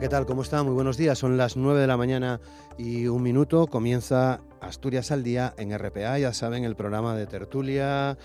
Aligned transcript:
¿Qué 0.00 0.08
tal? 0.08 0.26
¿Cómo 0.26 0.42
está? 0.42 0.62
Muy 0.62 0.74
buenos 0.74 0.96
días. 0.96 1.18
Son 1.18 1.36
las 1.36 1.56
9 1.56 1.80
de 1.80 1.86
la 1.88 1.96
mañana 1.96 2.40
y 2.76 3.08
un 3.08 3.20
minuto. 3.20 3.66
Comienza 3.66 4.40
Asturias 4.60 5.10
al 5.10 5.24
día 5.24 5.54
en 5.56 5.76
RPA. 5.76 6.18
Ya 6.20 6.32
saben, 6.32 6.62
el 6.62 6.76
programa 6.76 7.16
de 7.16 7.26
tertulia, 7.26 8.16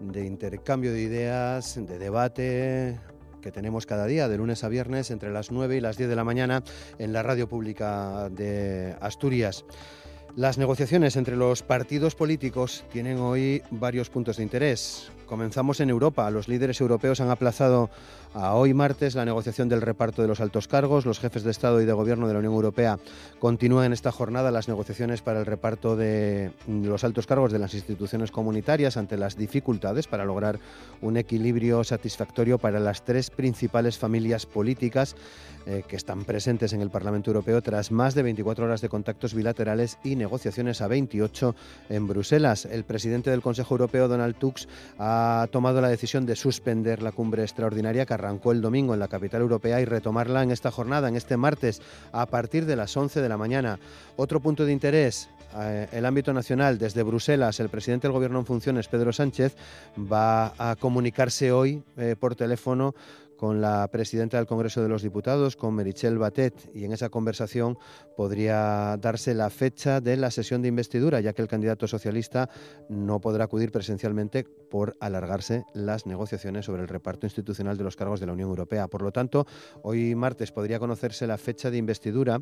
de 0.00 0.26
intercambio 0.26 0.92
de 0.92 1.00
ideas, 1.00 1.76
de 1.76 1.98
debate 1.98 3.00
que 3.40 3.50
tenemos 3.50 3.86
cada 3.86 4.04
día, 4.04 4.28
de 4.28 4.36
lunes 4.36 4.64
a 4.64 4.68
viernes, 4.68 5.10
entre 5.10 5.32
las 5.32 5.50
9 5.50 5.76
y 5.76 5.80
las 5.80 5.96
10 5.96 6.10
de 6.10 6.16
la 6.16 6.24
mañana, 6.24 6.62
en 6.98 7.14
la 7.14 7.22
radio 7.22 7.48
pública 7.48 8.28
de 8.28 8.94
Asturias. 9.00 9.64
Las 10.36 10.58
negociaciones 10.58 11.16
entre 11.16 11.36
los 11.36 11.62
partidos 11.62 12.14
políticos 12.16 12.84
tienen 12.92 13.18
hoy 13.18 13.62
varios 13.70 14.10
puntos 14.10 14.36
de 14.36 14.42
interés. 14.42 15.10
Comenzamos 15.34 15.80
en 15.80 15.90
Europa. 15.90 16.30
Los 16.30 16.46
líderes 16.46 16.80
europeos 16.80 17.20
han 17.20 17.28
aplazado 17.28 17.90
a 18.34 18.54
hoy 18.54 18.72
martes 18.72 19.16
la 19.16 19.24
negociación 19.24 19.68
del 19.68 19.80
reparto 19.80 20.22
de 20.22 20.28
los 20.28 20.40
altos 20.40 20.68
cargos. 20.68 21.06
Los 21.06 21.18
jefes 21.18 21.42
de 21.42 21.50
Estado 21.50 21.80
y 21.80 21.84
de 21.84 21.92
Gobierno 21.92 22.28
de 22.28 22.34
la 22.34 22.38
Unión 22.38 22.54
Europea 22.54 23.00
continúan 23.40 23.86
en 23.86 23.92
esta 23.92 24.12
jornada 24.12 24.52
las 24.52 24.68
negociaciones 24.68 25.22
para 25.22 25.40
el 25.40 25.46
reparto 25.46 25.96
de 25.96 26.52
los 26.68 27.02
altos 27.02 27.26
cargos 27.26 27.50
de 27.50 27.58
las 27.58 27.74
instituciones 27.74 28.30
comunitarias 28.30 28.96
ante 28.96 29.16
las 29.16 29.36
dificultades 29.36 30.06
para 30.06 30.24
lograr 30.24 30.60
un 31.02 31.16
equilibrio 31.16 31.82
satisfactorio 31.82 32.58
para 32.58 32.78
las 32.78 33.04
tres 33.04 33.30
principales 33.30 33.98
familias 33.98 34.46
políticas 34.46 35.16
eh, 35.66 35.82
que 35.88 35.96
están 35.96 36.24
presentes 36.26 36.74
en 36.74 36.82
el 36.82 36.90
Parlamento 36.90 37.30
Europeo 37.30 37.62
tras 37.62 37.90
más 37.90 38.14
de 38.14 38.22
24 38.22 38.66
horas 38.66 38.82
de 38.82 38.90
contactos 38.90 39.32
bilaterales 39.32 39.96
y 40.04 40.14
negociaciones 40.14 40.82
a 40.82 40.88
28 40.88 41.56
en 41.88 42.06
Bruselas. 42.06 42.66
El 42.66 42.84
presidente 42.84 43.30
del 43.30 43.40
Consejo 43.40 43.72
Europeo, 43.72 44.06
Donald 44.06 44.36
Tusk, 44.36 44.68
ha 44.98 45.23
tomado 45.50 45.80
la 45.80 45.88
decisión 45.88 46.26
de 46.26 46.36
suspender 46.36 47.02
la 47.02 47.12
cumbre 47.12 47.42
extraordinaria 47.42 48.06
que 48.06 48.14
arrancó 48.14 48.52
el 48.52 48.60
domingo 48.60 48.94
en 48.94 49.00
la 49.00 49.08
capital 49.08 49.42
europea 49.42 49.80
y 49.80 49.84
retomarla 49.84 50.42
en 50.42 50.50
esta 50.50 50.70
jornada, 50.70 51.08
en 51.08 51.16
este 51.16 51.36
martes, 51.36 51.80
a 52.12 52.26
partir 52.26 52.66
de 52.66 52.76
las 52.76 52.96
11 52.96 53.20
de 53.20 53.28
la 53.28 53.36
mañana. 53.36 53.78
Otro 54.16 54.40
punto 54.40 54.64
de 54.64 54.72
interés, 54.72 55.28
eh, 55.56 55.88
el 55.92 56.04
ámbito 56.04 56.32
nacional, 56.32 56.78
desde 56.78 57.02
Bruselas, 57.02 57.60
el 57.60 57.68
presidente 57.68 58.08
del 58.08 58.12
Gobierno 58.12 58.40
en 58.40 58.46
funciones, 58.46 58.88
Pedro 58.88 59.12
Sánchez, 59.12 59.56
va 59.98 60.52
a 60.58 60.76
comunicarse 60.76 61.52
hoy 61.52 61.82
eh, 61.96 62.16
por 62.18 62.34
teléfono 62.34 62.94
con 63.44 63.60
la 63.60 63.86
presidenta 63.88 64.38
del 64.38 64.46
Congreso 64.46 64.82
de 64.82 64.88
los 64.88 65.02
Diputados, 65.02 65.54
con 65.54 65.74
Merichel 65.74 66.16
Batet, 66.16 66.70
y 66.72 66.86
en 66.86 66.92
esa 66.94 67.10
conversación 67.10 67.76
podría 68.16 68.96
darse 68.96 69.34
la 69.34 69.50
fecha 69.50 70.00
de 70.00 70.16
la 70.16 70.30
sesión 70.30 70.62
de 70.62 70.68
investidura, 70.68 71.20
ya 71.20 71.34
que 71.34 71.42
el 71.42 71.48
candidato 71.48 71.86
socialista 71.86 72.48
no 72.88 73.20
podrá 73.20 73.44
acudir 73.44 73.70
presencialmente 73.70 74.44
por 74.44 74.96
alargarse 74.98 75.64
las 75.74 76.06
negociaciones 76.06 76.64
sobre 76.64 76.80
el 76.80 76.88
reparto 76.88 77.26
institucional 77.26 77.76
de 77.76 77.84
los 77.84 77.96
cargos 77.96 78.18
de 78.18 78.24
la 78.24 78.32
Unión 78.32 78.48
Europea. 78.48 78.88
Por 78.88 79.02
lo 79.02 79.12
tanto, 79.12 79.46
hoy 79.82 80.14
martes 80.14 80.50
podría 80.50 80.78
conocerse 80.78 81.26
la 81.26 81.36
fecha 81.36 81.70
de 81.70 81.76
investidura 81.76 82.40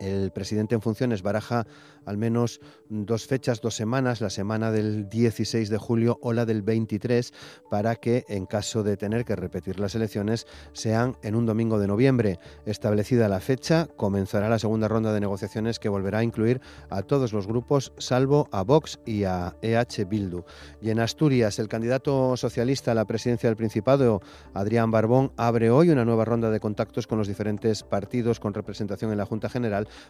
el 0.00 0.32
presidente 0.32 0.74
en 0.74 0.80
funciones 0.80 1.22
baraja 1.22 1.66
al 2.06 2.16
menos 2.16 2.60
dos 2.88 3.26
fechas, 3.26 3.60
dos 3.60 3.76
semanas, 3.76 4.20
la 4.20 4.30
semana 4.30 4.72
del 4.72 5.08
16 5.08 5.68
de 5.68 5.78
julio 5.78 6.18
o 6.22 6.32
la 6.32 6.46
del 6.46 6.62
23, 6.62 7.32
para 7.70 7.94
que 7.96 8.24
en 8.28 8.46
caso 8.46 8.82
de 8.82 8.96
tener 8.96 9.24
que 9.24 9.36
repetir 9.36 9.78
las 9.78 9.94
elecciones 9.94 10.46
sean 10.72 11.16
en 11.22 11.34
un 11.34 11.44
domingo 11.46 11.78
de 11.78 11.86
noviembre. 11.86 12.38
Establecida 12.64 13.28
la 13.28 13.40
fecha, 13.40 13.86
comenzará 13.96 14.48
la 14.48 14.58
segunda 14.58 14.88
ronda 14.88 15.12
de 15.12 15.20
negociaciones 15.20 15.78
que 15.78 15.90
volverá 15.90 16.20
a 16.20 16.24
incluir 16.24 16.60
a 16.88 17.02
todos 17.02 17.32
los 17.32 17.46
grupos, 17.46 17.92
salvo 17.98 18.48
a 18.50 18.62
Vox 18.62 18.98
y 19.04 19.24
a 19.24 19.56
EH 19.60 20.06
Bildu. 20.06 20.44
Y 20.80 20.90
en 20.90 21.00
Asturias, 21.00 21.58
el 21.58 21.68
candidato 21.68 22.36
socialista 22.38 22.92
a 22.92 22.94
la 22.94 23.04
presidencia 23.04 23.50
del 23.50 23.56
Principado, 23.56 24.22
Adrián 24.54 24.90
Barbón, 24.90 25.32
abre 25.36 25.70
hoy 25.70 25.90
una 25.90 26.06
nueva 26.06 26.24
ronda 26.24 26.50
de 26.50 26.60
contactos 26.60 27.06
con 27.06 27.18
los 27.18 27.28
diferentes 27.28 27.82
partidos 27.82 28.40
con 28.40 28.54
representación 28.54 29.12
en 29.12 29.18
la 29.18 29.26
Junta 29.26 29.48
General 29.48 29.59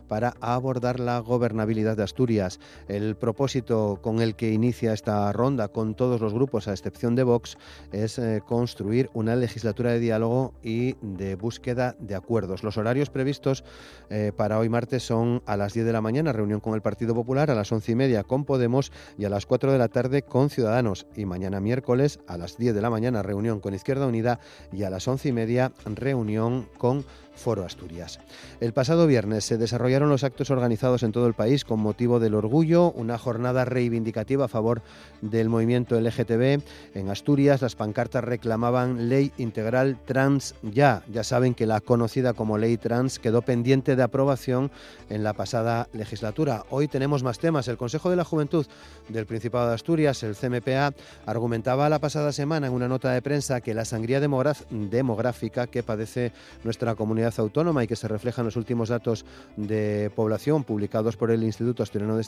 para 0.09 0.35
abordar 0.41 1.01
la 1.01 1.19
gobernabilidad 1.19 1.97
de 1.97 2.03
Asturias. 2.03 2.61
El 2.89 3.17
propósito 3.17 3.99
con 4.03 4.21
el 4.21 4.35
que 4.35 4.53
inicia 4.53 4.93
esta 4.93 5.33
ronda 5.33 5.69
con 5.69 5.95
todos 5.95 6.21
los 6.21 6.33
grupos, 6.33 6.69
a 6.69 6.73
excepción 6.73 7.15
de 7.15 7.23
Vox, 7.23 7.57
es 7.93 8.19
eh, 8.19 8.43
construir 8.47 9.11
una 9.15 9.37
legislatura 9.37 9.93
de 9.93 10.01
diálogo 10.01 10.55
y 10.63 10.95
de 11.01 11.35
búsqueda 11.35 11.97
de 11.99 12.15
acuerdos. 12.15 12.63
Los 12.63 12.77
horarios 12.77 13.11
previstos 13.11 13.65
eh, 14.09 14.33
para 14.37 14.59
hoy 14.59 14.69
martes 14.69 15.03
son 15.03 15.43
a 15.47 15.57
las 15.57 15.75
10 15.75 15.87
de 15.87 15.93
la 15.93 16.01
mañana, 16.01 16.33
reunión 16.33 16.61
con 16.61 16.75
el 16.75 16.83
Partido 16.83 17.15
Popular, 17.15 17.51
a 17.51 17.55
las 17.55 17.71
11 17.71 17.93
y 17.93 17.95
media 17.95 18.25
con 18.25 18.45
Podemos 18.45 18.93
y 19.19 19.25
a 19.25 19.31
las 19.31 19.47
4 19.47 19.73
de 19.73 19.79
la 19.79 19.89
tarde 19.89 20.23
con 20.23 20.51
Ciudadanos. 20.51 21.07
Y 21.17 21.25
mañana 21.25 21.61
miércoles 21.61 22.21
a 22.27 22.37
las 22.37 22.57
10 22.57 22.75
de 22.75 22.81
la 22.81 22.91
mañana, 22.91 23.23
reunión 23.23 23.61
con 23.61 23.75
Izquierda 23.75 24.07
Unida 24.07 24.41
y 24.73 24.83
a 24.85 24.91
las 24.91 25.07
11 25.07 25.29
y 25.29 25.33
media, 25.33 25.73
reunión 25.85 26.69
con 26.79 27.05
Foro 27.41 27.65
Asturias. 27.65 28.21
El 28.61 28.73
pasado 28.73 29.07
viernes 29.07 29.45
se 29.45 29.57
desarrollaron 29.57 30.11
los 30.11 30.25
actos 30.25 30.51
organizados 30.51 31.03
en 31.03 31.13
todo 31.13 31.27
el 31.27 31.35
país 31.35 31.65
con 31.65 31.81
motivo 31.81 32.21
del 32.21 32.35
orgullo, 32.35 32.93
una 32.93 33.17
jornada 33.17 33.65
reivindicativa 33.65 34.45
a 34.45 34.49
favor 34.49 34.83
del 35.23 35.49
movimiento 35.49 35.99
LGTB. 35.99 36.61
En 36.95 37.09
Asturias 37.09 37.63
las 37.63 37.77
pancartas 37.77 38.25
reclamaban 38.25 39.09
ley 39.09 39.33
integral 39.39 39.99
trans 40.05 40.55
ya. 40.63 41.03
Ya 41.11 41.25
saben 41.25 41.55
que 41.55 41.67
la 41.67 41.81
conocida 41.81 42.35
como 42.35 42.59
ley 42.59 42.77
trans 42.77 43.19
quedó 43.19 43.41
pendiente 43.43 43.97
de 43.97 44.03
aprobación 44.03 44.71
en 45.09 45.25
la 45.25 45.33
pasada 45.33 45.89
legislatura. 45.95 46.65
Hoy 46.69 46.89
tenemos 46.89 47.23
más 47.23 47.39
temas. 47.39 47.69
El 47.69 47.79
Consejo 47.79 48.11
de 48.11 48.17
la 48.17 48.25
Juventud 48.25 48.67
del 49.09 49.27
Principado 49.27 49.69
de 49.69 49.75
Asturias, 49.75 50.23
el 50.23 50.37
CMPA, 50.37 50.93
argumentaba 51.25 51.89
la 51.89 52.01
pasada 52.01 52.33
semana 52.33 52.67
en 52.67 52.75
una 52.75 52.89
nota 52.89 53.11
de 53.13 53.23
prensa 53.23 53.63
que 53.63 53.73
la 53.73 53.87
sangría 53.87 54.21
demográfica 54.21 55.67
que 55.67 55.83
padece 55.83 56.33
nuestra 56.65 56.95
comunidad 56.95 57.30
autónoma 57.39 57.85
y 57.85 57.87
que 57.87 57.97
se 57.97 58.09
refleja 58.09 58.43
en 58.43 58.47
los 58.47 58.57
últimos 58.57 58.89
datos 58.89 59.25
de 59.57 60.11
población 60.15 60.65
publicados 60.65 61.17
por 61.17 61.31
el 61.31 61.43
Instituto, 61.43 61.85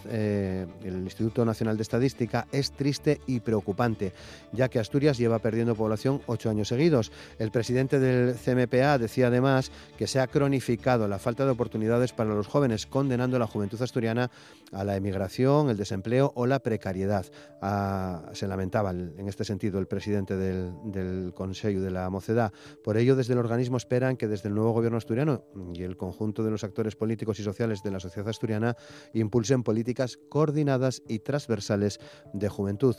eh, 0.07 0.67
el 0.85 1.03
Instituto 1.03 1.45
Nacional 1.45 1.77
de 1.77 1.83
Estadística 1.83 2.47
es 2.53 2.73
triste 2.73 3.21
y 3.27 3.41
preocupante, 3.41 4.13
ya 4.53 4.69
que 4.69 4.79
Asturias 4.79 5.19
lleva 5.19 5.39
perdiendo 5.39 5.75
población 5.75 6.21
ocho 6.27 6.51
años 6.51 6.69
seguidos. 6.69 7.13
El 7.39 7.51
presidente 7.51 7.99
del 7.99 8.35
CMPA 8.35 8.99
decía 8.99 9.29
además 9.29 9.71
que 9.97 10.07
se 10.07 10.21
ha 10.21 10.27
cronificado 10.27 11.09
la 11.09 11.19
falta 11.19 11.45
de 11.45 11.51
oportunidades 11.51 12.13
para 12.13 12.35
los 12.35 12.47
jóvenes, 12.47 12.87
condenando 12.87 13.37
a 13.37 13.41
la 13.41 13.47
juventud 13.47 13.81
asturiana 13.81 14.31
a 14.73 14.85
la 14.85 14.97
emigración, 14.97 15.71
el 15.71 15.77
desempleo 15.77 16.33
o 16.35 16.47
la 16.47 16.61
precariedad. 16.61 17.27
Ah, 17.61 18.31
se 18.33 18.47
lamentaba 18.47 18.91
en 18.91 19.29
este 19.29 19.45
sentido 19.45 19.79
el 19.79 19.87
presidente 19.87 20.37
del, 20.37 20.73
del 20.85 21.33
Consejo 21.35 21.81
de 21.81 21.91
la 21.91 22.09
Mocedad. 22.11 22.53
Por 22.83 22.97
ello, 22.97 23.17
desde 23.17 23.35
el 23.35 23.39
organismo 23.39 23.77
esperan 23.77 24.17
que 24.17 24.29
desde 24.29 24.49
el 24.49 24.55
nuevo 24.55 24.73
gobierno 24.73 24.92
asturiano 24.97 25.45
y 25.75 25.83
el 25.83 25.97
conjunto 25.97 26.43
de 26.43 26.51
los 26.51 26.65
actores 26.65 26.97
políticos 26.97 27.39
y 27.41 27.43
sociales 27.43 27.83
de 27.83 27.91
la 27.91 28.01
sociedad 28.01 28.29
asturiana 28.29 28.77
impulsen 29.13 29.63
políticas 29.63 30.19
coordinadas 30.29 31.03
y 31.09 31.21
transversales 31.21 32.01
de 32.33 32.49
juventud. 32.49 32.97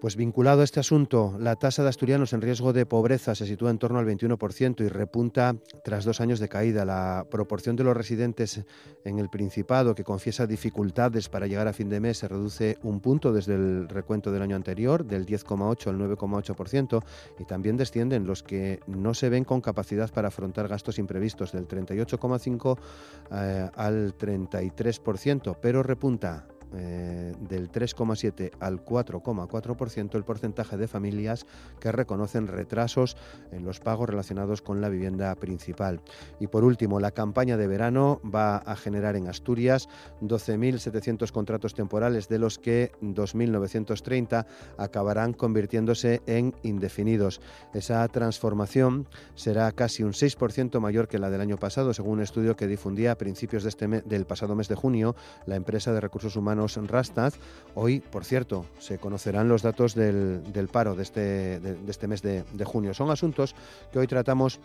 Pues 0.00 0.14
vinculado 0.14 0.60
a 0.60 0.64
este 0.64 0.78
asunto, 0.78 1.34
la 1.40 1.56
tasa 1.56 1.82
de 1.82 1.88
asturianos 1.88 2.34
en 2.34 2.42
riesgo 2.42 2.74
de 2.74 2.84
pobreza 2.84 3.34
se 3.34 3.46
sitúa 3.46 3.70
en 3.70 3.78
torno 3.78 3.98
al 3.98 4.04
21% 4.04 4.84
y 4.84 4.88
repunta 4.88 5.56
tras 5.84 6.04
dos 6.04 6.20
años 6.20 6.38
de 6.38 6.50
caída. 6.50 6.84
La 6.84 7.26
proporción 7.30 7.76
de 7.76 7.84
los 7.84 7.96
residentes 7.96 8.62
en 9.04 9.18
el 9.18 9.30
Principado 9.30 9.94
que 9.94 10.04
confiesa 10.04 10.46
dificultades 10.46 11.30
para 11.30 11.46
llegar 11.46 11.66
a 11.66 11.72
fin 11.72 11.88
de 11.88 12.00
mes 12.00 12.18
se 12.18 12.28
reduce 12.28 12.76
un 12.82 13.00
punto 13.00 13.32
desde 13.32 13.54
el 13.54 13.88
recuento 13.88 14.30
del 14.30 14.42
año 14.42 14.54
anterior, 14.54 15.02
del 15.02 15.24
10,8 15.24 15.88
al 15.88 15.98
9,8%, 15.98 17.02
y 17.38 17.44
también 17.46 17.78
descienden 17.78 18.26
los 18.26 18.42
que 18.42 18.80
no 18.86 19.14
se 19.14 19.30
ven 19.30 19.44
con 19.44 19.62
capacidad 19.62 20.10
para 20.12 20.28
afrontar 20.28 20.68
gastos 20.68 20.98
imprevistos, 20.98 21.52
del 21.52 21.66
38,5 21.66 22.78
eh, 23.30 23.70
al 23.74 24.14
33%, 24.18 25.56
pero 25.58 25.82
repunta 25.82 26.48
eh, 26.74 27.34
del 27.40 27.70
3,7 27.70 28.50
al 28.60 28.84
4,4% 28.84 30.14
el 30.14 30.24
porcentaje 30.24 30.76
de 30.76 30.88
familias 30.88 31.46
que 31.80 31.92
reconocen 31.92 32.46
retrasos 32.46 33.16
en 33.52 33.64
los 33.64 33.80
pagos 33.80 34.08
relacionados 34.08 34.62
con 34.62 34.80
la 34.80 34.88
vivienda 34.88 35.34
principal. 35.36 36.00
Y 36.40 36.48
por 36.48 36.64
último, 36.64 37.00
la 37.00 37.12
campaña 37.12 37.56
de 37.56 37.66
verano 37.66 38.20
va 38.22 38.56
a 38.58 38.76
generar 38.76 39.16
en 39.16 39.28
Asturias 39.28 39.88
12.700 40.20 41.30
contratos 41.30 41.74
temporales, 41.74 42.28
de 42.28 42.38
los 42.38 42.58
que 42.58 42.92
2.930 43.00 44.46
acabarán 44.76 45.32
convirtiéndose 45.32 46.22
en 46.26 46.54
indefinidos. 46.62 47.40
Esa 47.74 48.06
transformación 48.08 49.08
será 49.34 49.70
casi 49.72 50.02
un 50.02 50.12
6% 50.12 50.80
mayor 50.80 51.08
que 51.08 51.18
la 51.18 51.30
del 51.30 51.40
año 51.40 51.56
pasado, 51.56 51.94
según 51.94 52.18
un 52.18 52.22
estudio 52.22 52.56
que 52.56 52.66
difundía 52.66 53.12
a 53.12 53.18
principios 53.18 53.62
de 53.62 53.68
este 53.68 53.86
del 53.86 54.26
pasado 54.26 54.54
mes 54.54 54.68
de 54.68 54.74
junio 54.74 55.14
la 55.46 55.56
empresa 55.56 55.92
de 55.92 56.00
recursos 56.00 56.36
humanos 56.36 56.65
Rastad. 56.74 57.32
Hoy, 57.74 58.00
por 58.00 58.24
cierto, 58.24 58.66
se 58.78 58.98
conocerán 58.98 59.48
los 59.48 59.62
datos 59.62 59.94
del, 59.94 60.68
paro 60.72 60.94
de 60.94 61.02
este, 61.02 61.60
este 61.88 62.08
mes 62.08 62.22
de 62.22 62.64
junio. 62.64 62.94
Son 62.94 63.10
asuntos 63.10 63.54
que 63.92 63.98
hoy 63.98 64.06
tratamos 64.06 64.60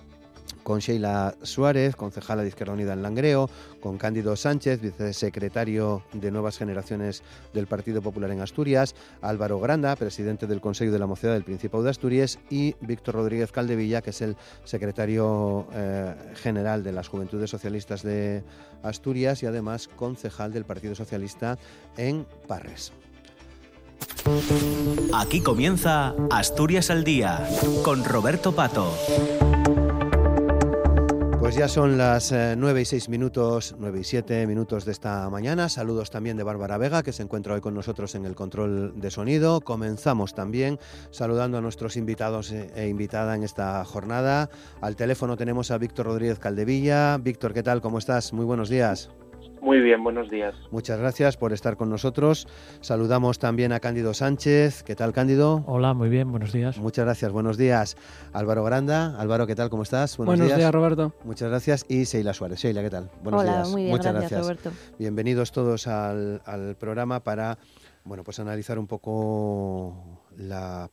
con 0.64 0.80
Sheila 0.80 1.36
Suárez, 1.42 1.96
concejala 1.96 2.44
de 2.44 2.50
Izquierda 2.50 2.74
Unida 2.74 2.94
en 2.94 3.02
Langreo, 3.02 3.50
con 3.80 3.98
Cándido 3.98 4.36
Sánchez, 4.36 4.80
vicesecretario 4.82 6.04
de 6.14 6.32
Nuevas 6.32 6.58
Generaciones 6.58 7.24
del 7.54 7.68
Partido 7.68 8.02
Popular 8.02 8.32
en 8.32 8.42
Asturias, 8.42 8.96
Álvaro 9.22 9.60
Granda, 9.60 9.96
presidente 9.96 10.48
del 10.48 10.62
Consejo 10.62 10.92
de 10.92 11.00
la 11.00 11.08
Mocedad 11.08 11.34
del 11.34 11.44
Principado 11.44 11.84
de 11.84 11.90
Asturias, 11.90 12.40
y 12.50 12.76
Víctor 12.82 13.16
Rodríguez 13.16 13.52
Caldevilla, 13.52 14.02
que 14.02 14.12
es 14.12 14.22
el 14.22 14.38
secretario 14.64 15.68
eh, 15.74 16.14
general 16.36 16.84
de 16.84 16.92
las 16.92 17.08
Juventudes 17.08 17.50
Socialistas 17.50 18.04
de 18.04 18.44
Asturias 18.84 19.44
y 19.44 19.48
además 19.48 19.88
concejal 19.88 20.54
del 20.54 20.66
Partido 20.66 20.96
Socialista 20.96 21.58
en 21.98 22.26
Parres. 22.48 22.92
Aquí 25.14 25.42
comienza 25.42 26.14
Asturias 26.30 26.90
al 26.90 27.04
Día 27.04 27.48
con 27.84 28.04
Roberto 28.04 28.54
Pato. 28.54 28.92
Pues 31.51 31.59
ya 31.59 31.68
son 31.68 31.98
las 31.98 32.31
9 32.31 32.80
eh, 32.80 32.81
y 32.81 32.86
6 32.86 33.09
minutos, 33.09 33.75
9 33.77 34.00
y 34.00 34.03
7 34.06 34.48
minutos 34.48 34.86
de 34.86 34.94
esta 34.94 35.30
mañana. 35.30 35.68
Saludos 35.68 36.09
también 36.09 36.38
de 36.38 36.44
Bárbara 36.44 36.77
Vega, 36.77 37.03
que 37.03 37.12
se 37.12 37.24
encuentra 37.24 37.53
hoy 37.53 37.59
con 37.59 37.74
nosotros 37.74 38.15
en 38.15 38.25
el 38.25 38.36
control 38.36 38.94
de 38.95 39.12
sonido. 39.12 39.59
Comenzamos 39.59 40.33
también 40.33 40.80
saludando 41.09 41.57
a 41.57 41.62
nuestros 41.62 41.98
invitados 41.98 42.53
eh, 42.53 42.71
e 42.74 42.88
invitada 42.88 43.36
en 43.36 43.44
esta 43.44 43.83
jornada. 43.83 44.50
Al 44.80 44.95
teléfono 44.95 45.36
tenemos 45.36 45.71
a 45.71 45.77
Víctor 45.77 46.06
Rodríguez 46.06 46.39
Caldevilla. 46.39 47.18
Víctor, 47.18 47.54
¿qué 47.54 47.63
tal? 47.63 47.81
¿Cómo 47.81 47.97
estás? 47.97 48.31
Muy 48.31 48.45
buenos 48.45 48.69
días. 48.69 49.09
Muy 49.62 49.80
bien, 49.80 50.04
buenos 50.04 50.30
días. 50.31 50.56
Muchas 50.72 51.00
gracias 51.00 51.38
por 51.38 51.54
estar 51.54 51.78
con 51.78 51.90
nosotros. 51.90 52.48
Saludamos 52.81 53.38
también 53.38 53.72
a 53.74 53.80
Cándido 53.80 54.16
Sánchez. 54.16 54.81
¿Qué 54.81 54.96
tal, 54.96 55.13
Cándido? 55.13 55.63
Hola, 55.68 55.94
muy 55.94 56.10
bien, 56.10 56.31
buenos 56.31 56.52
días. 56.52 56.80
Muchas 56.80 57.06
gracias, 57.06 57.31
buenos 57.31 57.58
días. 57.58 57.96
Álvaro 58.34 58.63
Granda. 58.63 59.16
Álvaro, 59.22 59.46
¿qué 59.46 59.54
tal? 59.56 59.69
¿Cómo 59.69 59.84
estás? 59.84 60.18
Buenos, 60.18 60.48
días. 60.48 60.72
Roberto. 60.72 61.13
Muchas 61.24 61.50
gracias. 61.50 61.86
Y 61.88 62.06
Seila 62.06 62.34
Suárez. 62.34 62.60
Seila, 62.60 62.81
¿qué 62.81 62.90
tal? 62.90 63.12
Buenos 63.24 63.42
Hola, 63.42 63.54
días. 63.58 63.69
muy 63.69 63.84
bien, 63.84 63.96
Muchas 63.96 64.16
gracias, 64.16 64.42
Roberto. 64.42 64.72
Bienvenidos 64.98 65.52
todos 65.52 65.86
al, 65.86 66.42
al 66.46 66.75
programa 66.75 67.19
para 67.19 67.60
bueno, 68.04 68.24
pues 68.24 68.40
analizar 68.40 68.80
un 68.80 68.88
poco 68.88 69.96
la 70.38 70.90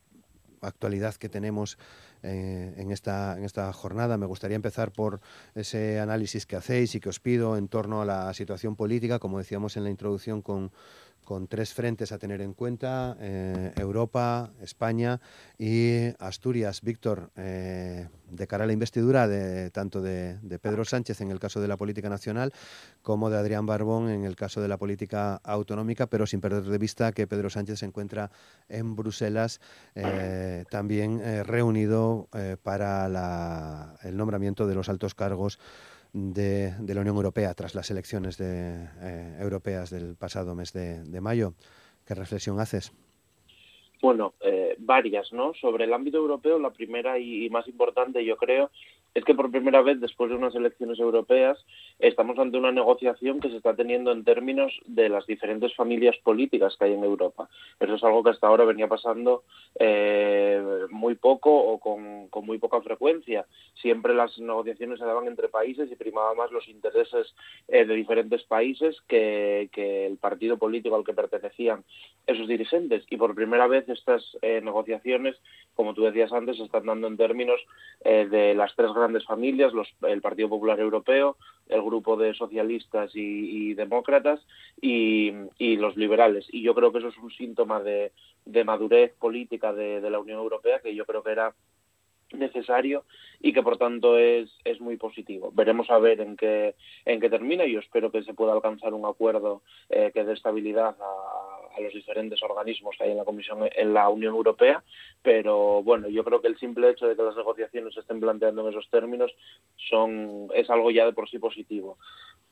actualidad 0.61 1.15
que 1.15 1.31
tenemos 1.31 1.79
eh, 2.23 2.75
en, 2.77 2.91
esta, 2.91 3.37
en 3.37 3.45
esta 3.45 3.73
jornada. 3.73 4.17
Me 4.19 4.27
gustaría 4.27 4.57
empezar 4.57 4.93
por 4.93 5.21
ese 5.55 6.01
análisis 6.01 6.47
que 6.47 6.57
hacéis 6.57 6.95
y 6.95 7.01
que 7.01 7.09
os 7.09 7.21
pido 7.21 7.57
en 7.57 7.69
torno 7.69 8.03
a 8.03 8.05
la 8.05 8.35
situación 8.35 8.77
política, 8.77 9.19
como 9.19 9.39
decíamos 9.39 9.77
en 9.77 9.85
la 9.85 9.91
introducción 9.91 10.43
con 10.43 10.73
con 11.25 11.47
tres 11.47 11.75
frentes 11.75 12.11
a 12.11 12.19
tener 12.19 12.41
en 12.41 12.55
cuenta, 12.55 13.17
eh, 13.21 13.73
Europa, 13.77 14.51
España 14.63 15.21
y 15.59 16.07
Asturias. 16.19 16.81
Víctor, 16.81 17.31
eh, 17.37 18.09
de 18.31 18.47
cara 18.47 18.65
a 18.65 18.67
la 18.67 18.73
investidura 18.73 19.29
de, 19.29 19.71
tanto 19.71 20.01
de, 20.01 20.39
Pedro 20.63 20.85
Sánchez 20.85 21.21
en 21.21 21.31
el 21.31 21.39
caso 21.39 21.61
de 21.61 21.69
la 21.69 21.77
política 21.77 22.09
nacional 22.09 22.53
como 23.03 23.29
de 23.31 23.37
Adrián 23.37 23.67
Barbón 23.67 24.09
en 24.09 24.25
el 24.25 24.37
caso 24.37 24.61
de 24.61 24.69
la 24.69 24.79
política 24.79 25.37
autonómica, 25.45 26.07
pero 26.07 26.27
sin 26.27 26.41
perder 26.41 26.65
de 26.65 26.79
vista 26.79 27.13
que 27.13 27.27
Pedro 27.27 27.51
Sánchez 27.51 27.81
se 27.81 27.87
encuentra 27.87 28.31
en 28.69 28.97
Bruselas 28.97 29.61
eh, 29.95 30.65
también 30.71 31.21
reunido 31.45 32.29
para 32.63 33.95
el 34.03 34.17
nombramiento 34.17 34.67
de 34.67 34.75
los 34.75 34.89
altos 34.89 35.15
cargos 35.15 35.59
de, 36.13 36.73
la 36.87 37.01
Unión 37.01 37.17
Europea 37.17 37.55
tras 37.55 37.75
las 37.75 37.91
elecciones 37.91 38.39
de, 38.39 38.89
eh, 39.01 39.37
europeas 39.41 39.91
del 39.91 40.17
pasado 40.17 40.55
mes 40.55 40.73
de, 40.73 41.21
mayo. 41.21 41.55
¿Qué 42.07 42.15
reflexión 42.15 42.59
haces? 42.61 42.93
Bueno, 44.01 44.35
eh, 44.41 44.77
varias, 44.79 45.33
¿no? 45.33 45.53
Sobre 45.55 45.85
el 45.85 45.93
ámbito 45.93 46.19
europeo, 46.19 46.59
la 46.59 46.71
primera 46.71 47.19
y, 47.19 47.51
más 47.51 47.67
importante, 47.67 48.25
yo 48.25 48.37
creo, 48.37 48.71
es 49.15 49.25
que 49.25 49.35
por 49.35 49.51
primera 49.51 49.83
vez 49.83 50.01
después 50.01 50.31
de 50.31 50.37
unas 50.37 50.55
elecciones 50.55 50.99
europeas 50.99 51.59
estamos 51.99 52.39
ante 52.39 52.59
una 52.59 52.73
negociación 52.73 53.41
que 53.41 53.51
se 53.51 53.57
está 53.57 53.75
teniendo 53.75 54.13
en 54.13 54.25
términos 54.25 54.73
de 54.87 55.09
las 55.09 55.27
diferentes 55.27 55.75
familias 55.75 56.17
políticas 56.23 56.77
que 56.77 56.85
hay 56.85 56.95
en 56.95 57.05
Europa. 57.05 57.49
Eso 57.81 57.95
es 57.95 58.05
algo 58.05 58.23
que 58.23 58.31
hasta 58.31 58.47
ahora 58.47 58.65
venía 58.65 58.87
pasando 58.87 59.43
eh, 59.79 60.63
muy 60.91 61.15
poco 61.15 61.51
o 61.53 61.79
con, 61.79 62.29
muy 62.45 62.59
poca 62.59 62.81
frecuencia. 62.81 63.47
Siempre 63.75 64.15
las 64.15 64.39
negociaciones 64.39 64.99
se 64.99 65.05
daban 65.05 65.27
entre 65.27 65.49
países 65.49 65.91
y 65.91 65.97
primaba 65.97 66.35
más 66.35 66.53
los 66.53 66.69
intereses 66.69 67.35
eh, 67.69 67.85
de 67.85 67.95
diferentes 67.95 68.45
países 68.45 68.97
que, 69.09 69.69
el 69.79 70.17
partido 70.19 70.59
político 70.59 70.97
al 70.97 71.05
que 71.05 71.13
pertenecían 71.15 71.85
esos 72.27 72.47
dirigentes. 72.47 73.05
Y 73.11 73.17
por 73.17 73.35
primera 73.35 73.67
vez 73.67 73.89
estas 73.89 74.37
eh, 74.43 74.61
negociaciones, 74.63 75.37
como 75.75 75.95
tú 75.95 76.03
decías 76.03 76.33
antes, 76.33 76.57
se 76.57 76.65
están 76.65 76.87
dando 76.87 77.07
en 77.07 77.17
términos 77.17 77.61
de 78.05 78.55
las 78.55 78.75
tres 78.77 78.93
grandes 78.99 79.25
familias, 79.25 79.73
el 80.07 80.21
Partido 80.21 80.49
Popular 80.49 80.79
Europeo, 80.81 81.37
el 81.69 81.83
grupo 81.83 82.17
de 82.17 82.35
socialistas 82.35 83.11
y, 83.15 83.75
demócratas 83.75 84.41
y, 84.81 85.33
los 85.77 85.97
liberales. 85.97 86.47
Y 86.51 86.63
yo 86.63 86.75
creo 86.75 86.93
que 86.93 86.99
eso 86.99 87.09
es 87.09 87.19
un 87.19 87.31
síntoma 87.31 87.81
de, 87.81 88.13
madurez 88.65 89.15
política 89.19 89.73
de, 89.73 90.01
la 90.11 90.19
Unión 90.19 90.39
Europea 90.39 90.81
que 90.81 90.95
yo 90.95 91.05
creo 91.05 91.23
que 91.23 91.33
era 91.33 91.55
necesario 92.33 93.05
y 93.41 93.53
que 93.55 93.63
por 93.63 93.79
tanto 93.79 94.19
es, 94.19 94.51
muy 94.81 94.97
positivo. 94.97 95.51
Veremos 95.55 95.91
a 95.91 95.99
ver 95.99 96.21
en 96.21 96.37
qué, 96.37 96.75
en 97.05 97.21
qué 97.21 97.31
termina 97.31 97.65
y 97.65 97.73
yo 97.73 97.81
espero 97.81 98.11
que 98.13 98.23
se 98.23 98.35
pueda 98.35 98.53
alcanzar 98.53 98.95
un 98.95 99.07
acuerdo 99.07 99.63
eh, 99.89 100.11
que 100.13 100.25
dé 100.25 100.35
estabilidad 100.35 100.97
a, 101.01 101.58
a 101.77 101.81
los 101.81 101.93
diferentes 101.93 102.43
organismos 102.43 102.97
que 102.97 103.05
hay 103.05 103.11
en 103.13 103.19
la 103.19 103.25
Comisión, 103.25 103.69
en 103.75 103.95
la 103.95 104.09
Unión 104.09 104.35
Europea, 104.35 104.83
pero 105.23 105.83
bueno, 105.83 106.09
yo 106.09 106.25
creo 106.25 106.41
que 106.41 106.49
el 106.49 106.59
simple 106.59 106.91
hecho 106.91 107.07
de 107.07 107.17
que 107.17 107.23
las 107.23 107.37
negociaciones 107.37 107.95
se 107.95 108.01
estén 108.01 108.21
planteando 108.21 108.63
en 108.63 108.69
esos 108.69 108.89
términos 108.91 109.33
son, 109.89 110.49
es 110.55 110.69
algo 110.71 110.91
ya 110.91 111.07
de 111.07 111.13
por 111.13 111.29
sí 111.29 111.39
positivo. 111.39 111.99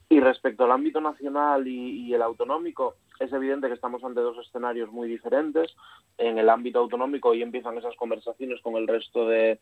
Y 0.08 0.20
respecto 0.20 0.64
al 0.64 0.70
ámbito 0.70 1.00
nacional 1.00 1.66
y, 1.66 2.14
el 2.14 2.22
autonómico, 2.22 2.94
es 3.18 3.32
evidente 3.32 3.66
que 3.66 3.74
estamos 3.74 4.04
ante 4.04 4.20
dos 4.20 4.38
escenarios 4.38 4.92
muy 4.92 5.08
diferentes. 5.08 5.74
En 6.16 6.38
el 6.38 6.48
ámbito 6.48 6.78
autonómico 6.78 7.30
hoy 7.30 7.42
empiezan 7.42 7.76
esas 7.76 7.96
conversaciones 7.96 8.60
con 8.60 8.76
el 8.76 8.86
resto 8.86 9.26
de 9.28 9.58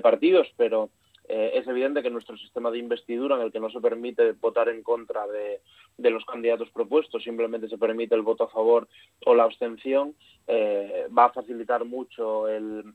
partidos, 0.00 0.46
pero 0.56 0.90
eh, 1.28 1.52
es 1.54 1.68
evidente 1.68 2.02
que 2.02 2.10
nuestro 2.10 2.36
sistema 2.38 2.70
de 2.70 2.78
investidura, 2.78 3.36
en 3.36 3.42
el 3.42 3.52
que 3.52 3.60
no 3.60 3.70
se 3.70 3.80
permite 3.80 4.32
votar 4.32 4.70
en 4.70 4.82
contra 4.82 5.26
de, 5.26 5.60
los 6.10 6.24
candidatos 6.24 6.70
propuestos, 6.70 7.22
simplemente 7.22 7.68
se 7.68 7.76
permite 7.76 8.14
el 8.14 8.22
voto 8.22 8.44
a 8.44 8.48
favor 8.48 8.88
o 9.26 9.34
la 9.34 9.44
abstención, 9.44 10.14
eh, 10.46 11.06
va 11.16 11.26
a 11.26 11.32
facilitar 11.32 11.84
mucho 11.84 12.48
el, 12.48 12.94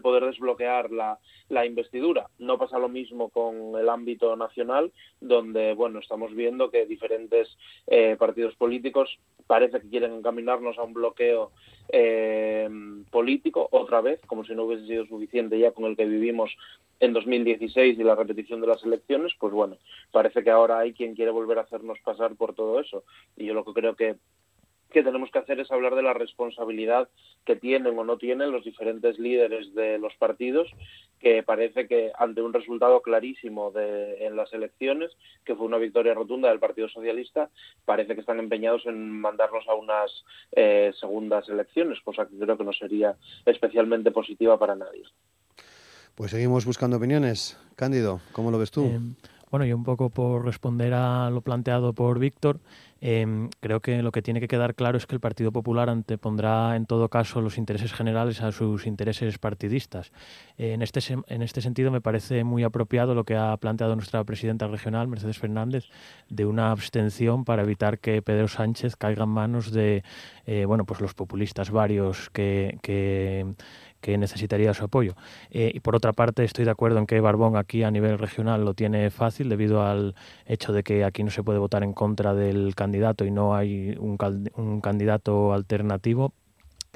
poder 0.00 0.24
desbloquear 0.24 0.90
la, 0.90 1.18
investidura. 1.66 2.28
No 2.38 2.58
pasa 2.58 2.78
lo 2.78 2.88
mismo 2.88 3.28
con 3.30 3.78
el 3.78 3.88
ámbito 3.88 4.36
nacional, 4.36 4.92
donde 5.20 5.74
bueno 5.74 5.98
estamos 5.98 6.34
viendo 6.34 6.70
que 6.70 6.86
diferentes 6.86 7.56
eh, 7.86 8.16
partidos 8.18 8.54
políticos 8.54 9.18
parece 9.46 9.80
que 9.80 9.88
quieren 9.88 10.12
encaminarnos 10.12 10.78
a 10.78 10.84
un 10.84 10.92
bloqueo 10.92 11.50
político 13.10 13.68
otra 13.72 14.00
vez, 14.00 14.20
como 14.26 14.44
si 14.44 14.54
no 14.54 14.62
hubiese 14.62 14.86
sido 14.86 15.06
suficiente 15.06 15.58
ya 15.58 15.72
con 15.72 15.86
el 15.86 15.96
que 15.96 16.04
vivimos 16.04 16.56
en 17.00 17.14
2016 17.14 17.98
y 17.98 18.04
la 18.04 18.14
repetición 18.14 18.60
de 18.60 18.66
las 18.66 18.84
elecciones, 18.84 19.32
pues 19.40 19.52
bueno, 19.52 19.78
parece 20.12 20.44
que 20.44 20.50
ahora 20.50 20.78
hay 20.78 20.92
quien 20.92 21.14
quiere 21.14 21.30
volver 21.30 21.58
a 21.58 21.62
hacernos 21.62 21.98
pasar 22.04 22.36
por 22.36 22.54
todo 22.54 22.78
eso. 22.78 23.04
Y 23.36 23.46
yo 23.46 23.54
lo 23.54 23.64
que 23.64 23.72
creo 23.72 23.96
que, 23.96 24.16
que 24.90 25.02
tenemos 25.02 25.30
que 25.30 25.38
hacer 25.38 25.60
es 25.60 25.70
hablar 25.70 25.94
de 25.94 26.02
la 26.02 26.12
responsabilidad 26.12 27.08
que 27.44 27.56
tienen 27.56 27.98
o 27.98 28.04
no 28.04 28.18
tienen 28.18 28.52
los 28.52 28.64
diferentes 28.64 29.18
líderes 29.18 29.74
de 29.74 29.98
los 29.98 30.14
partidos, 30.16 30.68
que 31.18 31.42
parece 31.42 31.86
que 31.86 32.12
ante 32.18 32.42
un 32.42 32.52
resultado 32.52 33.00
clarísimo 33.02 33.70
de, 33.70 34.26
en 34.26 34.36
las 34.36 34.52
elecciones, 34.52 35.10
que 35.44 35.54
fue 35.54 35.66
una 35.66 35.78
victoria 35.78 36.14
rotunda 36.14 36.48
del 36.48 36.58
Partido 36.58 36.88
Socialista, 36.88 37.50
parece 37.84 38.14
que 38.14 38.20
están 38.20 38.38
empeñados 38.38 38.86
en 38.86 39.20
mandarnos 39.20 39.68
a 39.68 39.74
unas 39.74 40.24
eh, 40.52 40.92
segundas 40.98 41.48
elecciones, 41.48 42.00
cosa 42.00 42.26
que 42.26 42.38
creo 42.38 42.56
que 42.56 42.64
no 42.64 42.72
sería 42.72 43.16
especialmente 43.44 44.10
positiva 44.10 44.58
para 44.58 44.76
nadie. 44.76 45.04
Pues 46.14 46.32
seguimos 46.32 46.66
buscando 46.66 46.96
opiniones. 46.96 47.58
Cándido, 47.76 48.20
¿cómo 48.32 48.50
lo 48.50 48.58
ves 48.58 48.70
tú? 48.70 48.84
Eh, 48.84 49.00
Bueno, 49.50 49.66
y 49.66 49.72
un 49.72 49.82
poco 49.82 50.10
por 50.10 50.44
responder 50.44 50.94
a 50.94 51.28
lo 51.28 51.40
planteado 51.40 51.92
por 51.92 52.20
Víctor, 52.20 52.60
em, 53.00 53.48
creo 53.58 53.80
que 53.80 54.00
lo 54.00 54.12
que 54.12 54.22
tiene 54.22 54.38
que 54.38 54.46
quedar 54.46 54.76
claro 54.76 54.96
es 54.96 55.06
que 55.06 55.16
el 55.16 55.20
Partido 55.20 55.50
Popular 55.50 55.88
antepondrá 55.90 56.76
en 56.76 56.86
todo 56.86 57.08
caso 57.08 57.40
los 57.40 57.58
intereses 57.58 57.92
generales 57.92 58.42
a 58.42 58.52
sus 58.52 58.86
intereses 58.86 59.38
partidistas. 59.38 60.12
en, 60.56 60.82
este, 60.82 61.00
en 61.26 61.42
este 61.42 61.62
sentido 61.62 61.90
me 61.90 62.00
parece 62.00 62.44
muy 62.44 62.62
apropiado 62.62 63.14
lo 63.14 63.24
que 63.24 63.36
ha 63.36 63.56
planteado 63.56 63.96
nuestra 63.96 64.22
presidenta 64.22 64.68
regional, 64.68 65.08
Mercedes 65.08 65.38
Fernández, 65.38 65.86
de 66.28 66.46
una 66.46 66.70
abstención 66.70 67.44
para 67.44 67.62
evitar 67.62 67.98
que 67.98 68.22
Pedro 68.22 68.46
Sánchez 68.46 68.94
caiga 68.96 69.24
en 69.24 69.30
manos 69.30 69.72
de 69.72 70.04
eh, 70.46 70.64
bueno, 70.64 70.84
pues 70.84 71.00
los 71.00 71.14
populistas 71.14 71.70
varios 71.70 72.30
que, 72.30 72.78
que 72.82 73.54
que 74.00 74.16
necesitaría 74.18 74.74
su 74.74 74.84
apoyo. 74.84 75.14
Eh, 75.50 75.70
y 75.74 75.80
por 75.80 75.96
otra 75.96 76.12
parte, 76.12 76.44
estoy 76.44 76.64
de 76.64 76.70
acuerdo 76.70 76.98
en 76.98 77.06
que 77.06 77.20
Barbón 77.20 77.56
aquí 77.56 77.82
a 77.82 77.90
nivel 77.90 78.18
regional 78.18 78.64
lo 78.64 78.74
tiene 78.74 79.10
fácil 79.10 79.48
debido 79.48 79.82
al 79.82 80.14
hecho 80.46 80.72
de 80.72 80.82
que 80.82 81.04
aquí 81.04 81.22
no 81.22 81.30
se 81.30 81.42
puede 81.42 81.58
votar 81.58 81.82
en 81.84 81.92
contra 81.92 82.34
del 82.34 82.74
candidato 82.74 83.24
y 83.24 83.30
no 83.30 83.54
hay 83.54 83.96
un, 83.98 84.18
un 84.56 84.80
candidato 84.80 85.52
alternativo 85.52 86.32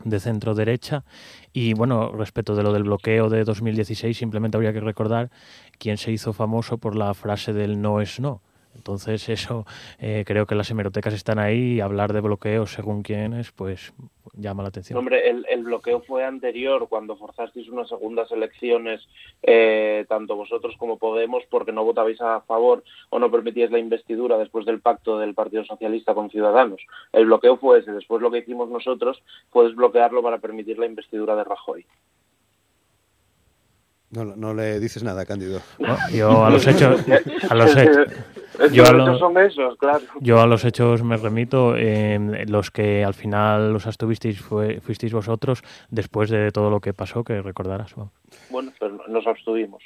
de 0.04 0.18
centro 0.18 0.54
derecha 0.54 1.04
y 1.52 1.73
bueno 1.75 2.11
respecto 2.11 2.56
de 2.56 2.64
lo 2.64 2.73
del 2.73 2.82
bloqueo 2.82 3.30
de 3.30 3.44
2016 3.44 4.16
simplemente 4.16 4.56
habría 4.56 4.73
que 4.73 4.80
recordar 4.80 5.30
quién 5.78 5.99
se 5.99 6.11
hizo 6.11 6.32
famoso 6.32 6.78
por 6.78 6.96
la 6.96 7.14
frase 7.14 7.52
del 7.52 7.80
no 7.80 8.00
es 8.00 8.18
no 8.18 8.42
entonces 8.75 9.28
eso 9.28 9.66
eh, 9.99 10.25
creo 10.26 10.47
que 10.47 10.54
las 10.54 10.71
hemerotecas 10.71 11.14
están 11.14 11.38
ahí 11.38 11.75
y 11.75 11.81
hablar 11.81 12.12
de 12.12 12.21
bloqueo 12.21 12.66
según 12.66 13.02
quiénes 13.02 13.52
pues 13.52 13.93
llama 14.35 14.62
la 14.62 14.71
atención. 14.71 14.99
Hombre, 14.99 15.28
el, 15.28 15.47
el 15.49 15.64
bloqueo 15.64 16.00
fue 16.00 16.25
anterior 16.25 16.88
cuando 16.88 17.16
forzasteis 17.16 17.69
unas 17.69 17.88
segundas 17.88 18.31
elecciones 18.33 19.07
eh, 19.43 20.04
tanto 20.09 20.37
vosotros 20.37 20.75
como 20.78 20.99
Podemos 20.99 21.45
porque 21.50 21.73
no 21.73 21.85
votabais 21.85 22.21
a 22.21 22.40
favor 22.43 22.83
o 23.11 23.19
no 23.19 23.31
permitíais 23.31 23.71
la 23.71 23.78
investidura 23.78 24.38
después 24.38 24.64
del 24.66 24.81
pacto 24.81 25.19
del 25.19 25.35
Partido 25.35 25.64
Socialista 25.64 26.14
con 26.14 26.31
Ciudadanos. 26.31 26.81
El 27.12 27.26
bloqueo 27.26 27.57
fue 27.57 27.81
ese. 27.81 27.93
Después 27.93 28.23
lo 28.23 28.31
que 28.31 28.38
hicimos 28.38 28.69
nosotros 28.69 29.23
fue 29.50 29.66
desbloquearlo 29.66 30.23
para 30.23 30.38
permitir 30.38 30.78
la 30.78 30.87
investidura 30.87 31.37
de 31.37 31.45
Rajoy. 31.45 31.87
No, 34.14 34.25
no 34.25 34.54
le 34.54 34.78
dices 34.78 35.02
nada, 35.02 35.25
Cándido. 35.25 35.61
yo 36.12 36.44
a 36.44 36.50
los 36.50 36.66
hechos, 36.66 37.00
a 37.50 37.54
los 37.54 37.76
hechos, 37.76 38.06
yo 38.73 38.87
a, 38.87 38.92
los, 38.92 39.18
son 39.18 39.37
esos, 39.38 39.76
claro. 39.76 40.04
yo 40.21 40.40
a 40.40 40.47
los 40.47 40.64
hechos 40.64 41.02
me 41.02 41.16
remito. 41.16 41.75
Eh, 41.76 42.44
los 42.47 42.71
que 42.71 43.04
al 43.04 43.14
final 43.14 43.73
los 43.73 43.87
abstuvisteis 43.87 44.40
fue, 44.40 44.80
fuisteis 44.80 45.12
vosotros 45.12 45.62
después 45.90 46.30
de 46.30 46.52
todo 46.52 46.71
lo 46.71 46.80
que 46.80 46.94
pasó, 46.94 47.25
que 47.25 47.42
recordarás. 47.42 47.94
Bueno, 48.50 48.73
pero 48.78 49.00
nos 49.09 49.26
abstuvimos. 49.26 49.83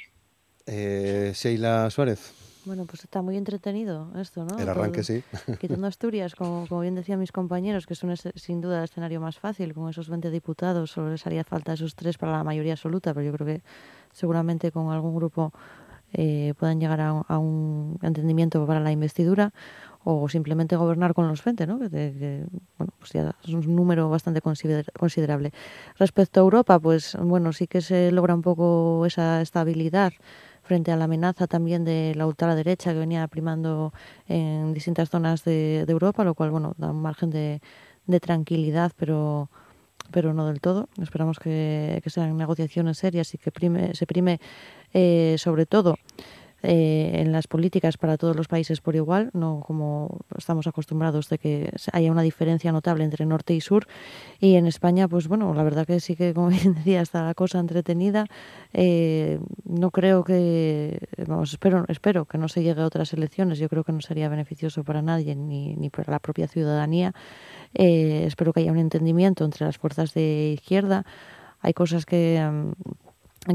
Eh, 0.67 1.31
Sheila 1.33 1.89
Suárez. 1.89 2.48
Bueno, 2.69 2.85
pues 2.85 3.03
está 3.03 3.23
muy 3.23 3.35
entretenido 3.35 4.11
esto, 4.15 4.45
¿no? 4.45 4.55
El 4.59 4.69
arranque, 4.69 5.01
sí. 5.01 5.23
Quitando 5.59 5.87
Asturias, 5.87 6.35
como, 6.35 6.67
como 6.67 6.81
bien 6.81 6.93
decían 6.93 7.19
mis 7.19 7.31
compañeros, 7.31 7.87
que 7.87 7.93
es 7.93 8.03
un, 8.03 8.15
sin 8.15 8.61
duda 8.61 8.77
el 8.77 8.83
escenario 8.83 9.19
más 9.19 9.39
fácil, 9.39 9.73
con 9.73 9.89
esos 9.89 10.07
20 10.07 10.29
diputados, 10.29 10.91
solo 10.91 11.09
les 11.09 11.25
haría 11.25 11.43
falta 11.43 11.73
esos 11.73 11.95
tres 11.95 12.19
para 12.19 12.31
la 12.31 12.43
mayoría 12.43 12.73
absoluta, 12.73 13.11
pero 13.15 13.25
yo 13.25 13.33
creo 13.33 13.47
que 13.47 13.63
seguramente 14.13 14.71
con 14.71 14.91
algún 14.91 15.15
grupo 15.15 15.51
eh, 16.13 16.53
puedan 16.59 16.79
llegar 16.79 17.01
a, 17.01 17.37
un 17.39 17.97
entendimiento 18.03 18.63
para 18.67 18.79
la 18.79 18.91
investidura 18.91 19.51
o 20.03 20.29
simplemente 20.29 20.75
gobernar 20.75 21.15
con 21.15 21.27
los 21.27 21.43
20, 21.43 21.65
¿no? 21.65 21.79
Que, 21.79 22.45
bueno, 22.77 22.93
pues 22.99 23.13
ya 23.13 23.35
es 23.43 23.49
un 23.49 23.75
número 23.75 24.11
bastante 24.11 24.41
considerable. 24.41 25.53
Respecto 25.97 26.39
a 26.39 26.43
Europa, 26.43 26.79
pues 26.79 27.17
bueno, 27.19 27.51
sí 27.51 27.65
que 27.65 27.81
se 27.81 28.11
logra 28.11 28.35
un 28.35 28.43
poco 28.43 29.07
esa 29.07 29.41
estabilidad 29.41 30.13
frente 30.69 30.91
a 30.91 30.97
la 30.97 31.05
amenaza 31.05 31.47
también 31.47 31.83
de 31.83 32.13
la 32.15 32.27
ultraderecha 32.27 32.93
que 32.93 32.99
venía 32.99 33.27
primando 33.27 33.91
en 34.27 34.71
distintas 34.71 35.09
zonas 35.09 35.43
de, 35.43 35.83
Europa, 35.87 36.23
lo 36.23 36.35
cual, 36.35 36.51
bueno, 36.51 36.75
da 36.77 36.91
un 36.91 37.01
margen 37.01 37.31
de, 37.31 37.59
de 38.05 38.19
tranquilidad, 38.19 38.91
pero 38.95 39.49
pero 40.11 40.33
no 40.33 40.47
del 40.47 40.59
todo. 40.59 40.89
Esperamos 41.01 41.39
que, 41.39 42.01
sean 42.05 42.37
negociaciones 42.37 42.97
serias 42.99 43.33
y 43.33 43.37
que 43.37 43.51
prime, 43.51 43.93
se 43.95 44.05
prime 44.05 44.39
eh, 44.93 45.35
sobre 45.37 45.65
todo 45.65 45.95
eh, 46.63 47.11
en 47.15 47.31
las 47.31 47.47
políticas 47.47 47.97
para 47.97 48.17
todos 48.17 48.35
los 48.35 48.47
países 48.47 48.81
por 48.81 48.95
igual, 48.95 49.29
no 49.33 49.61
como 49.65 50.19
estamos 50.37 50.67
acostumbrados 50.67 51.29
de 51.29 51.37
que 51.37 51.71
haya 51.93 52.11
una 52.11 52.21
diferencia 52.21 52.71
notable 52.71 53.03
entre 53.03 53.25
norte 53.25 53.53
y 53.53 53.61
sur. 53.61 53.87
Y 54.39 54.55
en 54.55 54.67
España, 54.67 55.07
pues 55.07 55.27
bueno, 55.27 55.53
la 55.53 55.63
verdad 55.63 55.85
que 55.85 55.99
sí 55.99 56.15
que, 56.15 56.33
como 56.33 56.47
bien 56.49 56.73
decía, 56.73 57.01
está 57.01 57.23
la 57.23 57.33
cosa 57.33 57.59
entretenida. 57.59 58.25
Eh, 58.73 59.39
no 59.63 59.91
creo 59.91 60.23
que, 60.23 60.99
vamos, 61.27 61.53
espero, 61.53 61.85
espero 61.87 62.25
que 62.25 62.37
no 62.37 62.47
se 62.47 62.63
llegue 62.63 62.81
a 62.81 62.85
otras 62.85 63.13
elecciones. 63.13 63.59
Yo 63.59 63.69
creo 63.69 63.83
que 63.83 63.91
no 63.91 64.01
sería 64.01 64.29
beneficioso 64.29 64.83
para 64.83 65.01
nadie 65.01 65.35
ni, 65.35 65.75
ni 65.75 65.89
para 65.89 66.11
la 66.11 66.19
propia 66.19 66.47
ciudadanía. 66.47 67.13
Eh, 67.73 68.23
espero 68.25 68.53
que 68.53 68.61
haya 68.61 68.71
un 68.71 68.79
entendimiento 68.79 69.45
entre 69.45 69.65
las 69.65 69.77
fuerzas 69.77 70.13
de 70.13 70.53
izquierda. 70.55 71.05
Hay 71.61 71.73
cosas 71.73 72.05
que, 72.05 72.39
mm, 72.41 72.71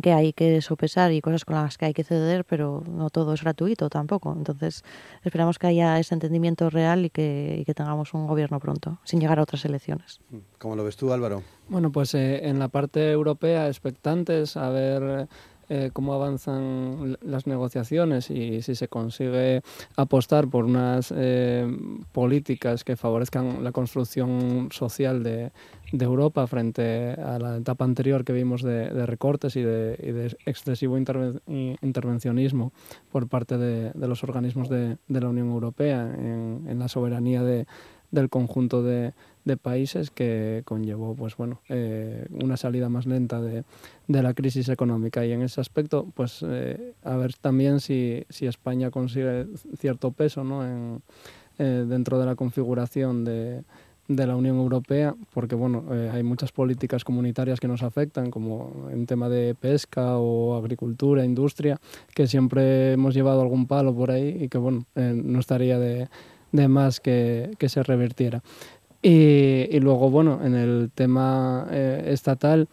que 0.02 0.12
hay 0.12 0.32
que 0.32 0.60
sopesar 0.62 1.12
y 1.12 1.20
cosas 1.20 1.44
con 1.44 1.56
las 1.56 1.78
que 1.78 1.86
hay 1.86 1.94
que 1.94 2.04
ceder, 2.04 2.44
pero 2.44 2.82
no 2.88 3.10
todo 3.10 3.34
es 3.34 3.42
gratuito 3.42 3.90
tampoco. 3.90 4.34
Entonces, 4.36 4.82
esperamos 5.22 5.58
que 5.58 5.66
haya 5.66 5.98
ese 5.98 6.14
entendimiento 6.14 6.70
real 6.70 7.04
y 7.04 7.10
que, 7.10 7.58
y 7.60 7.64
que 7.64 7.74
tengamos 7.74 8.14
un 8.14 8.26
gobierno 8.26 8.58
pronto, 8.60 8.98
sin 9.04 9.20
llegar 9.20 9.38
a 9.38 9.42
otras 9.42 9.64
elecciones. 9.64 10.20
¿Cómo 10.58 10.76
lo 10.76 10.84
ves 10.84 10.96
tú, 10.96 11.12
Álvaro? 11.12 11.42
Bueno, 11.68 11.92
pues 11.92 12.14
eh, 12.14 12.48
en 12.48 12.58
la 12.58 12.68
parte 12.68 13.10
europea, 13.10 13.68
expectantes 13.68 14.56
a 14.56 14.70
ver 14.70 15.28
eh, 15.74 15.90
cómo 15.92 16.14
avanzan 16.14 17.18
las 17.20 17.48
negociaciones 17.48 18.30
y 18.30 18.62
si 18.62 18.76
se 18.76 18.86
consigue 18.86 19.60
apostar 19.96 20.46
por 20.46 20.66
unas 20.66 21.12
eh, 21.16 21.66
políticas 22.12 22.84
que 22.84 22.94
favorezcan 22.94 23.64
la 23.64 23.72
construcción 23.72 24.68
social 24.70 25.24
de, 25.24 25.50
Europa 25.92 26.46
frente 26.46 27.12
a 27.12 27.38
la 27.38 27.56
etapa 27.56 27.84
anterior 27.84 28.24
que 28.24 28.32
vimos 28.32 28.62
de, 28.62 29.06
recortes 29.06 29.54
y 29.56 29.62
de, 29.62 30.36
excesivo 30.44 30.98
intervencionismo 30.98 32.72
por 33.10 33.28
parte 33.28 33.58
de, 33.58 33.92
los 34.06 34.22
organismos 34.22 34.68
de, 34.68 34.98
la 35.08 35.28
Unión 35.28 35.50
Europea 35.50 36.02
en 36.02 36.78
la 36.78 36.88
soberanía 36.88 37.42
del 38.14 38.30
conjunto 38.30 38.82
de, 38.82 39.12
países 39.60 40.10
que 40.10 40.62
conllevó 40.64 41.14
pues 41.14 41.36
bueno 41.36 41.60
eh, 41.68 42.26
una 42.30 42.56
salida 42.56 42.88
más 42.88 43.04
lenta 43.04 43.42
de, 43.42 43.64
la 44.08 44.32
crisis 44.32 44.70
económica 44.70 45.26
y 45.26 45.32
en 45.32 45.42
ese 45.42 45.60
aspecto 45.60 46.06
pues 46.14 46.42
eh, 46.46 46.94
a 47.02 47.16
ver 47.16 47.34
también 47.34 47.80
si, 47.80 48.24
España 48.40 48.90
consigue 48.90 49.46
cierto 49.78 50.12
peso 50.12 50.44
¿no? 50.44 51.00
eh, 51.58 51.84
dentro 51.86 52.18
de 52.18 52.26
la 52.26 52.36
configuración 52.36 53.24
de, 53.24 53.62
de 54.08 54.26
la 54.26 54.34
Unión 54.34 54.56
Europea, 54.56 55.14
porque 55.32 55.54
bueno, 55.54 55.84
hay 56.12 56.22
muchas 56.22 56.52
políticas 56.52 57.04
comunitarias 57.04 57.58
que 57.58 57.68
nos 57.68 57.82
afectan, 57.82 58.30
como 58.30 58.88
en 58.90 59.06
tema 59.06 59.30
de 59.30 59.54
pesca 59.54 60.18
o 60.18 60.56
agricultura, 60.56 61.24
industria, 61.24 61.80
que 62.14 62.26
siempre 62.26 62.92
hemos 62.92 63.14
llevado 63.14 63.40
algún 63.40 63.66
palo 63.66 63.94
por 63.94 64.10
ahí 64.10 64.44
y 64.44 64.48
que 64.48 64.58
bueno, 64.58 64.84
no 64.94 65.40
estaría 65.40 65.78
de, 65.78 66.08
de 66.54 66.68
más 66.68 67.00
que, 67.00 67.50
que 67.58 67.68
se 67.68 67.82
revertiera. 67.82 68.42
Y, 69.02 69.80
luego, 69.80 70.08
bueno, 70.08 70.40
en 70.42 70.54
el 70.54 70.90
tema 70.94 71.66
eh, 71.70 72.04
estatal, 72.06 72.68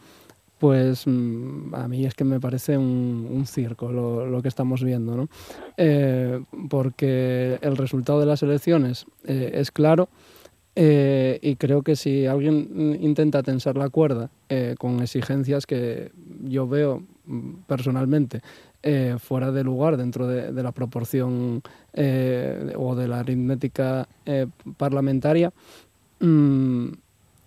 pues 0.58 1.06
mm, 1.06 1.74
a 1.74 1.88
mí 1.88 2.06
es 2.06 2.14
que 2.14 2.24
me 2.24 2.40
parece 2.40 2.78
un, 2.78 3.44
circo 3.46 3.92
lo, 3.92 4.40
que 4.40 4.48
estamos 4.48 4.82
viendo, 4.82 5.14
¿no? 5.14 5.28
Eh, 5.76 6.40
porque 6.70 7.58
el 7.60 7.76
resultado 7.76 8.20
de 8.20 8.26
las 8.26 8.42
elecciones 8.42 9.04
eh, 9.24 9.50
es 9.54 9.70
claro 9.70 10.08
y 10.74 11.56
creo 11.56 11.82
que 11.82 11.96
si 11.96 12.24
alguien 12.24 12.96
intenta 12.98 13.42
tensar 13.42 13.76
la 13.76 13.90
cuerda 13.90 14.30
con 14.78 15.02
exigencias 15.02 15.66
que 15.66 16.12
yo 16.44 16.66
veo 16.66 17.02
mm, 17.26 17.56
personalmente 18.82 19.18
fuera 19.18 19.52
de 19.52 19.62
lugar 19.62 19.96
dentro 19.96 20.26
de, 20.26 20.62
la 20.62 20.72
proporción 20.72 21.62
o 21.94 22.94
de 22.96 23.08
la 23.08 23.20
aritmética 23.20 24.08
parlamentaria, 24.76 25.52
Mm, 26.22 26.92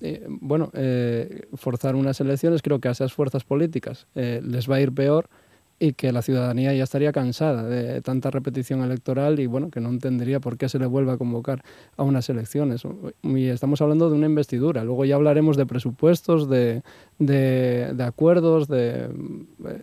eh, 0.02 0.26
bueno, 0.28 0.70
eh, 0.74 1.48
forzar 1.54 1.96
unas 1.96 2.20
elecciones, 2.20 2.62
creo 2.62 2.80
que 2.80 2.90
a 2.90 2.92
esas 2.92 3.14
fuerzas 3.14 3.46
políticas 3.46 4.06
eh, 4.16 4.42
les 4.44 4.70
va 4.70 4.76
a 4.76 4.82
ir 4.82 4.92
peor 4.92 5.30
y 5.78 5.94
que 5.94 6.12
la 6.12 6.22
ciudadanía 6.22 6.74
ya 6.74 6.84
estaría 6.84 7.12
cansada 7.12 7.64
de 7.64 8.02
tanta 8.02 8.32
repetición 8.32 8.82
electoral 8.82 9.40
y 9.40 9.46
bueno, 9.46 9.70
que 9.70 9.82
no 9.82 9.90
entendería 9.90 10.40
por 10.40 10.58
qué 10.58 10.70
se 10.70 10.80
le 10.80 10.86
vuelve 10.86 11.12
a 11.12 11.18
convocar 11.18 11.64
a 11.98 12.04
unas 12.04 12.30
elecciones. 12.30 12.84
Y 13.24 13.46
estamos 13.48 13.82
hablando 13.82 14.10
de 14.10 14.16
una 14.16 14.26
investidura, 14.26 14.84
luego 14.86 15.04
ya 15.04 15.16
hablaremos 15.16 15.58
de 15.58 15.66
presupuestos, 15.66 16.50
de, 16.50 16.82
de, 17.20 18.04
acuerdos 18.04 18.68
de, 18.70 19.10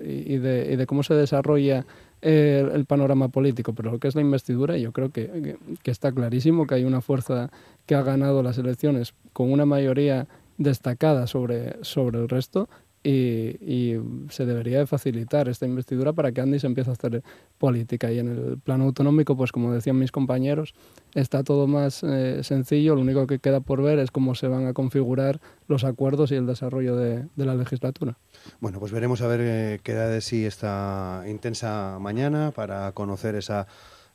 y, 0.02 0.38
de, 0.38 0.86
cómo 0.86 1.02
se 1.02 1.14
desarrolla 1.14 1.84
el, 2.22 2.86
panorama 2.86 3.28
político, 3.28 3.74
pero 3.74 3.92
lo 3.92 3.98
que 3.98 4.08
es 4.08 4.14
la 4.14 4.22
investidura, 4.22 4.78
yo 4.78 4.92
creo 4.92 5.10
que, 5.10 5.56
que, 5.82 5.90
está 5.90 6.12
clarísimo 6.12 6.66
que 6.66 6.76
hay 6.76 6.84
una 6.84 7.02
fuerza 7.02 7.50
que 7.84 7.94
ha 7.94 8.02
ganado 8.02 8.42
las 8.42 8.56
elecciones 8.56 9.14
con 9.32 9.52
una 9.52 9.66
mayoría 9.66 10.26
destacada 10.56 11.26
sobre, 11.26 11.76
sobre 11.82 12.18
el 12.20 12.28
resto 12.28 12.68
y, 13.04 13.96
se 14.30 14.46
debería 14.46 14.78
de 14.78 14.86
facilitar 14.86 15.48
esta 15.48 15.66
investidura 15.66 16.12
para 16.12 16.32
que 16.32 16.40
Andy 16.40 16.58
se 16.58 16.66
empiece 16.66 16.90
a 16.90 16.92
hacer 16.92 17.22
política. 17.58 18.12
Y 18.12 18.18
en 18.18 18.28
el 18.28 18.58
plano 18.58 18.84
autonómico, 18.84 19.36
pues 19.36 19.52
como 19.52 19.72
decían 19.72 19.98
mis 19.98 20.12
compañeros, 20.12 20.74
está 21.14 21.42
todo 21.42 21.66
más 21.66 22.02
eh, 22.02 22.42
sencillo. 22.44 22.94
Lo 22.94 23.00
único 23.00 23.26
que 23.26 23.38
queda 23.38 23.60
por 23.60 23.82
ver 23.82 23.98
es 23.98 24.10
cómo 24.10 24.34
se 24.34 24.46
van 24.46 24.66
a 24.66 24.72
configurar 24.72 25.40
los 25.66 25.84
acuerdos 25.84 26.30
y 26.30 26.36
el 26.36 26.46
desarrollo 26.46 26.96
de, 26.96 27.26
la 27.36 27.54
legislatura. 27.54 28.16
Bueno, 28.60 28.78
pues 28.78 28.92
veremos 28.92 29.20
a 29.22 29.26
ver 29.26 29.40
eh, 29.42 29.80
qué 29.82 29.94
da 29.94 30.08
de 30.08 30.20
sí 30.20 30.44
esta 30.44 31.24
intensa 31.26 31.98
mañana 32.00 32.52
para 32.52 32.92
conocer 32.92 33.34
esa 33.34 33.66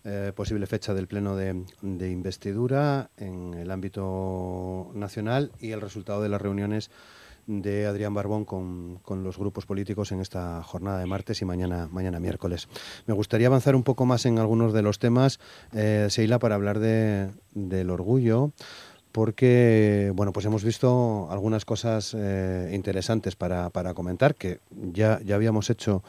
eh, 0.05 0.31
posible 0.33 0.65
fecha 0.67 0.93
del 0.93 1.07
pleno 1.07 1.35
de 1.35 2.09
investidura 2.09 3.09
en 3.17 3.53
el 3.55 3.69
ámbito 3.71 4.91
nacional 4.93 5.51
y 5.59 5.71
el 5.71 5.81
resultado 5.81 6.21
de 6.21 6.29
las 6.29 6.41
reuniones 6.41 6.89
de 7.47 7.85
Adrián 7.85 8.13
Barbón 8.13 8.45
con, 8.45 8.99
los 9.23 9.37
grupos 9.37 9.65
políticos 9.65 10.11
en 10.11 10.19
esta 10.19 10.61
jornada 10.63 10.99
de 10.99 11.05
martes 11.05 11.41
y 11.41 11.45
mañana, 11.45 11.87
mañana 11.91 12.19
miércoles. 12.19 12.67
Me 13.07 13.13
gustaría 13.13 13.47
avanzar 13.47 13.75
un 13.75 13.83
poco 13.83 14.05
más 14.05 14.25
en 14.25 14.37
algunos 14.37 14.73
de 14.73 14.81
los 14.81 14.99
temas, 14.99 15.39
eh, 15.73 16.07
Seila, 16.09 16.39
para 16.39 16.55
hablar 16.55 16.79
de, 16.79 17.29
del 17.53 17.89
orgullo 17.89 18.51
porque 19.13 20.11
bueno 20.13 20.31
pues 20.31 20.45
hemos 20.45 20.63
visto 20.63 21.27
algunas 21.31 21.65
cosas 21.65 22.13
eh, 22.15 22.69
interesantes 22.73 23.35
para, 23.35 23.71
para, 23.71 23.95
comentar 23.95 24.35
que 24.35 24.59
ya, 24.69 25.19
ya 25.23 25.33
habíamos 25.33 25.71
hecho 25.71 26.03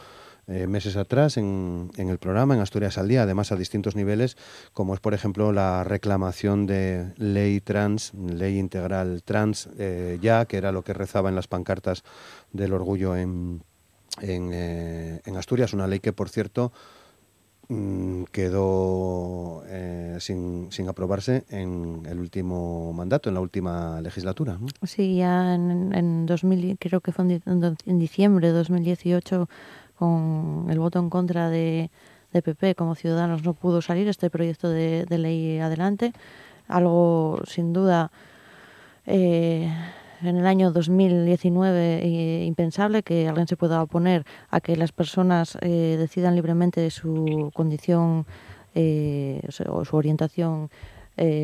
eh, 0.50 0.66
meses 0.66 0.96
atrás 0.96 1.36
en, 1.36 1.90
en, 1.98 2.08
el 2.08 2.16
programa, 2.16 2.54
en 2.54 2.62
Asturias 2.62 2.96
al 2.96 3.06
Día, 3.06 3.24
además 3.24 3.52
a 3.52 3.56
distintos 3.56 3.94
niveles, 3.94 4.38
como 4.72 4.94
es, 4.94 5.00
por 5.00 5.12
ejemplo, 5.12 5.52
la 5.52 5.84
reclamación 5.84 6.64
de 6.64 7.12
ley 7.18 7.60
trans, 7.60 8.14
ley 8.14 8.58
integral 8.58 9.22
trans, 9.22 9.68
eh, 9.76 10.18
ya, 10.22 10.46
que 10.46 10.56
era 10.56 10.72
lo 10.72 10.82
que 10.82 10.94
rezaba 10.94 11.28
en 11.28 11.34
las 11.34 11.48
pancartas 11.48 12.02
del 12.50 12.72
orgullo 12.72 13.14
en, 13.14 13.62
en, 14.22 14.50
eh, 14.54 15.20
en 15.26 15.36
Asturias, 15.36 15.74
una 15.74 15.86
ley 15.86 16.00
que, 16.00 16.14
por 16.14 16.30
cierto, 16.30 16.72
mm, 17.68 18.22
quedó 18.32 19.64
sin, 20.18 20.72
sin, 20.72 20.88
aprobarse 20.88 21.44
en 21.50 22.06
el 22.08 22.18
último 22.18 22.94
mandato, 22.94 23.28
en 23.28 23.34
la 23.34 23.42
última 23.42 24.00
legislatura. 24.00 24.58
Sí, 24.82 25.16
ya 25.16 25.54
en, 25.54 25.94
en 25.94 26.24
2000, 26.24 26.78
creo 26.78 27.02
que 27.02 27.12
fue 27.12 27.26
en, 27.26 27.76
en 27.84 27.98
diciembre 27.98 28.48
de 28.48 28.54
2018 28.54 29.46
con 29.98 30.66
el 30.70 30.78
voto 30.78 30.98
en 30.98 31.10
contra 31.10 31.50
de, 31.50 31.90
de 32.32 32.42
PP 32.42 32.74
como 32.74 32.94
Ciudadanos 32.94 33.42
no 33.42 33.54
pudo 33.54 33.82
salir 33.82 34.08
este 34.08 34.30
proyecto 34.30 34.68
de, 34.68 35.06
ley 35.08 35.58
adelante. 35.58 36.12
Algo 36.68 37.40
sin 37.46 37.72
duda 37.72 38.10
eh, 39.06 39.72
en 40.22 40.36
el 40.36 40.46
año 40.46 40.70
2019 40.70 42.00
eh, 42.02 42.44
impensable 42.44 43.02
que 43.02 43.28
alguien 43.28 43.48
se 43.48 43.56
pueda 43.56 43.82
oponer 43.82 44.24
a 44.50 44.60
que 44.60 44.76
las 44.76 44.92
personas 44.92 45.56
eh, 45.62 45.96
decidan 45.98 46.34
libremente 46.34 46.90
su 46.90 47.50
condición 47.54 48.26
o 48.74 49.84
su 49.84 49.96
orientación 49.96 50.70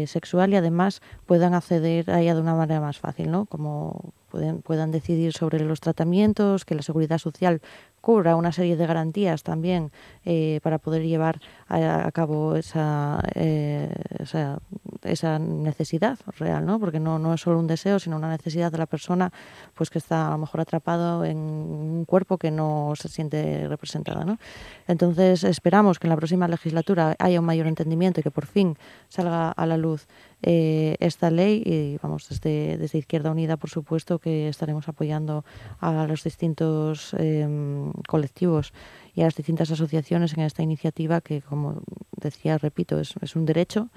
sexual 0.07 0.53
y 0.53 0.57
además 0.57 1.03
puedan 1.27 1.53
acceder 1.53 2.09
a 2.13 2.21
ella 2.21 2.37
de 2.37 2.41
una 2.41 2.55
manera 2.55 2.81
más 2.81 3.01
fácil, 3.01 3.33
¿no? 3.33 3.47
Como 3.47 4.13
pueden, 4.31 4.63
puedan 4.63 4.93
decidir 4.93 5.33
sobre 5.33 5.59
los 5.65 5.81
tratamientos, 5.81 6.65
que 6.65 6.77
la 6.77 6.83
seguridad 6.83 7.19
social 7.19 7.61
cubra 8.05 8.37
una 8.37 8.53
serie 8.53 8.77
de 8.77 8.87
garantías 8.87 9.43
también 9.43 9.91
eh, 10.27 10.61
para 10.63 10.77
poder 10.77 11.03
llevar 11.05 11.41
a, 11.69 12.11
cabo 12.13 12.55
esa, 12.55 13.19
eh, 13.35 13.91
esa, 14.19 14.59
esa, 15.03 15.39
necesidad 15.39 16.19
real, 16.39 16.67
¿no? 16.67 16.79
porque 16.79 17.01
no, 17.01 17.19
no 17.19 17.33
es 17.33 17.41
solo 17.41 17.59
un 17.59 17.67
deseo, 17.67 17.99
sino 17.99 18.17
una 18.17 18.29
necesidad 18.29 18.71
de 18.71 18.77
la 18.77 18.85
persona 18.85 19.33
pues 19.73 19.89
que 19.89 19.97
está 19.97 20.29
a 20.29 20.33
lo 20.33 20.39
mejor 20.39 20.61
atrapado 20.61 21.25
en 21.25 21.39
un 21.39 22.05
cuerpo 22.05 22.37
que 22.37 22.51
no 22.51 22.93
se 22.95 23.09
siente 23.09 23.67
representada. 23.69 24.23
¿no? 24.27 24.39
Entonces 24.87 25.43
esperamos 25.43 25.99
que 25.99 26.07
en 26.07 26.11
la 26.11 26.17
próxima 26.17 26.47
legislatura 26.47 27.17
haya 27.19 27.41
un 27.41 27.47
mayor 27.47 27.67
entendimiento 27.67 28.21
y 28.21 28.23
que 28.23 28.31
por 28.31 28.45
fin 28.45 28.77
salga 29.09 29.51
a 29.51 29.65
la 29.65 29.79
luz 29.79 30.07
eh, 30.47 30.97
esta 31.01 31.31
ley 31.31 31.63
y 31.65 31.99
vamos 32.03 32.29
desde, 32.29 32.77
desde 32.77 32.99
Izquierda 32.99 33.31
Unida 33.31 33.57
por 33.57 33.71
supuesto 33.71 34.19
que 34.19 34.49
estaremos 34.49 34.89
apoyando 34.89 35.45
a 35.81 36.07
los 36.07 36.23
distintos 36.23 37.15
em, 37.19 37.93
colectivos 38.07 38.75
y 39.15 39.23
a 39.23 39.25
las 39.25 39.35
distintas 39.35 39.71
asociaciones 39.71 40.35
en 40.35 40.41
esta 40.41 40.63
iniciativa 40.63 41.23
que 41.23 41.41
como 41.41 41.83
decía 42.21 42.59
repito 42.59 43.01
es, 43.01 43.15
es 43.23 43.37
un 43.37 43.47
derecho 43.47 43.89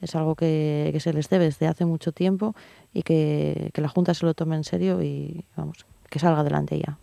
es 0.00 0.16
algo 0.16 0.34
que, 0.34 0.90
que, 0.92 0.98
se 0.98 1.12
les 1.12 1.28
debe 1.28 1.44
desde 1.44 1.68
hace 1.68 1.84
mucho 1.84 2.10
tiempo 2.10 2.56
y 2.92 3.04
que, 3.04 3.70
que, 3.72 3.80
la 3.80 3.88
Junta 3.88 4.14
se 4.14 4.26
lo 4.26 4.34
tome 4.34 4.56
en 4.56 4.64
serio 4.64 5.00
y 5.00 5.44
vamos 5.56 5.86
que 6.10 6.18
salga 6.18 6.40
adelante 6.40 6.78
ya. 6.78 6.98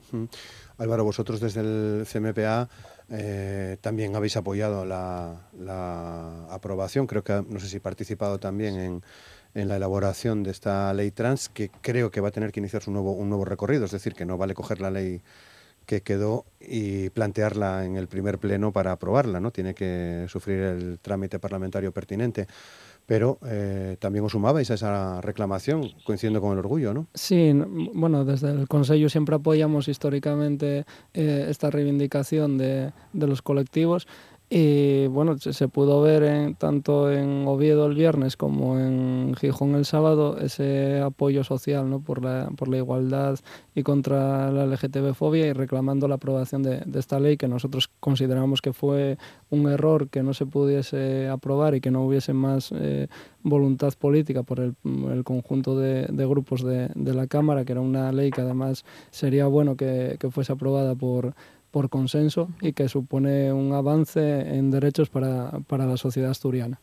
Álvaro, 0.78 1.04
vosotros 1.04 1.40
desde 1.40 1.62
el 1.62 2.06
CMPA 2.06 2.70
eh, 3.12 3.78
también 3.82 4.16
habéis 4.16 4.38
apoyado 4.38 4.86
la, 4.86 5.40
aprobación, 6.50 7.08
creo 7.08 7.24
que 7.24 7.44
no 7.48 7.60
sé 7.60 7.68
si 7.68 7.80
participado 7.80 8.40
también 8.40 8.76
en, 8.76 9.04
en, 9.54 9.68
la 9.68 9.78
elaboración 9.78 10.44
de 10.44 10.52
esta 10.52 10.94
ley 10.94 11.12
trans, 11.12 11.50
que 11.50 11.70
creo 11.70 12.12
que 12.12 12.22
va 12.22 12.30
a 12.30 12.32
tener 12.32 12.52
que 12.52 12.60
iniciar 12.60 12.84
un 12.88 12.94
nuevo, 12.94 13.14
un 13.14 13.30
nuevo 13.30 13.46
recorrido, 13.46 13.86
es 13.86 13.92
decir, 13.92 14.14
que 14.14 14.26
no 14.26 14.38
vale 14.38 14.54
coger 14.54 14.82
la 14.82 14.92
ley 14.92 15.22
que 15.90 16.02
quedó 16.02 16.46
y 16.60 17.10
plantearla 17.10 17.84
en 17.84 17.98
el 17.98 18.08
primer 18.08 18.38
pleno 18.38 18.72
para 18.72 18.92
aprobarla, 18.92 19.40
¿no? 19.40 19.50
Tiene 19.50 19.74
que 19.74 20.28
sufrir 20.30 20.60
el 20.60 21.00
trámite 21.00 21.40
parlamentario 21.40 21.92
pertinente 21.92 22.46
pero 23.10 23.40
eh, 23.44 23.98
también 23.98 24.24
os 24.24 24.34
sumabais 24.34 24.70
a 24.70 24.76
esa 24.76 25.20
reclamación, 25.22 25.90
coincidiendo 26.06 26.42
con 26.42 26.54
el 26.54 26.60
orgullo, 26.60 26.94
¿no? 26.94 27.08
Sí, 27.16 27.52
bueno, 27.96 28.24
desde 28.24 28.52
el 28.52 28.68
Consejo 28.68 29.10
siempre 29.10 29.34
apoyamos 29.34 29.88
históricamente 29.88 30.86
eh, 31.16 31.48
esta 31.50 31.72
reivindicación 31.72 32.60
de, 32.60 32.94
de 33.14 33.28
los 33.28 33.42
colectivos 33.42 34.08
y 34.52 35.06
bueno, 35.06 35.38
se 35.38 35.68
pudo 35.68 36.02
ver 36.02 36.24
en, 36.24 36.56
tanto 36.56 37.12
en 37.12 37.46
Oviedo 37.48 37.86
el 37.86 37.94
viernes 37.94 38.36
como 38.36 38.80
en 38.80 39.36
Gijón 39.36 39.76
el 39.76 39.86
sábado 39.86 40.40
ese 40.40 41.02
apoyo 41.02 41.44
social 41.44 41.88
¿no? 41.88 42.00
por, 42.00 42.24
la, 42.24 42.50
por 42.58 42.68
la 42.68 42.78
igualdad 42.78 43.38
y 43.76 43.84
contra 43.84 44.52
la 44.52 44.66
LGTB-fobia 44.66 45.46
y 45.46 45.54
reclamando 45.54 46.08
la 46.08 46.16
aprobación 46.16 46.64
de, 46.64 46.84
esta 46.96 47.20
ley 47.20 47.38
que 47.38 47.48
nosotros 47.48 47.92
consideramos 48.00 48.64
que 48.64 48.74
fue 48.74 49.20
un 49.52 49.70
error 49.70 50.10
que 50.10 50.24
no 50.24 50.34
se 50.34 50.48
pudiese 50.48 51.28
aprobar 51.28 51.76
y 51.76 51.82
que 51.82 51.92
no 51.92 52.04
hubiese 52.04 52.34
más 52.34 52.72
eh, 52.72 53.08
voluntad 53.44 53.94
política 54.00 54.42
por 54.42 54.60
el, 54.62 54.74
conjunto 55.24 55.78
de, 55.78 56.08
de 56.10 56.26
grupos 56.26 56.64
de, 56.64 56.90
de, 56.96 57.14
la 57.14 57.28
Cámara, 57.28 57.66
que 57.66 57.74
era 57.74 57.82
una 57.82 58.12
ley 58.12 58.32
que 58.32 58.42
además 58.42 58.84
sería 59.12 59.46
bueno 59.46 59.76
que, 59.76 60.18
que 60.20 60.32
fuese 60.32 60.54
aprobada 60.54 60.96
por 60.96 61.36
por 61.72 61.90
consenso 61.90 62.50
y 62.62 62.74
que 62.74 62.90
supone 62.90 63.54
un 63.54 63.74
avance 63.74 64.56
en 64.56 64.72
derechos 64.72 65.10
para, 65.10 65.60
para 65.68 65.86
la 65.86 65.98
sociedad 65.98 66.32
asturiana. 66.32 66.80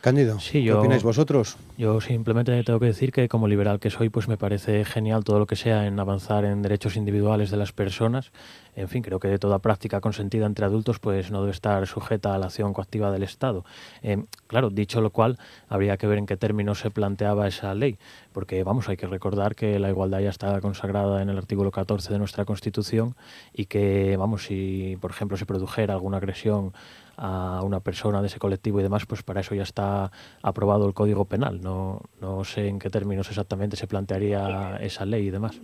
Cándido, 0.00 0.38
¿qué 0.50 0.72
opináis 0.72 1.02
vosotros? 1.02 1.58
Yo 1.76 2.00
simplemente 2.00 2.64
tengo 2.64 2.80
que 2.80 2.86
decir 2.86 3.12
que 3.12 3.28
como 3.28 3.46
liberal 3.46 3.78
que 3.78 3.90
soy, 3.90 4.08
pues 4.08 4.28
me 4.28 4.38
parece 4.38 4.86
genial 4.86 5.24
todo 5.24 5.38
lo 5.38 5.46
que 5.46 5.56
sea 5.56 5.86
en 5.86 6.00
avanzar 6.00 6.46
en 6.46 6.62
derechos 6.62 6.96
individuales 6.96 7.50
de 7.50 7.58
las 7.58 7.72
personas. 7.72 8.32
En 8.76 8.88
fin, 8.88 9.02
creo 9.02 9.20
que 9.20 9.38
toda 9.38 9.58
práctica 9.58 10.00
consentida 10.00 10.46
entre 10.46 10.64
adultos 10.64 10.98
pues 11.00 11.30
no 11.30 11.40
debe 11.40 11.52
estar 11.52 11.86
sujeta 11.86 12.34
a 12.34 12.38
la 12.38 12.46
acción 12.46 12.72
coactiva 12.72 13.10
del 13.10 13.24
Estado. 13.24 13.66
Eh, 14.02 14.24
claro, 14.46 14.70
dicho 14.70 15.02
lo 15.02 15.10
cual, 15.10 15.38
habría 15.68 15.98
que 15.98 16.06
ver 16.06 16.16
en 16.16 16.24
qué 16.24 16.38
términos 16.38 16.80
se 16.80 16.90
planteaba 16.90 17.46
esa 17.46 17.74
ley, 17.74 17.98
porque 18.32 18.62
vamos, 18.62 18.88
hay 18.88 18.96
que 18.96 19.06
recordar 19.06 19.54
que 19.54 19.78
la 19.78 19.90
igualdad 19.90 20.20
ya 20.20 20.30
está 20.30 20.58
consagrada 20.62 21.20
en 21.20 21.28
el 21.28 21.36
artículo 21.36 21.70
14 21.70 22.10
de 22.10 22.18
nuestra 22.18 22.46
Constitución 22.46 23.16
y 23.52 23.66
que, 23.66 24.16
vamos, 24.16 24.44
si 24.44 24.96
por 24.98 25.10
ejemplo 25.10 25.36
se 25.36 25.44
produjera 25.44 25.92
alguna 25.92 26.16
agresión 26.16 26.72
a 27.22 27.60
una 27.62 27.80
persona 27.80 28.22
de 28.22 28.28
ese 28.28 28.38
colectivo 28.38 28.80
y 28.80 28.82
demás, 28.82 29.04
pues 29.04 29.22
para 29.22 29.40
eso 29.40 29.54
ya 29.54 29.62
está 29.62 30.10
aprobado 30.42 30.88
el 30.88 30.94
Código 30.94 31.26
Penal. 31.26 31.60
No, 31.60 32.00
no 32.20 32.44
sé 32.44 32.66
en 32.66 32.78
qué 32.78 32.88
términos 32.88 33.28
exactamente 33.28 33.76
se 33.76 33.86
plantearía 33.86 34.78
esa 34.80 35.04
ley 35.04 35.26
y 35.26 35.30
demás. 35.30 35.60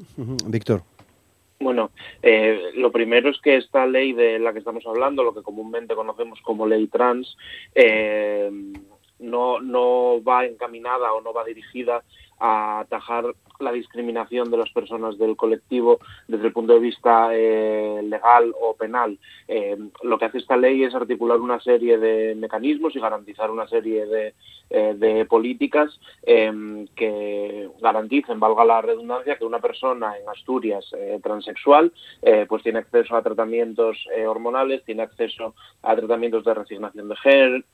Víctor. 0.46 0.82
Bueno, 1.58 1.90
eh, 2.22 2.72
lo 2.74 2.92
primero 2.92 3.30
es 3.30 3.40
que 3.40 3.56
esta 3.56 3.86
ley 3.86 4.12
de 4.12 4.38
la 4.38 4.52
que 4.52 4.58
estamos 4.58 4.86
hablando, 4.86 5.22
lo 5.22 5.34
que 5.34 5.42
comúnmente 5.42 5.94
conocemos 5.94 6.38
como 6.42 6.66
ley 6.66 6.86
trans, 6.88 7.34
eh, 7.74 8.50
no, 9.18 9.58
no 9.60 10.22
va 10.22 10.44
encaminada 10.44 11.14
o 11.14 11.22
no 11.22 11.32
va 11.32 11.44
dirigida 11.44 12.04
a 12.38 12.80
atajar 12.80 13.34
la 13.60 13.72
discriminación 13.72 14.50
de 14.50 14.58
las 14.58 14.70
personas 14.70 15.18
del 15.18 15.36
colectivo 15.36 15.98
desde 16.28 16.46
el 16.46 16.52
punto 16.52 16.74
de 16.74 16.80
vista 16.80 17.28
eh, 17.32 18.00
legal 18.02 18.52
o 18.60 18.74
penal. 18.74 19.18
Eh, 19.48 19.76
lo 20.02 20.18
que 20.18 20.26
hace 20.26 20.38
esta 20.38 20.56
ley 20.56 20.84
es 20.84 20.94
articular 20.94 21.40
una 21.40 21.60
serie 21.60 21.98
de 21.98 22.34
mecanismos 22.34 22.94
y 22.94 23.00
garantizar 23.00 23.50
una 23.50 23.66
serie 23.66 24.06
de, 24.06 24.34
eh, 24.68 25.26
políticas 25.28 25.98
que 26.24 27.70
garanticen, 27.80 28.40
valga 28.40 28.64
la 28.64 28.82
redundancia, 28.82 29.36
que 29.36 29.44
una 29.44 29.60
persona 29.60 30.16
en 30.18 30.28
Asturias 30.28 30.84
transexual 31.22 31.92
pues 32.48 32.62
tiene 32.62 32.80
acceso 32.80 33.16
a 33.16 33.22
tratamientos 33.22 33.96
hormonales, 34.26 34.84
tiene 34.84 35.02
acceso 35.02 35.54
a 35.82 35.94
tratamientos 35.94 36.44
de 36.44 36.54
resignación 36.54 37.08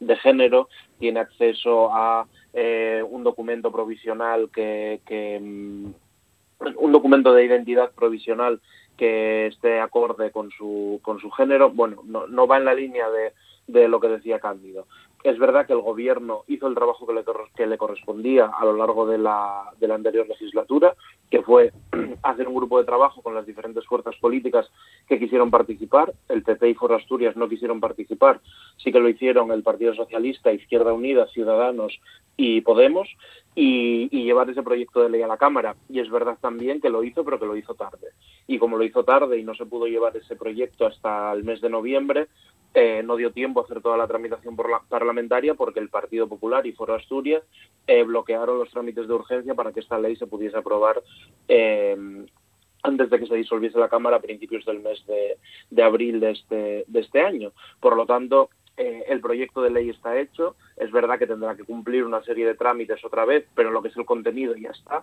de 0.01 0.16
género, 0.16 0.68
tiene 0.98 1.20
acceso 1.20 1.90
a 1.92 2.27
un 2.54 3.24
documento 3.24 3.72
provisional 3.72 4.50
que, 4.50 5.00
que, 5.06 5.38
un 5.38 6.92
documento 6.92 7.32
de 7.32 7.44
identidad 7.44 7.90
provisional 7.92 8.60
que 8.96 9.46
esté 9.46 9.80
acorde 9.80 10.30
con 10.30 10.50
su, 10.50 11.00
con 11.02 11.18
su 11.18 11.30
género, 11.30 11.70
bueno, 11.70 12.02
no, 12.04 12.26
no 12.26 12.46
va 12.46 12.58
en 12.58 12.64
la 12.64 12.74
línea 12.74 13.08
de, 13.10 13.32
de 13.66 13.88
lo 13.88 14.00
que 14.00 14.08
decía 14.08 14.40
Cándido. 14.40 14.86
Es 15.24 15.38
verdad 15.38 15.66
que 15.66 15.72
el 15.72 15.80
gobierno 15.80 16.42
hizo 16.48 16.66
el 16.66 16.74
trabajo 16.74 17.06
que 17.06 17.66
le, 17.66 17.78
correspondía 17.78 18.46
a 18.46 18.64
lo 18.64 18.76
largo 18.76 19.06
de 19.06 19.18
la, 19.18 19.72
de 19.78 19.87
la 19.87 19.94
anterior 19.94 20.26
legislatura, 20.26 20.94
que 21.30 21.42
fue 21.42 21.72
hacer 22.22 22.48
un 22.48 22.54
grupo 22.54 22.78
de 22.78 22.85
trabajo 22.85 23.22
con 23.22 23.35
las 23.35 23.46
diferentes 23.46 23.87
fuerzas 23.87 24.16
políticas 24.20 24.68
que 25.08 25.20
quisieron 25.20 25.50
participar. 25.50 26.12
El 26.28 26.42
PP 26.42 26.70
y 26.70 26.74
Foro 26.74 26.96
Asturias 26.96 27.37
no 27.37 27.48
quisieron 27.48 27.80
participar, 27.80 28.40
sí 28.76 28.90
que 28.90 29.00
lo 29.00 29.08
hicieron 29.08 29.52
el 29.52 29.62
Partido 29.62 29.94
Socialista, 29.94 30.52
Izquierda 30.52 30.92
Unida, 30.92 31.26
Ciudadanos 31.28 32.00
y 32.37 32.62
Podemos, 32.62 33.08
y, 33.54 34.08
llevar 34.08 34.48
ese 34.50 34.62
proyecto 34.62 35.02
de 35.02 35.11
ley 35.11 35.22
a 35.22 35.26
la 35.26 35.37
Cámara. 35.37 35.76
Y 35.88 36.00
es 36.00 36.11
verdad 36.11 36.38
también 36.40 36.80
que 36.80 36.90
lo 36.90 37.04
hizo, 37.04 37.24
pero 37.24 37.38
que 37.38 37.46
lo 37.46 37.56
hizo 37.56 37.74
tarde. 37.74 38.08
Y 38.46 38.58
como 38.58 38.76
lo 38.76 38.85
hizo 38.85 39.04
tarde 39.04 39.38
y 39.38 39.44
no 39.44 39.54
se 39.54 39.66
pudo 39.66 39.87
llevar 39.87 40.16
ese 40.16 40.37
proyecto 40.37 40.87
hasta 40.87 41.32
el 41.32 41.44
mes 41.44 41.61
de 41.61 41.70
noviembre, 41.70 42.28
eh, 42.74 43.02
no 43.04 43.16
dio 43.16 43.32
tiempo 43.32 43.61
a 43.61 43.64
hacer 43.64 43.82
toda 43.82 43.96
la 43.96 44.06
tramitación 44.06 44.56
por 44.56 44.70
la, 44.70 44.80
parlamentaria 44.88 45.54
porque 45.54 45.80
el 45.80 45.90
Partido 45.90 46.28
Popular 46.28 46.66
y 46.66 46.72
Foro 46.72 46.94
Asturias 46.94 47.42
eh, 47.87 48.02
bloquearon 48.02 48.58
los 48.58 48.70
trámites 48.70 49.06
de 49.06 49.14
urgencia 49.14 49.54
para 49.54 49.72
que 49.72 49.80
esta 49.80 49.98
ley 49.98 50.16
se 50.16 50.26
pudiese 50.26 50.56
aprobar 50.56 51.02
eh, 51.48 51.96
antes 52.82 53.11
de 53.11 53.18
que 53.18 53.26
se 53.26 53.37
disolviese 53.37 53.78
la 53.78 53.88
Cámara 53.88 54.16
a 54.16 54.22
principios 54.22 54.64
del 54.64 54.80
mes 54.80 55.04
de, 55.06 55.38
de 55.70 55.82
abril 55.82 56.18
de 56.18 56.30
este, 56.30 56.85
de 56.87 57.00
este 57.00 57.20
año. 57.20 57.52
Por 57.78 57.96
lo 57.96 58.06
tanto, 58.06 58.50
eh, 58.76 59.04
el 59.08 59.20
proyecto 59.20 59.62
de 59.62 59.70
ley 59.70 59.90
está 59.90 60.18
hecho, 60.18 60.56
es 60.76 60.90
verdad 60.90 61.18
que 61.18 61.26
tendrá 61.26 61.54
que 61.54 61.64
cumplir 61.64 62.04
una 62.04 62.22
serie 62.22 62.46
de 62.46 62.54
trámites 62.54 63.04
otra 63.04 63.24
vez, 63.24 63.46
pero 63.54 63.70
lo 63.70 63.82
que 63.82 63.88
es 63.88 63.96
el 63.96 64.06
contenido 64.06 64.54
ya 64.56 64.70
está, 64.70 65.02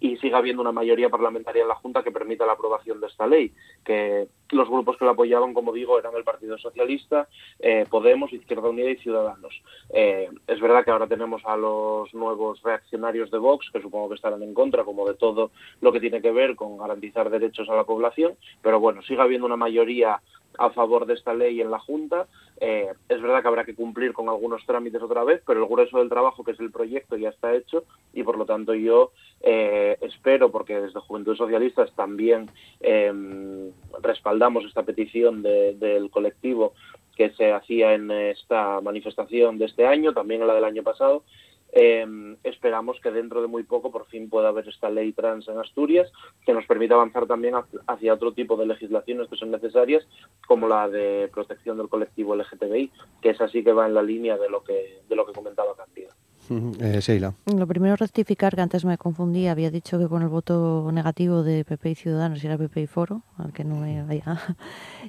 y 0.00 0.16
sigue 0.18 0.34
habiendo 0.34 0.62
una 0.62 0.72
mayoría 0.72 1.08
parlamentaria 1.08 1.62
en 1.62 1.68
la 1.68 1.74
Junta 1.74 2.02
que 2.02 2.12
permita 2.12 2.46
la 2.46 2.52
aprobación 2.52 3.00
de 3.00 3.08
esta 3.08 3.26
ley, 3.26 3.52
que 3.84 4.28
los 4.50 4.68
grupos 4.68 4.96
que 4.96 5.04
la 5.04 5.10
apoyaban, 5.12 5.54
como 5.54 5.72
digo, 5.72 5.98
eran 5.98 6.14
el 6.14 6.24
Partido 6.24 6.56
Socialista, 6.56 7.28
eh, 7.58 7.84
Podemos, 7.90 8.32
Izquierda 8.32 8.68
Unida 8.68 8.90
y 8.90 8.96
Ciudadanos. 8.96 9.60
Eh, 9.90 10.30
es 10.46 10.60
verdad 10.60 10.84
que 10.84 10.92
ahora 10.92 11.08
tenemos 11.08 11.42
a 11.44 11.56
los 11.56 12.14
nuevos 12.14 12.62
reaccionarios 12.62 13.30
de 13.30 13.38
Vox, 13.38 13.70
que 13.72 13.82
supongo 13.82 14.08
que 14.08 14.14
estarán 14.14 14.42
en 14.42 14.54
contra, 14.54 14.84
como 14.84 15.06
de 15.06 15.14
todo 15.14 15.50
lo 15.80 15.92
que 15.92 16.00
tiene 16.00 16.22
que 16.22 16.30
ver 16.30 16.54
con 16.54 16.78
garantizar 16.78 17.28
derechos 17.30 17.68
a 17.68 17.74
la 17.74 17.84
población, 17.84 18.36
pero 18.62 18.78
bueno, 18.78 19.02
sigue 19.02 19.20
habiendo 19.20 19.46
una 19.46 19.56
mayoría 19.56 20.20
a 20.58 20.70
favor 20.70 21.06
de 21.06 21.14
esta 21.14 21.32
ley 21.32 21.60
en 21.60 21.70
la 21.70 21.78
Junta. 21.78 22.26
Eh, 22.60 22.88
es 23.08 23.22
verdad 23.22 23.40
que 23.40 23.48
habrá 23.48 23.64
que 23.64 23.74
cumplir 23.74 24.12
con 24.12 24.28
algunos 24.28 24.66
trámites 24.66 25.00
otra 25.00 25.24
vez, 25.24 25.42
pero 25.46 25.60
el 25.60 25.68
grueso 25.68 25.98
del 25.98 26.08
trabajo, 26.08 26.44
que 26.44 26.50
es 26.52 26.60
el 26.60 26.72
proyecto, 26.72 27.16
ya 27.16 27.30
está 27.30 27.54
hecho 27.54 27.84
y 28.12 28.22
por 28.24 28.36
lo 28.36 28.44
tanto 28.44 28.74
yo 28.74 29.12
eh, 29.40 29.96
espero, 30.00 30.50
porque 30.50 30.80
desde 30.80 31.00
Juventud 31.00 31.36
Socialistas 31.36 31.92
también 31.94 32.50
eh, 32.80 33.70
respaldamos 34.02 34.64
esta 34.64 34.82
petición 34.82 35.42
de, 35.42 35.74
del 35.74 36.10
colectivo 36.10 36.74
que 37.16 37.30
se 37.30 37.52
hacía 37.52 37.94
en 37.94 38.10
esta 38.10 38.80
manifestación 38.80 39.58
de 39.58 39.66
este 39.66 39.86
año, 39.86 40.12
también 40.12 40.40
en 40.40 40.46
la 40.46 40.54
del 40.54 40.64
año 40.64 40.84
pasado, 40.84 41.24
eh, 41.72 42.36
esperamos 42.44 42.98
que 43.00 43.10
dentro 43.10 43.42
de 43.42 43.48
muy 43.48 43.62
poco 43.62 43.90
por 43.90 44.06
fin 44.06 44.30
pueda 44.30 44.48
haber 44.48 44.68
esta 44.68 44.90
ley 44.90 45.12
trans 45.12 45.48
en 45.48 45.58
Asturias 45.58 46.10
que 46.44 46.52
nos 46.52 46.66
permita 46.66 46.94
avanzar 46.94 47.26
también 47.26 47.54
hacia 47.86 48.14
otro 48.14 48.32
tipo 48.32 48.56
de 48.56 48.66
legislaciones 48.66 49.28
que 49.28 49.36
son 49.36 49.50
necesarias, 49.50 50.06
como 50.46 50.66
la 50.68 50.88
de 50.88 51.28
protección 51.32 51.76
del 51.76 51.88
colectivo 51.88 52.34
LGTBI, 52.34 52.90
que 53.20 53.30
es 53.30 53.40
así 53.40 53.62
que 53.62 53.72
va 53.72 53.86
en 53.86 53.94
la 53.94 54.02
línea 54.02 54.36
de 54.38 54.48
lo 54.48 54.62
que, 54.64 55.02
de 55.08 55.16
lo 55.16 55.26
que 55.26 55.32
comentaba 55.32 55.76
Cantida. 55.76 56.14
Eh, 56.50 57.00
Sheila. 57.00 57.34
Lo 57.46 57.66
primero 57.66 57.96
rectificar 57.96 58.54
que 58.54 58.60
antes 58.60 58.84
me 58.84 58.96
confundí, 58.96 59.46
había 59.46 59.70
dicho 59.70 59.98
que 59.98 60.08
con 60.08 60.22
el 60.22 60.28
voto 60.28 60.90
negativo 60.92 61.42
de 61.42 61.64
PP 61.64 61.90
y 61.90 61.94
Ciudadanos 61.94 62.42
era 62.42 62.56
PP 62.56 62.82
y 62.82 62.86
Foro, 62.86 63.22
al 63.36 63.52
que 63.52 63.64
no 63.64 63.76
me 63.76 64.02
vaya. 64.02 64.38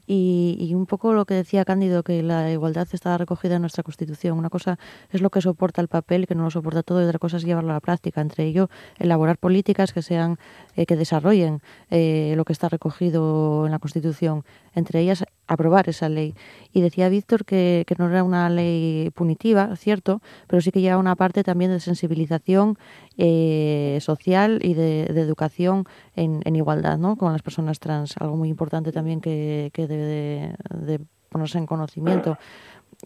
Y, 0.07 0.57
y, 0.59 0.73
un 0.73 0.85
poco 0.85 1.13
lo 1.13 1.25
que 1.25 1.33
decía 1.33 1.65
Cándido, 1.65 2.03
que 2.03 2.23
la 2.23 2.51
igualdad 2.51 2.87
está 2.93 3.17
recogida 3.17 3.55
en 3.55 3.61
nuestra 3.61 3.83
Constitución. 3.83 4.37
Una 4.37 4.49
cosa 4.49 4.79
es 5.11 5.21
lo 5.21 5.29
que 5.29 5.41
soporta 5.41 5.81
el 5.81 5.87
papel, 5.87 6.25
que 6.25 6.35
no 6.35 6.43
lo 6.43 6.49
soporta 6.49 6.83
todo, 6.83 7.01
y 7.01 7.05
otra 7.05 7.19
cosa 7.19 7.37
es 7.37 7.43
llevarlo 7.43 7.71
a 7.71 7.73
la 7.73 7.79
práctica. 7.79 8.21
Entre 8.21 8.45
ello, 8.45 8.69
elaborar 8.97 9.37
políticas 9.37 9.93
que 9.93 10.01
sean, 10.01 10.39
eh, 10.75 10.85
que 10.85 10.95
desarrollen 10.95 11.61
eh, 11.91 12.33
lo 12.37 12.45
que 12.45 12.53
está 12.53 12.69
recogido 12.69 13.65
en 13.65 13.71
la 13.71 13.79
Constitución. 13.79 14.45
Entre 14.73 15.01
ellas, 15.01 15.25
aprobar 15.49 15.89
esa 15.89 16.07
ley. 16.07 16.35
Y 16.71 16.81
decía 16.81 17.09
Víctor 17.09 17.43
que, 17.43 17.83
que, 17.87 17.95
no 17.97 18.07
era 18.07 18.23
una 18.23 18.49
ley 18.49 19.09
punitiva, 19.15 19.75
cierto, 19.75 20.21
pero 20.47 20.61
sí 20.61 20.71
que 20.71 20.79
lleva 20.79 20.97
una 20.97 21.15
parte 21.15 21.43
también 21.43 21.71
de 21.71 21.79
sensibilización 21.79 22.77
eh, 23.17 23.97
social 23.99 24.59
y 24.63 24.75
de, 24.75 25.05
educación 25.05 25.85
en, 26.15 26.41
en, 26.45 26.55
igualdad 26.55 26.99
¿no? 26.99 27.17
con 27.17 27.33
las 27.33 27.41
personas 27.41 27.79
trans, 27.79 28.15
algo 28.17 28.37
muy 28.37 28.49
importante 28.49 28.91
también 28.91 29.21
que, 29.21 29.71
que 29.73 29.87
debe 29.87 30.55
de, 30.69 30.99
ponerse 31.29 31.57
en 31.57 31.65
conocimiento. 31.65 32.37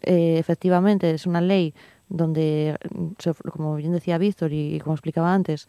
Eh, 0.02 0.38
efectivamente, 0.38 1.12
es 1.12 1.26
una 1.26 1.40
ley 1.40 1.74
donde, 2.10 2.76
como 3.52 3.76
bien 3.76 3.94
decía 3.94 4.18
Víctor 4.18 4.52
y 4.52 4.80
como 4.82 4.96
explicaba 4.96 5.34
antes, 5.34 5.68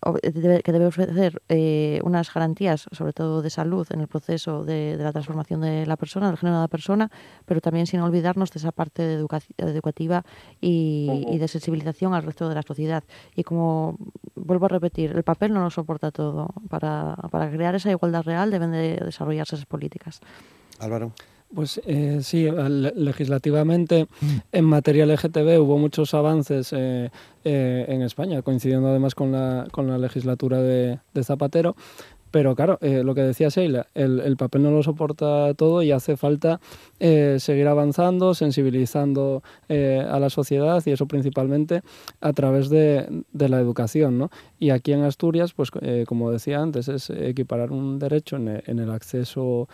que 0.00 0.72
debe 0.72 0.86
ofrecer 0.86 1.42
eh, 1.48 2.00
unas 2.04 2.32
garantías, 2.32 2.86
sobre 2.92 3.12
todo 3.12 3.42
de 3.42 3.50
salud, 3.50 3.86
en 3.90 4.00
el 4.00 4.06
proceso 4.06 4.64
de, 4.64 4.96
de, 4.96 5.02
la 5.02 5.12
transformación 5.12 5.60
de 5.60 5.86
la 5.86 5.96
persona, 5.96 6.28
del 6.28 6.36
género 6.36 6.58
de 6.58 6.62
la 6.62 6.68
persona, 6.68 7.10
pero 7.44 7.60
también 7.60 7.86
sin 7.86 8.00
olvidarnos 8.00 8.52
de 8.52 8.58
esa 8.58 8.70
parte 8.70 9.02
de 9.02 9.26
educativa 9.58 10.24
y, 10.60 11.08
uh 11.10 11.14
-huh. 11.14 11.34
y, 11.34 11.38
de 11.38 11.48
sensibilización 11.48 12.14
al 12.14 12.22
resto 12.22 12.48
de 12.48 12.54
la 12.54 12.62
sociedad. 12.62 13.02
Y 13.34 13.42
como 13.42 13.96
vuelvo 14.36 14.66
a 14.66 14.68
repetir, 14.68 15.10
el 15.10 15.24
papel 15.24 15.52
no 15.52 15.60
lo 15.62 15.70
soporta 15.70 16.10
todo. 16.12 16.48
Para, 16.68 17.16
para 17.30 17.50
crear 17.50 17.74
esa 17.74 17.90
igualdad 17.90 18.22
real 18.22 18.50
deben 18.50 18.70
de 18.70 18.96
desarrollarse 19.04 19.56
esas 19.56 19.66
políticas. 19.66 20.20
Álvaro. 20.78 21.12
Pues 21.54 21.80
eh, 21.86 22.18
sí, 22.22 22.46
legislativamente 22.50 24.06
en 24.52 24.64
materia 24.64 25.06
LGTB 25.06 25.58
hubo 25.60 25.78
muchos 25.78 26.12
avances 26.12 26.74
eh, 26.74 27.10
eh, 27.44 27.86
en 27.88 28.02
España, 28.02 28.42
coincidiendo 28.42 28.88
además 28.88 29.14
con 29.14 29.32
la, 29.32 29.66
con 29.70 29.86
la 29.86 29.96
legislatura 29.96 30.60
de, 30.60 30.98
de 31.14 31.24
Zapatero. 31.24 31.74
Pero 32.30 32.54
claro, 32.54 32.78
eh, 32.82 33.02
lo 33.04 33.14
que 33.14 33.22
decía 33.22 33.48
Sheila, 33.48 33.86
el, 33.94 34.20
el, 34.20 34.36
papel 34.36 34.62
no 34.62 34.70
lo 34.70 34.82
soporta 34.82 35.54
todo 35.54 35.82
y 35.82 35.92
hace 35.92 36.16
falta 36.16 36.60
eh, 37.00 37.36
seguir 37.38 37.66
avanzando, 37.68 38.34
sensibilizando 38.34 39.42
eh, 39.68 40.04
a 40.08 40.18
la 40.18 40.28
sociedad 40.28 40.82
y 40.84 40.90
eso 40.90 41.06
principalmente 41.06 41.82
a 42.20 42.32
través 42.32 42.68
de, 42.68 43.24
de 43.32 43.48
la 43.48 43.58
educación. 43.58 44.18
¿no? 44.18 44.30
Y 44.58 44.70
aquí 44.70 44.92
en 44.92 45.02
Asturias, 45.02 45.52
pues 45.52 45.70
como 46.06 46.30
decía 46.30 46.60
antes, 46.60 46.88
es 46.88 47.10
equiparar 47.10 47.70
un 47.70 47.98
derecho 47.98 48.36
en 48.36 48.48
el, 48.48 48.90
acceso 48.90 49.68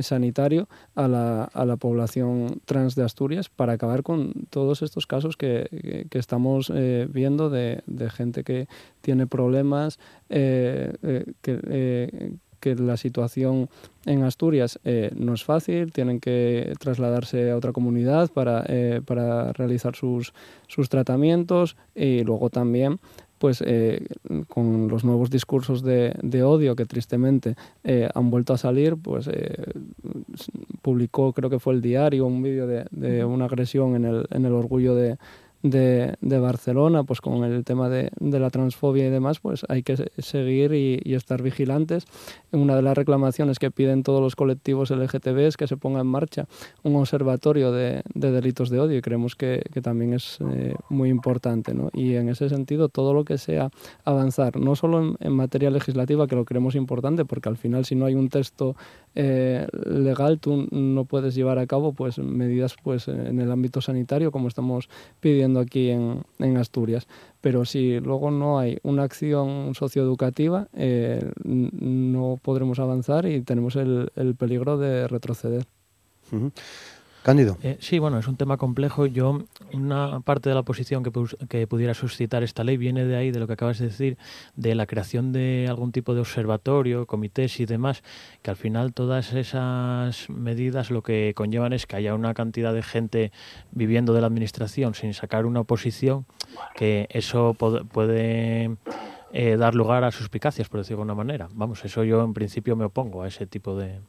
sanitario 0.00 0.68
a 0.94 1.08
la, 1.08 1.44
a 1.44 1.64
la, 1.64 1.76
población 1.76 2.60
trans 2.64 2.94
de 2.94 3.04
Asturias 3.04 3.48
para 3.48 3.74
acabar 3.74 4.02
con 4.02 4.32
todos 4.50 4.82
estos 4.82 5.06
casos 5.06 5.36
que, 5.36 6.06
que, 6.10 6.18
estamos 6.18 6.72
viendo 7.08 7.48
de, 7.48 7.82
de, 7.86 8.10
gente 8.10 8.44
que 8.44 8.68
tiene 9.00 9.26
problemas. 9.26 9.98
Eh, 10.28 10.92
que, 11.40 11.60
eh, 11.68 12.34
que, 12.60 12.76
la 12.76 12.96
situación 12.96 13.68
en 14.06 14.22
Asturias 14.22 14.78
eh, 14.84 15.10
no 15.16 15.34
es 15.34 15.44
fácil, 15.44 15.92
tienen 15.92 16.20
que 16.20 16.72
trasladarse 16.78 17.50
a 17.50 17.56
otra 17.56 17.72
comunidad 17.72 18.30
para, 18.30 18.64
eh, 18.68 19.00
para 19.04 19.52
realizar 19.52 19.96
sus, 19.96 20.32
sus 20.68 20.88
tratamientos 20.88 21.76
y 21.94 22.22
luego 22.22 22.50
también 22.50 23.00
pues 23.42 23.60
eh, 23.66 24.06
con 24.46 24.86
los 24.86 25.02
nuevos 25.02 25.28
discursos 25.28 25.82
de, 25.82 26.14
de 26.22 26.44
odio 26.44 26.76
que 26.76 26.86
tristemente 26.86 27.56
eh, 27.82 28.08
han 28.14 28.30
vuelto 28.30 28.52
a 28.52 28.56
salir, 28.56 28.96
pues 28.96 29.26
eh, 29.26 29.64
publicó, 30.80 31.32
creo 31.32 31.50
que 31.50 31.58
fue 31.58 31.74
el 31.74 31.80
diario, 31.82 32.24
un 32.24 32.40
vídeo 32.40 32.68
de, 32.68 32.86
de, 32.92 33.24
una 33.24 33.46
agresión 33.46 33.96
en 33.96 34.04
el, 34.04 34.26
en 34.30 34.44
el 34.44 34.52
orgullo 34.52 34.94
de, 34.94 35.18
de, 35.62 36.16
Barcelona, 36.20 37.04
pues 37.04 37.20
con 37.20 37.44
el 37.44 37.64
tema 37.64 37.88
de, 37.88 38.10
la 38.20 38.50
transfobia 38.50 39.06
y 39.06 39.10
demás, 39.10 39.40
pues 39.40 39.64
hay 39.68 39.82
que 39.82 39.96
seguir 40.18 40.72
y, 40.72 41.14
estar 41.14 41.42
vigilantes. 41.42 42.04
Una 42.50 42.74
de 42.74 42.82
las 42.82 42.96
reclamaciones 42.96 43.58
que 43.58 43.70
piden 43.70 44.02
todos 44.02 44.20
los 44.20 44.34
colectivos 44.34 44.90
LGTB 44.90 45.38
es 45.38 45.56
que 45.56 45.66
se 45.66 45.76
ponga 45.76 46.00
en 46.00 46.06
marcha 46.06 46.46
un 46.82 46.96
observatorio 46.96 47.70
de, 47.70 48.02
de 48.14 48.30
delitos 48.32 48.70
de 48.70 48.80
odio 48.80 48.98
y 48.98 49.02
creemos 49.02 49.36
que, 49.36 49.62
también 49.82 50.14
es 50.14 50.38
eh, 50.52 50.74
muy 50.88 51.08
importante. 51.08 51.74
¿no? 51.74 51.90
Y 51.92 52.14
en 52.14 52.28
ese 52.28 52.48
sentido, 52.48 52.88
todo 52.88 53.14
lo 53.14 53.24
que 53.24 53.38
sea 53.38 53.70
avanzar, 54.04 54.56
no 54.56 54.74
solo 54.76 55.00
en, 55.02 55.16
en, 55.20 55.32
materia 55.32 55.70
legislativa, 55.70 56.26
que 56.26 56.36
lo 56.36 56.44
creemos 56.44 56.74
importante, 56.74 57.24
porque 57.24 57.48
al 57.48 57.56
final 57.56 57.84
si 57.84 57.94
no 57.94 58.06
hay 58.06 58.14
un 58.14 58.28
texto 58.28 58.76
eh, 59.14 59.66
legal, 59.84 60.38
tú 60.40 60.66
no 60.70 61.04
puedes 61.04 61.34
llevar 61.34 61.58
a 61.58 61.66
cabo 61.66 61.92
pues 61.92 62.18
medidas 62.18 62.76
pues 62.82 63.08
en 63.08 63.40
el 63.40 63.52
ámbito 63.52 63.82
sanitario, 63.82 64.32
como 64.32 64.48
estamos 64.48 64.88
pidiendo 65.20 65.51
aquí 65.60 65.90
en, 65.90 66.22
en, 66.38 66.56
Asturias. 66.56 67.06
Pero 67.40 67.64
si 67.64 68.00
luego 68.00 68.30
no 68.30 68.58
hay 68.58 68.78
una 68.82 69.02
acción 69.02 69.74
socioeducativa, 69.74 70.68
eh, 70.74 71.30
no 71.44 72.38
podremos 72.40 72.78
avanzar 72.78 73.26
y 73.26 73.42
tenemos 73.42 73.76
el, 73.76 74.10
el 74.16 74.34
peligro 74.34 74.78
de 74.78 75.08
retroceder. 75.08 75.66
Eh, 77.62 77.76
sí, 77.80 77.98
bueno, 77.98 78.18
es 78.18 78.26
un 78.26 78.36
tema 78.36 78.56
complejo. 78.56 79.06
Yo, 79.06 79.44
una 79.72 80.20
parte 80.20 80.48
de 80.48 80.54
la 80.54 80.60
oposición 80.60 81.04
que, 81.04 81.12
que, 81.48 81.66
pudiera 81.66 81.94
suscitar 81.94 82.42
esta 82.42 82.64
ley 82.64 82.76
viene 82.76 83.04
de 83.04 83.16
ahí, 83.16 83.30
de 83.30 83.38
lo 83.38 83.46
que 83.46 83.52
acabas 83.52 83.78
de 83.78 83.86
decir, 83.86 84.18
de 84.56 84.74
la 84.74 84.86
creación 84.86 85.32
de 85.32 85.66
algún 85.68 85.92
tipo 85.92 86.14
de 86.14 86.20
observatorio, 86.20 87.06
comités 87.06 87.60
y 87.60 87.66
demás, 87.66 88.02
que 88.42 88.50
al 88.50 88.56
final 88.56 88.92
todas 88.92 89.32
esas 89.32 90.28
medidas 90.30 90.90
lo 90.90 91.02
que 91.02 91.32
conllevan 91.36 91.72
es 91.72 91.86
que 91.86 91.96
haya 91.96 92.14
una 92.14 92.34
cantidad 92.34 92.74
de 92.74 92.82
gente 92.82 93.32
viviendo 93.70 94.12
de 94.12 94.20
la 94.20 94.26
administración 94.26 94.94
sin 94.94 95.14
sacar 95.14 95.46
una 95.46 95.60
oposición, 95.60 96.26
que 96.74 97.06
eso 97.10 97.54
puede 97.54 98.76
eh, 99.32 99.56
dar 99.56 99.74
lugar 99.74 100.04
a 100.04 100.10
suspicacias, 100.10 100.68
por 100.68 100.80
decirlo 100.80 100.98
de 100.98 101.10
alguna 101.10 101.14
manera. 101.14 101.48
Vamos, 101.52 101.84
eso 101.84 102.02
yo 102.04 102.22
en 102.24 102.34
principio 102.34 102.74
me 102.74 102.84
opongo 102.84 103.22
a 103.22 103.28
ese 103.28 103.46
tipo 103.46 103.76
de, 103.76 104.00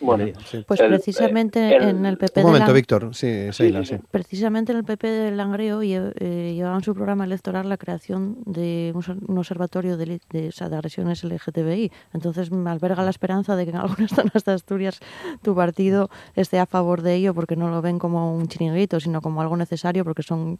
bueno, 0.00 0.26
Pues 0.66 0.80
precisamente 0.80 1.76
en 1.76 2.06
el 2.06 2.18
PP 2.18 2.40
Un 2.40 2.46
momento, 2.46 2.72
Víctor. 2.72 3.14
Sí, 3.14 3.52
sí, 3.52 3.72
Precisamente 4.10 4.72
en 4.72 4.78
el 4.78 4.84
PP 4.84 5.06
de 5.06 5.30
Langreo 5.30 5.82
eh, 5.82 6.52
llevaban 6.54 6.82
su 6.82 6.94
programa 6.94 7.24
electoral 7.24 7.68
la 7.68 7.76
creación 7.76 8.38
de 8.46 8.92
un, 8.94 9.38
observatorio 9.38 9.96
de, 9.96 10.20
de, 10.30 10.52
agresiones 10.60 11.24
LGTBI. 11.24 11.92
Entonces 12.12 12.50
me 12.50 12.70
alberga 12.70 13.02
la 13.02 13.10
esperanza 13.10 13.56
de 13.56 13.64
que 13.64 13.70
en 13.70 13.76
algunas 13.76 14.10
zonas 14.14 14.44
de 14.44 14.52
Asturias 14.52 15.00
tu 15.42 15.54
partido 15.54 16.10
esté 16.34 16.58
a 16.58 16.66
favor 16.66 17.02
de 17.02 17.14
ello 17.14 17.34
porque 17.34 17.56
no 17.56 17.70
lo 17.70 17.82
ven 17.82 17.98
como 17.98 18.34
un 18.34 18.48
chiringuito, 18.48 19.00
sino 19.00 19.20
como 19.20 19.40
algo 19.40 19.56
necesario 19.56 20.04
porque 20.04 20.22
son 20.22 20.58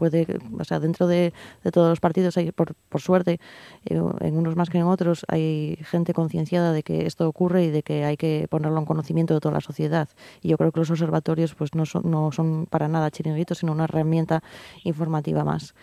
puede, 0.00 0.26
o 0.58 0.64
sea, 0.64 0.80
dentro 0.80 1.06
de, 1.06 1.34
todos 1.74 1.90
los 1.90 2.00
partidos 2.00 2.38
hay, 2.38 2.52
por, 2.52 2.74
por 2.88 3.02
suerte, 3.02 3.38
eh, 3.84 4.00
en 4.20 4.36
unos 4.38 4.56
más 4.56 4.70
que 4.70 4.78
en 4.78 4.84
otros, 4.84 5.26
hay 5.28 5.76
gente 5.82 6.14
concienciada 6.14 6.72
de 6.72 6.82
que 6.82 7.04
esto 7.04 7.28
ocurre 7.28 7.64
y 7.64 7.70
de 7.70 7.82
que 7.82 8.06
hay 8.06 8.16
que 8.16 8.46
ponerlo 8.48 8.78
en 8.78 8.86
conocimiento 8.86 9.34
de 9.34 9.40
toda 9.40 9.52
la 9.52 9.60
sociedad. 9.60 10.08
Y 10.40 10.48
yo 10.48 10.56
creo 10.56 10.72
que 10.72 10.80
los 10.80 10.90
observatorios 10.90 11.54
pues 11.54 11.74
no 11.74 11.84
son, 11.84 12.10
no 12.10 12.32
son 12.32 12.64
para 12.64 12.88
nada 12.88 13.10
chiringuitos, 13.10 13.58
sino 13.58 13.72
una 13.72 13.84
herramienta 13.84 14.42
informativa 14.84 15.44
más. 15.44 15.74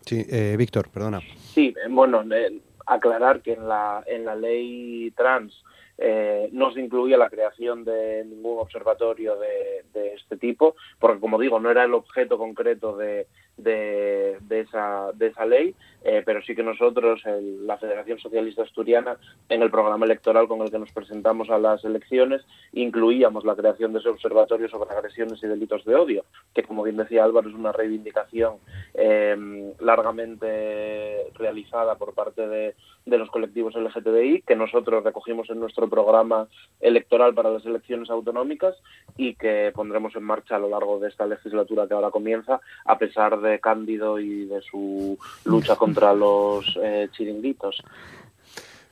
Sí, 0.00 0.26
eh, 0.28 0.56
Víctor, 0.58 0.88
perdona. 0.90 1.20
Sí, 1.54 1.68
eh, 1.68 1.88
bueno, 1.88 2.24
aclarar 2.84 3.42
que 3.42 3.52
en 3.52 3.68
la, 3.68 4.02
en 4.08 4.24
la 4.24 4.34
ley 4.34 5.12
trans 5.16 5.62
eh, 5.98 6.48
no 6.52 6.72
se 6.72 6.80
incluía 6.80 7.16
la 7.16 7.30
creación 7.30 7.84
de 7.84 8.24
ningún 8.24 8.58
observatorio 8.58 9.36
de, 9.36 9.84
este 10.14 10.36
tipo, 10.36 10.76
porque 10.98 11.20
como 11.20 11.38
digo, 11.38 11.60
no 11.60 11.70
era 11.70 11.84
el 11.84 11.94
objeto 11.94 12.36
concreto 12.36 12.96
de, 12.96 13.26
de, 13.56 14.38
esa, 14.50 15.10
de 15.14 15.28
esa 15.28 15.46
ley, 15.46 15.74
eh, 16.04 16.22
pero 16.24 16.42
sí 16.42 16.54
que 16.54 16.62
nosotros, 16.62 17.22
la 17.24 17.78
Federación 17.78 18.18
Socialista 18.18 18.62
Asturiana, 18.62 19.16
en 19.48 19.62
el 19.62 19.70
programa 19.70 20.06
electoral 20.06 20.46
con 20.46 20.60
el 20.62 20.70
que 20.70 20.78
nos 20.78 20.92
presentamos 20.92 21.50
a 21.50 21.58
las 21.58 21.84
elecciones, 21.84 22.42
incluíamos 22.72 23.44
la 23.44 23.56
creación 23.56 23.92
de 23.92 24.00
ese 24.00 24.08
observatorio 24.08 24.68
sobre 24.68 24.90
agresiones 24.90 25.42
y 25.42 25.46
delitos 25.46 25.84
de 25.84 25.94
odio, 25.94 26.24
que 26.54 26.62
como 26.62 26.82
bien 26.82 26.96
decía 26.96 27.24
Álvaro, 27.24 27.48
es 27.48 27.54
una 27.54 27.72
reivindicación 27.72 28.56
eh, 28.94 29.72
largamente 29.80 31.26
realizada 31.34 31.96
por 31.96 32.14
parte 32.14 32.46
de 32.46 32.74
de 33.06 33.18
los 33.18 33.30
colectivos 33.30 33.74
LGTBI 33.76 34.42
que 34.42 34.56
nosotros 34.56 35.04
recogimos 35.04 35.48
en 35.48 35.60
nuestro 35.60 35.88
programa 35.88 36.48
electoral 36.80 37.34
para 37.34 37.50
las 37.50 37.64
elecciones 37.64 38.10
autonómicas 38.10 38.74
y 39.16 39.34
que 39.34 39.72
pondremos 39.74 40.14
en 40.16 40.24
marcha 40.24 40.56
a 40.56 40.58
lo 40.58 40.68
largo 40.68 40.98
de 40.98 41.08
esta 41.08 41.24
legislatura 41.24 41.86
que 41.86 41.94
ahora 41.94 42.10
comienza, 42.10 42.60
a 42.84 42.98
pesar 42.98 43.40
de 43.40 43.45
Cándido 43.60 44.18
y 44.18 44.46
de 44.46 44.60
su 44.62 45.18
lucha 45.44 45.76
contra 45.76 46.14
los 46.14 46.78
eh, 46.82 47.08
chiringuitos. 47.12 47.82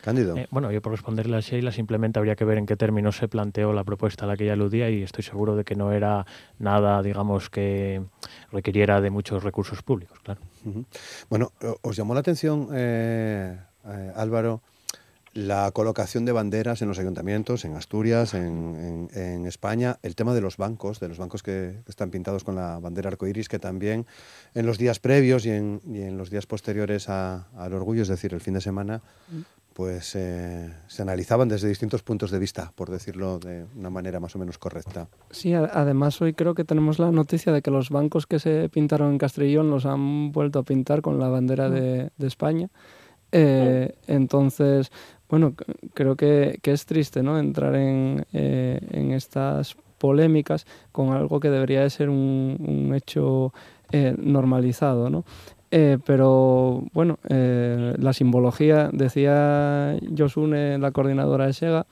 Cándido. 0.04 0.36
Eh, 0.36 0.46
bueno, 0.50 0.70
yo 0.70 0.82
por 0.82 0.92
responderle 0.92 1.38
a 1.38 1.40
Sheila 1.40 1.72
simplemente 1.72 2.18
habría 2.18 2.36
que 2.36 2.44
ver 2.44 2.58
en 2.58 2.66
qué 2.66 2.76
términos 2.76 3.16
se 3.16 3.26
planteó 3.26 3.72
la 3.72 3.84
propuesta 3.84 4.26
a 4.26 4.28
la 4.28 4.36
que 4.36 4.44
ella 4.44 4.52
aludía 4.52 4.90
y 4.90 5.02
estoy 5.02 5.24
seguro 5.24 5.56
de 5.56 5.64
que 5.64 5.76
no 5.76 5.92
era 5.92 6.26
nada, 6.58 7.02
digamos, 7.02 7.48
que 7.48 8.02
requiriera 8.52 9.00
de 9.00 9.08
muchos 9.08 9.42
recursos 9.42 9.82
públicos, 9.82 10.18
claro. 10.20 10.42
Bueno, 11.30 11.52
¿os 11.80 11.96
llamó 11.96 12.12
la 12.12 12.20
atención 12.20 12.68
eh, 12.74 13.58
eh, 13.86 14.12
Álvaro, 14.14 14.60
la 15.34 15.70
colocación 15.72 16.24
de 16.24 16.32
banderas 16.32 16.80
en 16.80 16.88
los 16.88 16.98
ayuntamientos, 16.98 17.64
en 17.64 17.74
Asturias, 17.74 18.34
en, 18.34 19.08
España, 19.46 19.98
el 20.02 20.14
tema 20.14 20.32
de 20.32 20.40
los 20.40 20.56
bancos, 20.56 21.00
de 21.00 21.08
los 21.08 21.18
bancos 21.18 21.42
que, 21.42 21.80
están 21.88 22.10
pintados 22.10 22.44
con 22.44 22.54
la 22.54 22.78
bandera 22.78 23.08
arcoíris, 23.08 23.48
que 23.48 23.58
también 23.58 24.06
en 24.54 24.64
los 24.64 24.78
días 24.78 25.00
previos 25.00 25.44
y 25.44 25.50
en, 25.50 26.16
los 26.16 26.30
días 26.30 26.46
posteriores 26.46 27.08
al 27.08 27.72
orgullo, 27.74 28.02
es 28.02 28.08
decir, 28.08 28.32
el 28.32 28.40
fin 28.40 28.54
de 28.54 28.60
semana, 28.60 29.02
pues 29.72 30.14
eh, 30.14 30.72
se 30.86 31.02
analizaban 31.02 31.48
desde 31.48 31.68
distintos 31.68 32.04
puntos 32.04 32.30
de 32.30 32.38
vista, 32.38 32.72
por 32.76 32.90
decirlo 32.90 33.40
de 33.40 33.66
una 33.74 33.90
manera 33.90 34.20
más 34.20 34.36
o 34.36 34.38
menos 34.38 34.56
correcta. 34.56 35.08
Sí, 35.32 35.52
además 35.52 36.22
hoy 36.22 36.34
creo 36.34 36.54
que 36.54 36.64
tenemos 36.64 37.00
la 37.00 37.10
noticia 37.10 37.52
de 37.52 37.60
que 37.60 37.72
los 37.72 37.90
bancos 37.90 38.28
que 38.28 38.38
se 38.38 38.68
pintaron 38.68 39.10
en 39.10 39.18
Castrillón 39.18 39.68
los 39.68 39.84
han 39.84 40.30
vuelto 40.30 40.60
a 40.60 40.62
pintar 40.62 41.02
con 41.02 41.18
la 41.18 41.28
bandera 41.28 41.68
de 41.68 42.10
España. 42.20 42.70
Eh, 43.36 43.92
entonces, 44.06 44.92
bueno, 45.34 45.54
creo 45.94 46.14
que, 46.14 46.60
es 46.62 46.86
triste 46.86 47.24
¿no? 47.24 47.40
entrar 47.40 47.74
en, 47.74 48.24
eh, 48.32 48.78
en, 48.92 49.10
estas 49.10 49.76
polémicas 49.98 50.64
con 50.92 51.12
algo 51.12 51.40
que 51.40 51.50
debería 51.50 51.82
de 51.82 51.90
ser 51.90 52.08
un, 52.08 52.92
hecho 52.94 53.52
eh, 53.90 54.14
normalizado. 54.16 55.10
¿no? 55.10 55.24
pero 56.06 56.84
bueno, 56.92 57.18
la 57.28 58.12
simbología, 58.12 58.90
decía 58.92 59.98
Josune, 60.16 60.78
la 60.78 60.92
coordinadora 60.92 61.46
de 61.46 61.52
SEGA, 61.52 61.86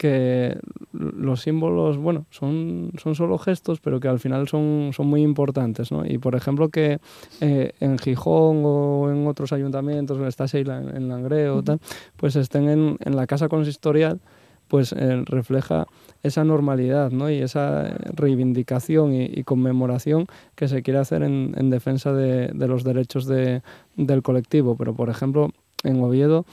que 0.00 0.58
los 0.92 1.42
símbolos, 1.42 1.98
bueno, 1.98 2.24
son, 2.30 2.90
son 2.96 3.14
solo 3.14 3.36
gestos, 3.36 3.80
pero 3.80 4.00
que 4.00 4.08
al 4.08 4.18
final 4.18 4.48
son, 4.48 4.92
son 4.94 5.08
muy 5.08 5.20
importantes, 5.20 5.92
¿no? 5.92 6.06
Y 6.06 6.16
por 6.16 6.34
ejemplo 6.34 6.70
que 6.70 7.00
eh, 7.42 7.72
en 7.80 7.98
Gijón 7.98 8.62
o 8.64 9.10
en 9.10 9.26
otros 9.26 9.52
ayuntamientos, 9.52 10.16
en 10.16 10.24
esta 10.24 10.48
Seila, 10.48 10.78
en, 10.78 11.10
Langreo, 11.10 11.62
tal, 11.62 11.80
pues 12.16 12.34
estén 12.36 12.70
en, 12.70 12.96
en, 13.04 13.14
la 13.14 13.26
casa 13.26 13.50
consistorial, 13.50 14.20
pues 14.68 14.94
eh, 14.96 15.22
refleja 15.26 15.86
esa 16.22 16.44
normalidad 16.44 17.10
¿no? 17.10 17.28
y 17.28 17.42
esa 17.42 17.94
reivindicación 18.14 19.12
y, 19.12 19.44
conmemoración 19.44 20.28
que 20.54 20.66
se 20.66 20.82
quiere 20.82 20.98
hacer 20.98 21.22
en, 21.24 21.54
en 21.58 21.68
defensa 21.68 22.14
de, 22.14 22.48
de, 22.54 22.68
los 22.68 22.84
derechos 22.84 23.26
de, 23.26 23.60
del 23.96 24.22
colectivo. 24.22 24.76
Pero, 24.76 24.94
por 24.94 25.10
ejemplo, 25.10 25.50
en 25.84 26.02
Oviedo 26.02 26.46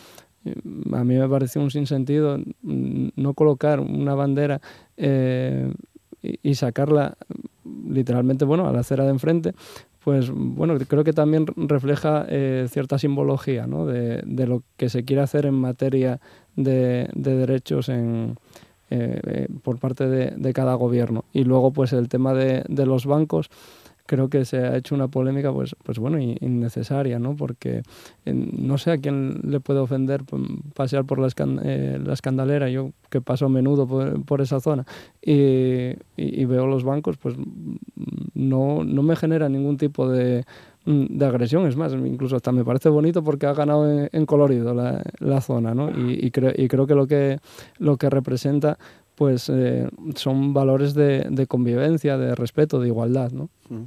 a 0.94 1.04
mí 1.04 1.16
me 1.16 1.28
pareció 1.28 1.62
un 1.62 1.72
sinsentido 1.72 2.40
no 2.62 3.34
colocar 3.34 3.80
una 3.80 4.16
bandera 4.16 4.62
eh, 4.96 5.74
y, 6.22 6.56
sacarla 6.56 7.16
literalmente 7.88 8.46
bueno 8.46 8.68
a 8.68 8.74
la 8.74 8.80
acera 8.80 9.04
de 9.04 9.12
enfrente 9.12 9.54
pues 10.04 10.32
bueno 10.32 10.78
creo 10.88 11.04
que 11.04 11.14
también 11.14 11.46
refleja 11.56 12.26
eh, 12.30 12.68
cierta 12.70 12.98
simbología 12.98 13.68
¿no? 13.68 13.86
de, 13.86 14.48
lo 14.48 14.64
que 14.78 14.90
se 14.90 15.04
quiere 15.04 15.22
hacer 15.22 15.46
en 15.46 15.56
materia 15.56 16.20
de, 16.56 17.10
derechos 17.14 17.90
en, 17.90 18.38
eh, 18.90 19.48
por 19.64 19.80
parte 19.80 20.08
de, 20.08 20.32
de, 20.32 20.54
cada 20.54 20.76
gobierno 20.76 21.26
y 21.34 21.44
luego 21.44 21.72
pues 21.72 21.94
el 21.94 22.08
tema 22.10 22.34
de, 22.34 22.64
los 22.86 23.06
bancos 23.06 23.50
creo 24.08 24.30
que 24.30 24.46
se 24.46 24.58
ha 24.58 24.76
hecho 24.76 24.96
una 24.96 25.10
polémica, 25.10 25.54
pues, 25.54 25.76
pues 25.84 26.00
bueno, 26.00 26.18
innecesaria, 26.20 27.20
¿no? 27.20 27.36
Porque 27.36 27.84
eh, 28.26 28.34
no 28.34 28.80
sé 28.80 28.92
a 28.92 28.98
quién 28.98 29.42
le 29.44 29.60
puede 29.60 29.80
ofender 29.80 30.24
pasear 30.74 31.06
por 31.06 31.20
la, 31.20 31.28
eh, 31.64 32.00
la 32.04 32.14
escandalera, 32.14 32.70
yo 32.70 32.92
que 33.12 33.22
paso 33.22 33.50
menudo 33.50 33.88
por, 34.26 34.42
esa 34.42 34.60
zona 34.60 34.86
y, 35.22 36.46
veo 36.46 36.66
los 36.66 36.84
bancos, 36.84 37.18
pues 37.18 37.36
no, 38.34 38.84
no 38.84 39.04
me 39.04 39.16
genera 39.16 39.50
ningún 39.50 39.78
tipo 39.78 40.10
de, 40.10 40.46
de 40.86 41.26
agresión, 41.26 41.68
es 41.68 41.76
más, 41.76 41.94
incluso 41.94 42.38
hasta 42.38 42.52
me 42.52 42.64
parece 42.64 42.90
bonito 42.90 43.24
porque 43.24 43.46
ha 43.46 43.54
ganado 43.54 44.08
en, 44.12 44.26
colorido 44.26 44.74
la, 44.74 45.04
la, 45.20 45.42
zona, 45.42 45.76
¿no? 45.76 45.90
Y, 45.90 46.14
y, 46.14 46.28
y 46.28 46.68
creo 46.68 46.88
que 46.88 46.96
lo 46.96 47.08
que 47.08 47.40
lo 47.78 47.98
que 47.98 48.10
representa 48.10 48.78
pues 49.18 49.50
eh, 49.50 49.90
son 50.16 50.54
valores 50.54 50.94
de, 50.94 51.26
de, 51.32 51.48
convivencia, 51.48 52.20
de 52.20 52.36
respeto, 52.36 52.80
de 52.80 52.90
igualdad, 52.90 53.32
¿no? 53.32 53.50
Mm. 53.70 53.84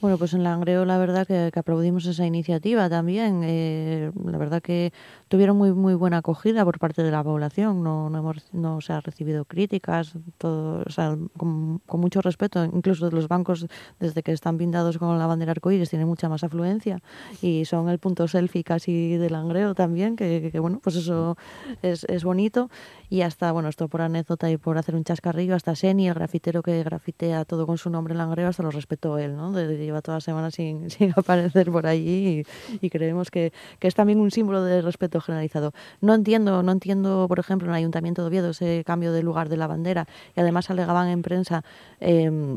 Bueno, 0.00 0.18
pues 0.18 0.34
en 0.34 0.44
Langreo 0.44 0.84
la 0.84 0.98
verdad 0.98 1.26
que, 1.26 1.50
que 1.52 2.10
esa 2.10 2.26
iniciativa 2.26 2.88
también. 2.88 3.40
Eh, 3.44 4.12
la 4.24 4.38
verdad 4.38 4.62
que 4.62 4.92
tuvieron 5.28 5.56
muy 5.56 5.72
muy 5.72 5.94
buena 5.94 6.18
acogida 6.18 6.64
por 6.64 6.78
parte 6.78 7.02
de 7.02 7.10
la 7.10 7.24
población. 7.24 7.82
No, 7.82 8.08
no, 8.08 8.18
hemos, 8.18 8.44
no 8.52 8.80
se 8.80 8.92
ha 8.92 9.00
recibido 9.00 9.44
críticas, 9.44 10.14
todo, 10.38 10.84
o 10.86 10.90
sea, 10.90 11.16
con, 11.36 11.80
mucho 11.86 12.22
respeto. 12.22 12.64
Incluso 12.64 13.10
los 13.10 13.26
bancos, 13.26 13.66
desde 13.98 14.22
que 14.22 14.32
están 14.32 14.58
pintados 14.58 14.98
con 14.98 15.18
la 15.18 15.26
bandera 15.26 15.52
arcoíris, 15.52 15.90
tienen 15.90 16.06
mucha 16.06 16.28
más 16.28 16.44
afluencia 16.44 17.02
y 17.42 17.64
son 17.64 17.88
el 17.88 17.98
punto 17.98 18.28
selfie 18.28 18.62
casi 18.62 19.16
de 19.16 19.30
Langreo 19.30 19.74
también, 19.74 20.14
que, 20.14 20.50
que 20.52 20.60
bueno, 20.60 20.80
pues 20.82 20.96
eso 20.96 21.36
es, 21.82 22.04
es 22.04 22.22
bonito. 22.22 22.70
Y 23.08 23.22
hasta, 23.22 23.52
bueno, 23.52 23.68
esto 23.68 23.88
por 23.88 24.02
anécdota 24.02 24.50
y 24.50 24.56
por 24.56 24.78
hacer 24.78 24.94
un 24.94 25.04
chascarrillo, 25.04 25.54
hasta 25.54 25.74
Seni, 25.74 26.08
el 26.08 26.14
grafitero 26.14 26.62
que 26.62 26.82
grafitea 26.82 27.44
todo 27.44 27.66
con 27.66 27.78
su 27.78 27.90
nombre 27.90 28.12
en 28.12 28.18
Langreo, 28.18 28.48
hasta 28.48 28.62
lo 28.62 28.70
respetó 28.70 29.15
él, 29.18 29.36
¿no? 29.36 29.52
De, 29.52 29.76
lleva 29.76 30.02
toda 30.02 30.18
la 30.18 30.20
semana 30.20 30.50
sin, 30.50 30.90
sin 30.90 31.12
aparecer 31.16 31.70
por 31.70 31.86
allí 31.86 32.44
y, 32.80 32.90
creemos 32.90 33.30
que, 33.30 33.52
que, 33.78 33.88
es 33.88 33.94
también 33.94 34.20
un 34.20 34.30
símbolo 34.30 34.62
de 34.62 34.82
respeto 34.82 35.20
generalizado. 35.20 35.72
No 36.00 36.14
entiendo, 36.14 36.62
no 36.62 36.72
entiendo, 36.72 37.26
por 37.28 37.38
ejemplo, 37.38 37.66
en 37.66 37.72
el 37.72 37.78
Ayuntamiento 37.78 38.22
de 38.22 38.28
Oviedo 38.28 38.50
ese 38.50 38.82
cambio 38.84 39.12
de 39.12 39.22
lugar 39.22 39.48
de 39.48 39.56
la 39.56 39.66
bandera 39.66 40.06
y 40.34 40.40
además 40.40 40.70
alegaban 40.70 41.08
en 41.08 41.22
prensa 41.22 41.64
eh, 42.00 42.56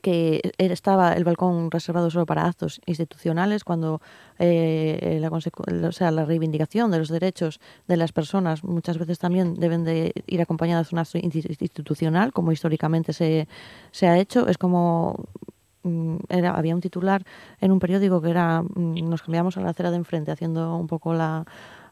que 0.00 0.52
estaba 0.58 1.12
el 1.12 1.24
balcón 1.24 1.70
reservado 1.70 2.10
solo 2.10 2.24
para 2.24 2.46
actos 2.46 2.80
institucionales 2.86 3.64
cuando 3.64 4.00
eh, 4.38 5.18
la, 5.20 5.28
o 5.30 5.92
sea, 5.92 6.10
la 6.10 6.24
reivindicación 6.24 6.90
de 6.90 6.98
los 6.98 7.08
derechos 7.08 7.60
de 7.88 7.96
las 7.96 8.12
personas 8.12 8.64
muchas 8.64 8.98
veces 8.98 9.18
también 9.18 9.54
deben 9.54 9.84
de 9.84 10.12
ir 10.26 10.40
acompañadas 10.40 10.90
de 10.90 10.96
un 10.96 11.00
acto 11.00 11.18
institucional 11.18 12.32
como 12.32 12.52
históricamente 12.52 13.12
se, 13.12 13.48
se 13.90 14.06
ha 14.06 14.18
hecho. 14.18 14.48
Es 14.48 14.56
como 14.56 15.26
mm, 15.82 16.16
era, 16.28 16.54
había 16.54 16.74
un 16.74 16.80
titular 16.80 17.22
en 17.60 17.72
un 17.72 17.78
periódico 17.78 18.22
que 18.22 18.30
era 18.30 18.62
mm, 18.62 19.08
nos 19.08 19.22
cambiamos 19.22 19.56
a 19.56 19.60
la 19.60 19.70
acera 19.70 19.90
de 19.90 19.96
enfrente 19.96 20.30
haciendo 20.30 20.76
un 20.76 20.86
poco 20.86 21.12
la 21.14 21.44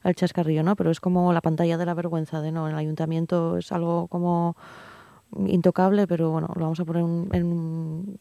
el 0.02 0.14
chascarrillo 0.14 0.62
no 0.62 0.76
pero 0.76 0.90
es 0.90 0.98
como 0.98 1.30
la 1.34 1.42
pantalla 1.42 1.76
de 1.76 1.84
la 1.84 1.92
vergüenza 1.92 2.40
de 2.40 2.52
no 2.52 2.68
el 2.68 2.74
ayuntamiento 2.74 3.58
es 3.58 3.70
algo 3.70 4.06
como 4.08 4.56
intocable, 5.46 6.06
pero 6.06 6.30
bueno, 6.30 6.48
lo 6.54 6.62
vamos 6.62 6.80
a 6.80 6.84
poner 6.84 7.02
en, 7.32 8.18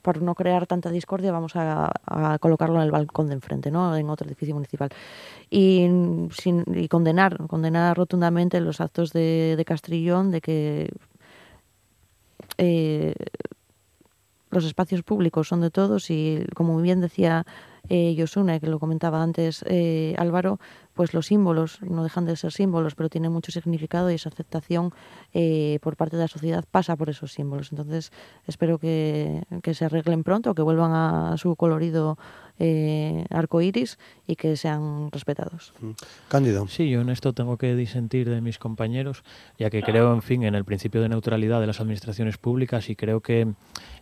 por 0.00 0.22
no 0.22 0.34
crear 0.34 0.66
tanta 0.66 0.90
discordia, 0.90 1.32
vamos 1.32 1.52
a, 1.54 1.92
colocarlo 2.40 2.76
en 2.76 2.82
el 2.82 2.90
balcón 2.90 3.28
de 3.28 3.34
enfrente, 3.34 3.70
¿no? 3.70 3.96
en 3.96 4.08
otro 4.08 4.26
edificio 4.26 4.54
municipal. 4.54 4.90
Y, 5.50 5.86
sin, 6.30 6.64
y 6.74 6.88
condenar, 6.88 7.46
condenar 7.46 7.96
rotundamente 7.96 8.60
los 8.60 8.80
actos 8.80 9.12
de, 9.12 9.54
de 9.56 9.64
Castrillón 9.64 10.30
de 10.30 10.40
que 10.40 10.90
eh, 12.58 13.14
los 14.50 14.64
espacios 14.64 15.02
públicos 15.02 15.48
son 15.48 15.62
de 15.62 15.70
todos 15.70 16.10
y, 16.10 16.44
como 16.54 16.80
bien 16.80 17.00
decía 17.00 17.46
eh, 17.88 18.14
Yosune, 18.14 18.60
que 18.60 18.66
lo 18.66 18.78
comentaba 18.78 19.22
antes 19.22 19.64
eh, 19.66 20.14
Álvaro, 20.18 20.60
pues 21.02 21.14
los 21.14 21.26
símbolos 21.26 21.82
no 21.82 22.04
dejan 22.04 22.26
de 22.26 22.36
ser 22.36 22.52
símbolos, 22.52 22.94
pero 22.94 23.08
tienen 23.08 23.32
mucho 23.32 23.50
significado 23.50 24.08
y 24.08 24.14
esa 24.14 24.28
aceptación 24.28 24.92
eh, 25.34 25.80
por 25.82 25.96
parte 25.96 26.16
de 26.16 26.22
la 26.22 26.28
sociedad 26.28 26.64
pasa 26.70 26.94
por 26.94 27.10
esos 27.10 27.32
símbolos. 27.32 27.72
Entonces, 27.72 28.12
espero 28.46 28.78
que, 28.78 29.42
que 29.64 29.74
se 29.74 29.86
arreglen 29.86 30.22
pronto, 30.22 30.54
que 30.54 30.62
vuelvan 30.62 30.92
a 30.92 31.36
su 31.38 31.56
colorido 31.56 32.18
eh, 32.64 33.24
arcoíris 33.30 33.98
y 34.26 34.36
que 34.36 34.56
sean 34.56 35.10
respetados. 35.10 35.72
Mm. 35.80 35.90
Cándido. 36.28 36.68
Sí, 36.68 36.88
yo 36.88 37.00
en 37.00 37.08
esto 37.08 37.32
tengo 37.32 37.56
que 37.56 37.74
disentir 37.74 38.28
de 38.30 38.40
mis 38.40 38.58
compañeros, 38.58 39.24
ya 39.58 39.70
que 39.70 39.82
creo, 39.82 40.12
en 40.12 40.22
fin, 40.22 40.44
en 40.44 40.54
el 40.54 40.64
principio 40.64 41.00
de 41.00 41.08
neutralidad 41.08 41.60
de 41.60 41.66
las 41.66 41.80
administraciones 41.80 42.38
públicas 42.38 42.88
y 42.88 42.94
creo 42.94 43.20
que, 43.20 43.52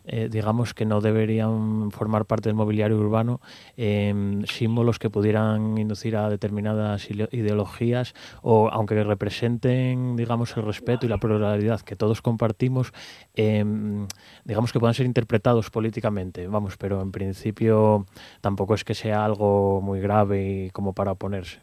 eh, 0.05 0.29
digamos, 0.29 0.75
que 0.75 0.85
no 0.85 1.01
deberían 1.01 1.89
formar 1.89 2.25
parte 2.25 2.49
del 2.49 2.55
mobiliario 2.55 2.97
urbano 2.97 3.41
em, 3.77 4.45
símbolos 4.45 4.99
que 4.99 5.09
pudieran 5.09 5.77
inducir 5.77 6.15
a 6.15 6.29
determinadas 6.29 6.90
ideologías 6.99 8.13
o, 8.41 8.69
aunque 8.69 9.03
representen, 9.03 10.15
digamos, 10.15 10.55
el 10.57 10.63
respeto 10.63 11.05
y 11.05 11.09
la 11.09 11.17
pluralidad 11.17 11.81
que 11.81 11.95
todos 11.95 12.21
compartimos, 12.21 12.93
em, 13.35 14.07
digamos 14.45 14.71
que 14.71 14.79
puedan 14.79 14.93
ser 14.93 15.05
interpretados 15.05 15.69
políticamente. 15.69 16.47
Vamos, 16.47 16.77
pero 16.77 17.01
en 17.01 17.11
principio 17.11 18.05
tampoco 18.41 18.75
es 18.75 18.83
que 18.83 18.93
sea 18.93 19.25
algo 19.25 19.81
muy 19.81 19.99
grave 19.99 20.65
y 20.65 20.69
como 20.71 20.93
para 20.93 21.11
oponerse. 21.11 21.59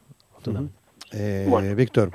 Eh, 1.12 1.75
Víctor. 1.77 2.11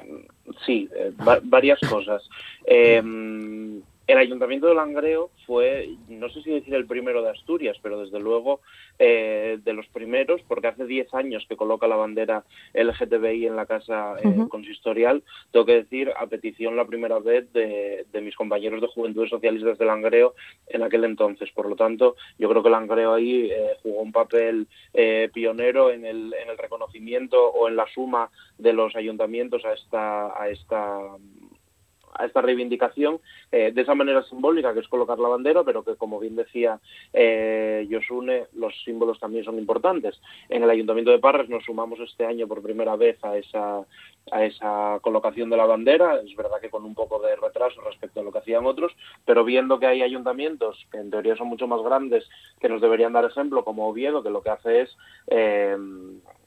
Sí, 0.66 0.90
eh, 0.96 1.12
varias 1.44 1.80
cosas. 1.80 2.22
Eh, 4.08 4.14
el 4.14 4.18
Ayuntamiento 4.18 4.68
de 4.68 4.76
Langreo 4.76 5.32
fue, 5.46 5.90
no 6.08 6.30
sé 6.30 6.42
si 6.42 6.52
decir 6.52 6.74
el 6.74 6.86
primero 6.86 7.22
de 7.22 7.32
Asturias, 7.32 7.78
pero 7.82 8.00
desde 8.00 8.20
luego 8.20 8.62
eh, 9.00 9.60
de 9.64 9.74
los 9.74 9.88
primeros, 9.88 10.42
porque 10.48 10.68
hace 10.68 10.86
10 10.86 11.14
años 11.14 11.46
que 11.48 11.58
coloca 11.58 11.88
la 11.88 11.96
bandera 11.96 12.44
LGTBI 12.74 13.48
en 13.48 13.56
la 13.56 13.66
casa 13.66 14.16
eh, 14.24 14.46
consistorial. 14.50 15.24
Tengo 15.52 15.66
que 15.66 15.84
decir, 15.84 16.12
a 16.18 16.28
petición 16.28 16.76
la 16.76 16.86
primera 16.86 17.20
vez 17.20 17.52
de, 17.54 18.06
mis 18.22 18.36
compañeros 18.36 18.82
de 18.82 18.88
Juventudes 18.88 19.30
Socialistas 19.30 19.78
de 19.78 19.86
Langreo 19.86 20.36
en 20.68 20.84
aquel 20.84 21.04
entonces. 21.04 21.52
Por 21.52 21.68
lo 21.68 21.76
tanto, 21.76 22.16
yo 22.38 22.50
creo 22.50 22.64
que 22.64 22.70
Langreo 22.70 23.14
ahí 23.14 23.50
eh, 23.52 23.78
jugó 23.82 24.02
un 24.02 24.12
papel 24.12 24.68
pionero 25.34 25.92
en 25.92 26.06
el, 26.06 26.34
en 26.34 26.50
el 26.50 26.58
reconocimiento 26.58 27.50
o 27.50 27.68
en 27.68 27.76
la 27.76 27.88
suma 27.88 28.30
de 28.58 28.74
los 28.74 28.96
ayuntamientos 28.96 29.66
a 29.66 29.74
esta, 29.74 30.42
a 30.42 30.50
esta 30.50 31.00
a 32.16 32.26
esta 32.26 32.42
reivindicación 32.42 33.20
eh, 33.52 33.72
de 33.74 33.82
esa 33.82 33.96
manera 33.96 34.24
simbólica 34.24 34.74
que 34.74 34.80
es 34.80 34.88
colocar 34.88 35.20
la 35.20 35.30
bandera, 35.30 35.64
pero 35.64 35.84
que 35.84 35.96
como 35.96 36.20
bien 36.20 36.36
decía 36.36 36.80
eh, 37.12 37.86
Yosune, 37.90 38.48
los 38.54 38.74
símbolos 38.84 39.20
también 39.20 39.44
son 39.44 39.58
importantes. 39.58 40.20
En 40.50 40.64
el 40.64 40.70
Ayuntamiento 40.70 41.12
de 41.12 41.20
Parras 41.20 41.50
nos 41.50 41.64
sumamos 41.64 42.00
este 42.00 42.26
año 42.26 42.48
por 42.48 42.62
primera 42.62 42.96
vez 42.96 43.24
a 43.24 43.38
esa, 43.38 43.84
a 44.32 44.46
esa 44.46 45.00
colocación 45.02 45.50
de 45.50 45.58
la 45.58 45.66
bandera, 45.66 46.20
es 46.22 46.36
verdad 46.36 46.60
que 46.62 46.70
con 46.70 46.86
un 46.86 46.96
poco 46.96 47.20
de 47.20 47.36
retraso 47.36 47.82
respecto 47.82 48.20
a 48.20 48.24
lo 48.24 48.32
que 48.32 48.40
hacían 48.40 48.66
otros, 48.66 48.92
pero 49.26 49.44
viendo 49.44 49.80
que 49.80 49.88
hay 49.88 50.02
ayuntamientos 50.02 50.86
que 50.92 50.98
en 50.98 51.12
teoría 51.12 51.36
son 51.36 51.48
mucho 51.48 51.68
más 51.68 51.82
grandes 51.82 52.28
que 52.60 52.70
nos 52.70 52.82
deberían 52.82 53.14
dar 53.14 53.26
ejemplo, 53.26 53.64
como 53.64 53.88
Oviedo, 53.88 54.24
que 54.24 54.30
lo 54.30 54.42
que 54.42 54.50
hace 54.50 54.82
es 54.82 54.98
eh, 55.28 55.78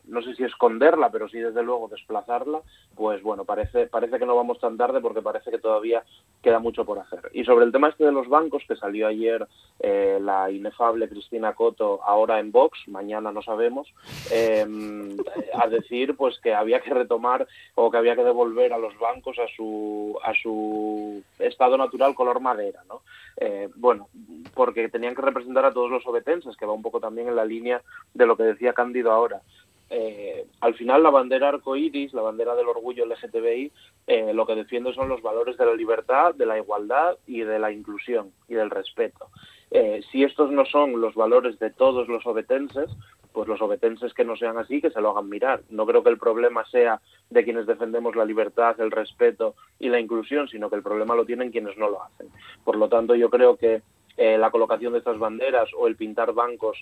no 0.07 0.23
sé 0.23 0.35
si 0.35 0.45
esconderla, 0.45 1.11
pero 1.11 1.29
sí 1.29 1.39
desde 1.39 1.63
luego 1.63 1.89
desplazarla, 1.89 2.61
pues 2.95 3.23
bueno, 3.23 3.45
parece, 3.45 3.87
parece 3.87 4.19
que 4.19 4.27
no 4.27 4.37
vamos 4.37 4.59
tan 4.61 4.77
tarde 4.77 5.01
porque 5.01 5.23
parece 5.23 5.51
que 5.51 5.59
todavía 5.59 6.03
queda 6.43 6.59
mucho 6.59 6.85
por 6.85 6.99
hacer. 6.99 7.31
Y 7.33 7.45
sobre 7.45 7.65
el 7.65 7.73
tema 7.73 7.89
este 7.89 8.05
de 8.05 8.13
los 8.13 8.29
bancos, 8.29 8.63
que 8.69 8.77
salió 8.77 9.09
ayer 9.09 9.47
eh, 9.81 10.19
la 10.21 10.51
inefable 10.51 11.09
Cristina 11.09 11.55
Coto, 11.55 12.01
ahora 12.05 12.39
en 12.39 12.53
Vox, 12.53 12.79
mañana 12.89 13.33
no 13.33 13.43
sabemos, 13.43 13.93
em, 14.31 15.17
a 15.55 15.69
decir 15.69 16.17
pues 16.17 16.39
que 16.41 16.55
había 16.55 16.81
que 16.81 16.95
retomar 16.95 17.47
o 17.75 17.91
que 17.91 17.99
había 17.99 18.17
que 18.17 18.25
devolver 18.25 18.73
a 18.73 18.79
los 18.79 18.97
bancos 18.99 19.39
a 19.39 19.49
su, 19.57 20.19
a 20.23 20.33
su 20.35 21.23
estado 21.39 21.77
natural 21.77 22.15
color 22.15 22.41
madera, 22.41 22.83
¿no? 22.89 23.03
Eh, 23.39 23.69
bueno, 23.75 24.09
porque 24.55 24.89
tenían 24.89 25.15
que 25.15 25.23
representar 25.23 25.65
a 25.65 25.73
todos 25.73 25.91
los 25.91 26.07
obetenses, 26.07 26.57
que 26.57 26.67
va 26.67 26.73
un 26.73 26.83
poco 26.83 27.01
también 27.01 27.29
en 27.29 27.37
la 27.37 27.45
línea 27.45 27.83
de 28.15 28.27
lo 28.27 28.37
que 28.37 28.45
decía 28.45 28.73
Cándido 28.73 29.13
ahora. 29.13 29.43
Eh, 29.89 30.47
al 30.61 30.75
final 30.75 31.03
la 31.03 31.11
bandera 31.11 31.49
arcoíris, 31.49 32.13
la 32.13 32.23
bandera 32.23 32.55
del 32.55 32.69
orgullo 32.69 33.07
LGTBI, 33.07 33.73
eh, 34.07 34.33
lo 34.33 34.47
que 34.47 34.57
defiende 34.57 34.93
son 34.93 35.09
los 35.09 35.23
valores 35.23 35.57
de 35.57 35.67
la 35.67 35.75
libertad, 35.75 36.35
de 36.35 36.47
la 36.47 36.59
igualdad 36.59 37.17
y 37.27 37.41
de 37.41 37.59
la 37.59 37.71
inclusión 37.71 38.33
y 38.49 38.55
del 38.55 38.71
respeto. 38.71 39.29
Eh, 39.71 40.03
si 40.11 40.25
estos 40.25 40.51
no 40.51 40.65
son 40.65 41.01
los 41.01 41.15
valores 41.15 41.59
de 41.59 41.71
todos 41.71 42.09
los 42.09 42.27
obetenses, 42.27 42.91
pues 43.33 43.49
los 43.49 43.61
obetenses 43.61 44.15
que 44.15 44.25
no 44.25 44.37
sean 44.37 44.59
así, 44.59 44.81
que 44.81 44.91
se 44.91 45.01
lo 45.01 45.11
hagan 45.11 45.29
mirar. 45.29 45.63
No 45.69 45.87
creo 45.87 46.03
que 46.03 46.11
el 46.11 46.19
problema 46.19 46.65
sea 46.67 47.01
de 47.31 47.45
quienes 47.45 47.67
defendemos 47.67 48.17
la 48.17 48.25
libertad, 48.25 48.81
el 48.81 48.91
respeto 48.91 49.55
y 49.79 49.89
la 49.89 50.01
inclusión, 50.01 50.49
sino 50.49 50.71
que 50.71 50.77
el 50.77 50.83
problema 50.83 51.15
lo 51.15 51.27
tienen 51.27 51.53
quienes 51.53 51.77
no 51.77 51.91
lo 51.91 52.03
hacen. 52.03 52.29
Por 52.65 52.77
lo 52.77 52.89
tanto, 52.89 53.15
yo 53.15 53.29
creo 53.29 53.57
que 53.57 53.83
la 54.17 54.51
colocación 54.51 54.95
de 54.95 55.01
estas 55.01 55.19
banderas 55.19 55.69
o 55.77 55.87
el 55.87 55.97
pintar 55.97 56.33
bancos 56.33 56.79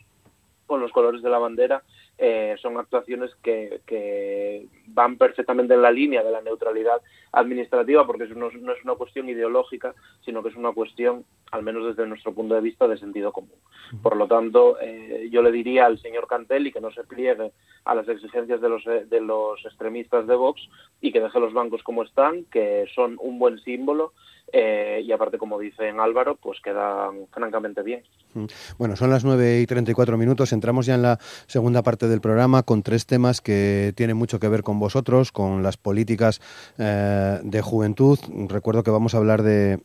con 0.67 0.81
los 0.81 0.93
colores 0.93 1.23
de 1.23 1.31
la 1.31 1.39
bandera 1.39 1.83
eh, 2.17 2.55
son 2.63 2.79
actuaciones 2.79 3.33
que, 3.43 3.81
que, 3.87 4.67
van 4.87 5.19
perfectamente 5.19 5.75
en 5.75 5.83
la 5.83 5.91
línea 5.91 6.23
de 6.23 6.31
la 6.31 6.41
neutralidad 6.41 7.01
administrativa 7.33 8.07
porque 8.07 8.27
no, 8.29 8.51
no, 8.51 8.73
es 8.73 8.85
una 8.85 8.95
cuestión 8.95 9.29
ideológica 9.29 9.95
sino 10.25 10.43
que 10.43 10.51
es 10.51 10.57
una 10.57 10.73
cuestión 10.73 11.25
al 11.51 11.65
menos 11.65 11.85
desde 11.85 12.09
nuestro 12.09 12.33
punto 12.33 12.55
de 12.55 12.61
vista 12.61 12.87
de 12.87 12.99
sentido 12.99 13.33
común. 13.33 13.59
Por 14.03 14.17
lo 14.17 14.29
tanto 14.29 14.79
eh, 14.81 15.29
yo 15.31 15.43
le 15.43 15.51
diría 15.51 15.87
al 15.87 15.99
señor 15.99 16.29
Cantelli 16.29 16.73
que 16.73 16.81
no 16.81 16.93
se 16.93 17.05
pliegue 17.05 17.53
a 17.85 17.95
las 17.95 18.09
exigencias 18.09 18.61
de 18.61 18.69
los, 18.69 18.85
de 18.85 19.21
los 19.21 19.65
extremistas 19.65 20.27
de 20.27 20.37
Vox 20.37 20.63
y 21.01 21.13
que 21.13 21.21
deje 21.21 21.41
los 21.41 21.53
bancos 21.53 21.83
como 21.83 22.05
están 22.05 22.45
que 22.45 22.87
son 22.95 23.17
un 23.21 23.39
buen 23.39 23.59
símbolo 23.59 24.13
eh, 24.57 25.03
y 25.05 25.11
aparte, 25.11 25.37
como 25.37 25.59
dice 25.59 25.91
Álvaro, 25.99 26.37
pues 26.37 26.61
quedan 26.61 27.27
francamente 27.33 27.83
bien. 27.83 28.05
Mm. 28.35 28.45
Bueno, 28.79 28.95
son 28.95 29.11
las 29.11 29.25
9 29.25 29.61
y 29.61 29.67
34 29.67 30.17
minutos. 30.17 30.53
Entramos 30.53 30.87
ya 30.87 30.95
en 30.95 31.03
la 31.03 31.19
segunda 31.49 31.83
parte 31.83 32.07
del 32.07 32.21
programa 32.21 32.63
con 32.63 32.85
tres 32.85 33.05
temas 33.05 33.41
que 33.41 33.93
tienen 33.97 34.17
mucho 34.17 34.39
que 34.39 34.47
ver 34.47 34.63
con 34.63 34.79
vosotros, 34.79 35.33
con 35.33 35.65
las 35.65 35.77
políticas 35.77 36.41
eh, 36.79 37.41
de 37.43 37.63
juventud. 37.63 38.17
Recuerdo 38.49 38.85
que 38.85 38.93
vamos 38.93 39.17
a 39.17 39.19
hablar 39.19 39.43
de, 39.43 39.81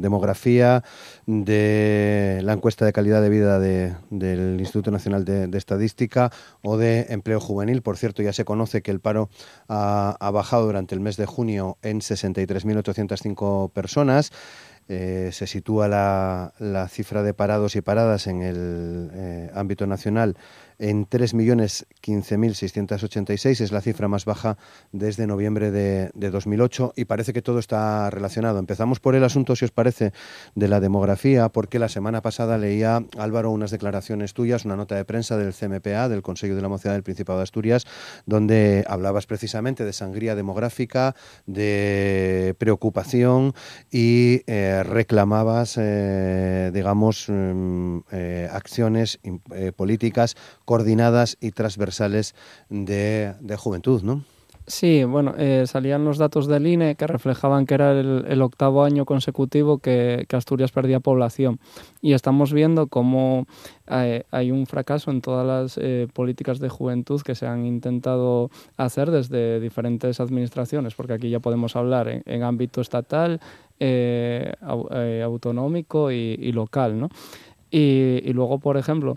demografía, 0.00 0.84
de 1.26 2.40
la 2.44 2.52
encuesta 2.52 2.84
de 2.84 2.92
calidad 2.92 3.20
de 3.20 3.30
vida 3.30 3.58
del 3.58 4.60
Instituto 4.60 4.92
Nacional 4.92 5.24
de, 5.24 5.58
Estadística 5.58 6.30
o 6.62 6.76
de 6.76 7.06
empleo 7.08 7.40
juvenil. 7.40 7.82
Por 7.82 7.96
cierto, 7.96 8.22
ya 8.22 8.32
se 8.32 8.44
conoce 8.44 8.80
que 8.80 8.92
el 8.92 9.00
paro 9.00 9.28
ha, 9.68 10.16
ha 10.20 10.30
bajado 10.30 10.66
durante 10.66 10.94
el 10.94 11.00
mes 11.00 11.16
de 11.16 11.26
junio 11.26 11.78
en 11.82 11.98
63.850 11.98 13.39
personas. 13.74 14.32
Eh, 14.88 15.30
se 15.32 15.46
sitúa 15.46 15.86
la, 15.86 16.88
cifra 16.88 17.22
de 17.22 17.32
parados 17.32 17.76
y 17.76 17.80
paradas 17.80 18.26
en 18.26 18.42
el 18.42 19.10
eh, 19.14 19.50
ámbito 19.54 19.86
nacional 19.86 20.36
en 20.80 21.08
3.015.686. 21.08 23.60
Es 23.60 23.70
la 23.70 23.80
cifra 23.80 24.08
más 24.08 24.24
baja 24.24 24.58
desde 24.90 25.28
noviembre 25.28 25.70
de, 25.70 26.10
2008 26.14 26.94
y 26.96 27.04
parece 27.04 27.32
que 27.32 27.42
todo 27.42 27.60
está 27.60 28.10
relacionado. 28.10 28.58
Empezamos 28.58 28.98
por 28.98 29.14
el 29.14 29.22
asunto, 29.24 29.54
si 29.54 29.66
os 29.66 29.70
parece, 29.70 30.12
de 30.54 30.68
la 30.68 30.80
demografía, 30.80 31.50
porque 31.50 31.78
la 31.78 31.88
semana 31.88 32.22
pasada 32.22 32.58
leía, 32.58 33.04
Álvaro, 33.18 33.50
unas 33.50 33.70
declaraciones 33.70 34.34
tuyas, 34.34 34.64
una 34.64 34.76
nota 34.76 34.96
de 34.96 35.04
prensa 35.04 35.36
del 35.36 35.52
CMPA, 35.52 36.08
del 36.08 36.22
Consejo 36.22 36.54
de 36.54 36.62
la 36.62 36.68
Mocedad 36.68 36.94
del 36.94 37.02
Principado 37.02 37.40
de 37.40 37.42
Asturias, 37.44 37.84
donde 38.26 38.84
hablabas 38.88 39.26
precisamente 39.26 39.84
de 39.84 39.92
sangría 39.92 40.34
demográfica, 40.34 41.14
de 41.46 42.56
preocupación 42.58 43.54
y 43.90 44.42
eh, 44.46 44.82
reclamabas, 44.84 45.76
eh, 45.78 46.70
digamos, 46.72 47.26
mm, 47.28 47.98
eh, 48.12 48.48
acciones 48.50 49.18
políticas 49.76 50.36
coordinadas 50.70 51.36
y 51.40 51.50
transversales 51.50 52.36
de, 52.68 53.34
juventud, 53.58 54.04
¿no? 54.04 54.22
Sí, 54.68 55.02
bueno, 55.02 55.34
eh, 55.36 55.64
salían 55.66 56.04
los 56.04 56.16
datos 56.16 56.46
del 56.46 56.64
INE 56.64 56.94
que 56.94 57.08
reflejaban 57.08 57.66
que 57.66 57.74
era 57.74 57.90
el, 57.90 58.40
octavo 58.40 58.84
año 58.84 59.04
consecutivo 59.04 59.78
que, 59.78 60.28
Asturias 60.30 60.70
perdía 60.70 61.00
población. 61.00 61.58
Y 62.00 62.12
estamos 62.12 62.52
viendo 62.52 62.86
cómo 62.86 63.48
eh, 63.88 64.22
hay, 64.30 64.52
un 64.52 64.64
fracaso 64.66 65.10
en 65.10 65.22
todas 65.22 65.44
las 65.44 65.76
eh, 65.76 66.06
políticas 66.14 66.60
de 66.60 66.68
juventud 66.68 67.20
que 67.20 67.34
se 67.34 67.48
han 67.48 67.66
intentado 67.66 68.52
hacer 68.76 69.10
desde 69.10 69.58
diferentes 69.58 70.20
administraciones, 70.20 70.94
porque 70.94 71.14
aquí 71.14 71.30
ya 71.30 71.40
podemos 71.40 71.74
hablar 71.74 72.22
en, 72.24 72.42
ámbito 72.44 72.80
estatal, 72.80 73.40
autonómico 75.24 76.12
y, 76.12 76.52
local. 76.52 77.00
¿no? 77.00 77.08
Y, 77.72 78.32
luego, 78.32 78.60
por 78.60 78.76
ejemplo, 78.76 79.16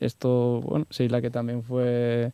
esto, 0.00 0.60
bueno, 0.60 0.86
sí, 0.90 1.08
la 1.08 1.20
que 1.20 1.30
también 1.30 1.62
fue 1.62 2.32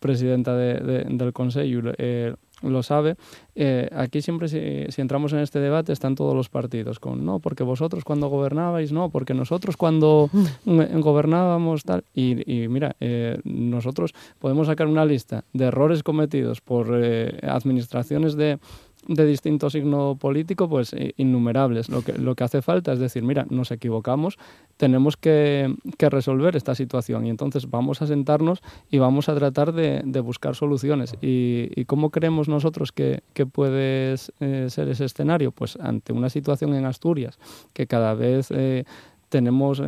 presidenta 0.00 0.56
de, 0.56 1.04
del 1.08 1.32
Consejo 1.32 1.90
eh, 1.98 2.34
lo 2.62 2.82
sabe, 2.84 3.16
eh, 3.56 3.88
aquí 3.92 4.22
siempre 4.22 4.46
si, 4.46 4.86
si, 4.88 5.00
entramos 5.00 5.32
en 5.32 5.40
este 5.40 5.58
debate 5.58 5.92
están 5.92 6.14
todos 6.14 6.34
los 6.34 6.48
partidos 6.48 7.00
con 7.00 7.24
no, 7.24 7.40
porque 7.40 7.64
vosotros 7.64 8.04
cuando 8.04 8.28
gobernabais, 8.28 8.92
no, 8.92 9.10
porque 9.10 9.34
nosotros 9.34 9.76
cuando 9.76 10.30
mm. 10.32 11.00
gobernábamos 11.00 11.82
tal. 11.82 12.04
Y, 12.14 12.68
mira, 12.68 12.94
eh, 13.00 13.38
nosotros 13.42 14.14
podemos 14.38 14.68
sacar 14.68 14.86
una 14.86 15.04
lista 15.04 15.44
de 15.52 15.66
errores 15.66 16.04
cometidos 16.04 16.60
por 16.60 16.94
administraciones 17.42 18.36
de 18.36 18.58
de 19.06 19.26
distinto 19.26 19.70
signo 19.70 20.16
político, 20.16 20.68
pues 20.68 20.92
eh, 20.92 21.14
innumerables. 21.16 21.88
Lo 21.88 22.02
que, 22.02 22.12
lo 22.12 22.34
que 22.34 22.44
hace 22.44 22.62
falta 22.62 22.92
es 22.92 22.98
decir, 22.98 23.22
mira, 23.22 23.46
nos 23.50 23.70
equivocamos, 23.70 24.38
tenemos 24.76 25.16
que, 25.16 25.74
resolver 25.98 26.56
esta 26.56 26.74
situación 26.74 27.26
y 27.26 27.30
entonces 27.30 27.70
vamos 27.70 28.02
a 28.02 28.06
sentarnos 28.06 28.60
y 28.90 28.98
vamos 28.98 29.28
a 29.28 29.34
tratar 29.34 29.72
de, 29.72 30.02
buscar 30.20 30.54
soluciones. 30.54 31.14
¿Y, 31.20 31.84
cómo 31.86 32.10
creemos 32.10 32.48
nosotros 32.48 32.92
que, 32.92 33.22
puede 33.52 34.14
eh, 34.40 34.66
ser 34.68 34.88
ese 34.88 35.04
escenario? 35.04 35.52
Pues 35.52 35.76
ante 35.76 36.12
una 36.12 36.28
situación 36.28 36.74
en 36.74 36.84
Asturias 36.84 37.38
que 37.72 37.86
cada 37.86 38.14
vez 38.14 38.50
eh, 38.50 38.84
tenemos 39.28 39.82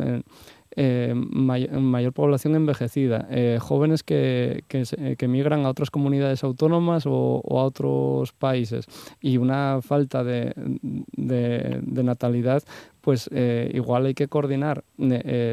mayor 0.75 2.13
población 2.13 2.55
envejecida, 2.55 3.27
eh, 3.29 3.59
jóvenes 3.61 4.03
que, 4.03 4.63
que, 4.67 5.27
migran 5.27 5.65
a 5.65 5.69
otras 5.69 5.89
comunidades 5.89 6.43
autónomas 6.43 7.05
o, 7.05 7.41
a 7.49 7.63
otros 7.63 8.33
países. 8.33 8.85
Y 9.21 9.37
una 9.37 9.79
falta 9.81 10.23
de, 10.23 10.53
de, 10.55 12.03
natalidad, 12.03 12.63
pues 13.01 13.29
eh, 13.31 13.71
igual 13.73 14.05
hay 14.05 14.13
que 14.13 14.27
coordinar 14.27 14.83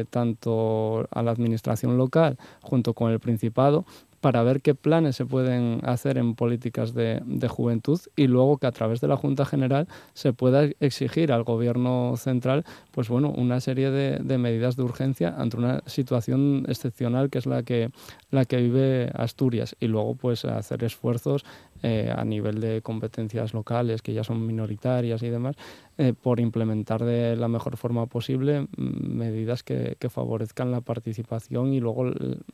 tanto 0.09 1.07
a 1.09 1.23
la 1.23 1.31
administración 1.31 1.97
local 1.97 2.37
junto 2.61 2.93
con 2.93 3.11
el 3.11 3.19
Principado 3.19 3.85
para 4.23 4.41
ver 4.41 4.61
qué 4.61 4.73
planes 4.73 5.17
se 5.17 5.25
pueden 5.25 5.81
hacer 5.83 6.17
en 6.17 6.35
políticas 6.35 6.93
de, 6.93 7.21
juventud 7.49 7.99
y 8.15 8.27
luego 8.27 8.57
que 8.57 8.67
a 8.67 8.71
través 8.71 9.01
de 9.01 9.09
la 9.09 9.17
Junta 9.17 9.43
General 9.43 9.85
se 10.13 10.31
pueda 10.31 10.63
exigir 10.79 11.33
al 11.33 11.43
Gobierno 11.43 12.15
central 12.15 12.63
pues 12.91 13.09
bueno, 13.09 13.33
una 13.35 13.59
serie 13.59 13.91
de, 13.91 14.37
medidas 14.37 14.77
de 14.77 14.83
urgencia 14.83 15.35
ante 15.37 15.57
una 15.57 15.83
situación 15.87 16.63
excepcional 16.69 17.29
que 17.29 17.39
es 17.39 17.45
la 17.45 17.63
que, 17.63 17.89
la 18.31 18.45
que 18.45 18.57
vive 18.61 19.11
Asturias. 19.13 19.75
Y 19.81 19.87
luego 19.87 20.15
pues 20.15 20.45
hacer 20.45 20.85
esfuerzos 20.85 21.43
eh, 21.85 22.13
a 22.15 22.23
nivel 22.23 22.61
de 22.61 22.81
competencias 22.81 23.53
locales 23.53 24.01
que 24.01 24.13
ya 24.13 24.23
son 24.23 24.47
minoritarias 24.47 25.21
y 25.21 25.29
demás 25.29 25.57
eh, 25.97 26.13
por 26.13 26.39
implementar 26.39 27.03
de 27.03 27.35
la 27.35 27.49
mejor 27.49 27.75
forma 27.75 28.05
posible 28.05 28.61
mm, 28.61 28.67
medidas 28.77 29.63
que, 29.63 29.97
favorezcan 30.09 30.71
la 30.71 30.79
participación 30.79 31.73
y 31.73 31.81
luego 31.81 32.05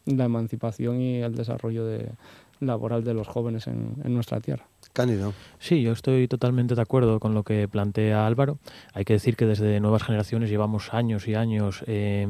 la 0.05 0.25
emancipación 0.25 0.99
y 0.99 1.21
el 1.21 1.36
desarrollo 1.36 1.86
de, 1.86 2.09
laboral 2.60 3.03
de 3.03 3.14
los 3.14 3.28
jóvenes 3.28 3.68
en, 3.68 3.95
nuestra 4.05 4.39
tierra. 4.39 4.66
Cándido. 4.93 5.34
Sí, 5.60 5.82
yo 5.82 5.91
estoy 5.91 6.28
totalmente 6.28 6.76
de 6.76 6.82
acuerdo 6.82 7.20
con 7.20 7.34
lo 7.34 7.43
que 7.43 7.68
plantea 7.68 8.26
Álvaro. 8.26 8.57
Hay 8.93 9.05
que 9.05 9.14
decir 9.14 9.36
que 9.36 9.45
desde 9.45 9.80
Nuevas 9.80 10.03
Generaciones 10.03 10.49
llevamos 10.49 10.93
años 10.93 11.28
y 11.28 11.36
años 11.36 11.84
eh, 11.86 12.28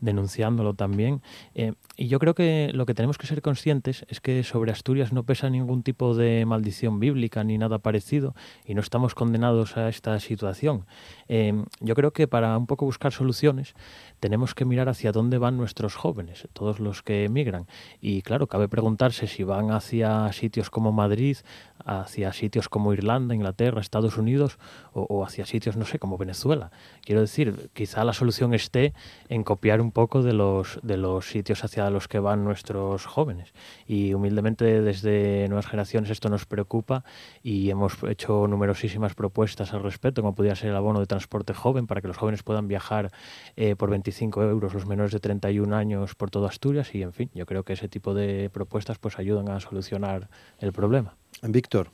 denunciándolo 0.00 0.74
también. 0.74 1.22
Eh, 1.54 1.74
y 1.96 2.08
yo 2.08 2.18
creo 2.18 2.34
que 2.34 2.70
lo 2.72 2.86
que 2.86 2.94
tenemos 2.94 3.18
que 3.18 3.26
ser 3.26 3.42
conscientes 3.42 4.06
es 4.08 4.20
que 4.20 4.42
sobre 4.42 4.72
Asturias 4.72 5.12
no 5.12 5.24
pesa 5.24 5.50
ningún 5.50 5.82
tipo 5.82 6.14
de 6.14 6.44
maldición 6.46 6.98
bíblica 6.98 7.44
ni 7.44 7.58
nada 7.58 7.78
parecido 7.78 8.34
y 8.64 8.74
no 8.74 8.80
estamos 8.80 9.14
condenados 9.14 9.76
a 9.76 9.88
esta 9.88 10.18
situación. 10.20 10.86
Eh, 11.28 11.64
yo 11.80 11.94
creo 11.94 12.12
que 12.12 12.26
para 12.26 12.56
un 12.56 12.66
poco 12.66 12.84
buscar 12.84 13.12
soluciones 13.12 13.74
tenemos 14.20 14.54
que 14.54 14.64
mirar 14.64 14.88
hacia 14.88 15.12
dónde 15.12 15.38
van 15.38 15.56
nuestros 15.56 15.94
jóvenes, 15.94 16.48
todos 16.52 16.80
los 16.80 17.02
que 17.02 17.24
emigran. 17.24 17.66
Y 18.00 18.22
claro, 18.22 18.46
cabe 18.46 18.68
preguntarse 18.68 19.26
si 19.26 19.44
van 19.44 19.70
hacia 19.70 20.32
sitios 20.32 20.70
como 20.70 20.92
Madrid, 20.92 21.36
hacia 21.84 22.32
sitios 22.32 22.68
como 22.68 22.92
Irlanda, 22.92 23.34
Inglaterra, 23.34 23.80
Estados 23.80 24.16
Unidos 24.16 24.58
o, 24.92 25.24
hacia 25.24 25.46
sitios, 25.46 25.76
no 25.76 25.84
sé, 25.84 25.98
como 25.98 26.18
Venezuela. 26.18 26.70
Quiero 27.02 27.20
decir, 27.20 27.70
quizá 27.72 28.04
la 28.04 28.12
solución 28.12 28.54
esté 28.54 28.94
en 29.28 29.44
copiar 29.44 29.80
un 29.80 29.92
poco 29.92 30.22
de 30.22 30.32
los, 30.32 30.80
de 30.82 30.96
los 30.96 31.28
sitios 31.28 31.64
hacia 31.64 31.88
los 31.90 32.08
que 32.08 32.18
van 32.18 32.44
nuestros 32.44 33.06
jóvenes. 33.06 33.52
Y 33.86 34.14
humildemente 34.14 34.82
desde 34.82 35.46
Nuevas 35.48 35.66
Generaciones 35.66 36.10
esto 36.10 36.28
nos 36.28 36.46
preocupa 36.46 37.04
y 37.42 37.70
hemos 37.70 38.02
hecho 38.04 38.46
numerosísimas 38.48 39.14
propuestas 39.14 39.72
al 39.72 39.82
respecto, 39.82 40.22
como 40.22 40.34
podría 40.34 40.56
ser 40.56 40.70
el 40.70 40.76
abono 40.76 41.00
de 41.00 41.06
transporte 41.06 41.54
joven 41.54 41.86
para 41.86 42.00
que 42.00 42.08
los 42.08 42.16
jóvenes 42.16 42.42
puedan 42.42 42.68
viajar 42.68 43.10
eh, 43.56 43.76
por 43.76 43.90
25 43.90 44.42
euros 44.42 44.74
los 44.74 44.86
menores 44.86 45.12
de 45.12 45.20
31 45.20 45.74
años 45.74 46.14
por 46.14 46.30
todo 46.30 46.46
Asturias 46.46 46.94
y, 46.94 47.02
en 47.02 47.12
fin, 47.12 47.30
yo 47.34 47.46
creo 47.46 47.64
que 47.64 47.74
ese 47.74 47.88
tipo 47.88 48.14
de 48.14 48.50
propuestas 48.50 48.98
pues 48.98 49.18
ayudan 49.18 49.48
a 49.48 49.60
solucionar 49.60 50.28
el 50.58 50.72
problema. 50.72 51.17
Víctor. 51.42 51.88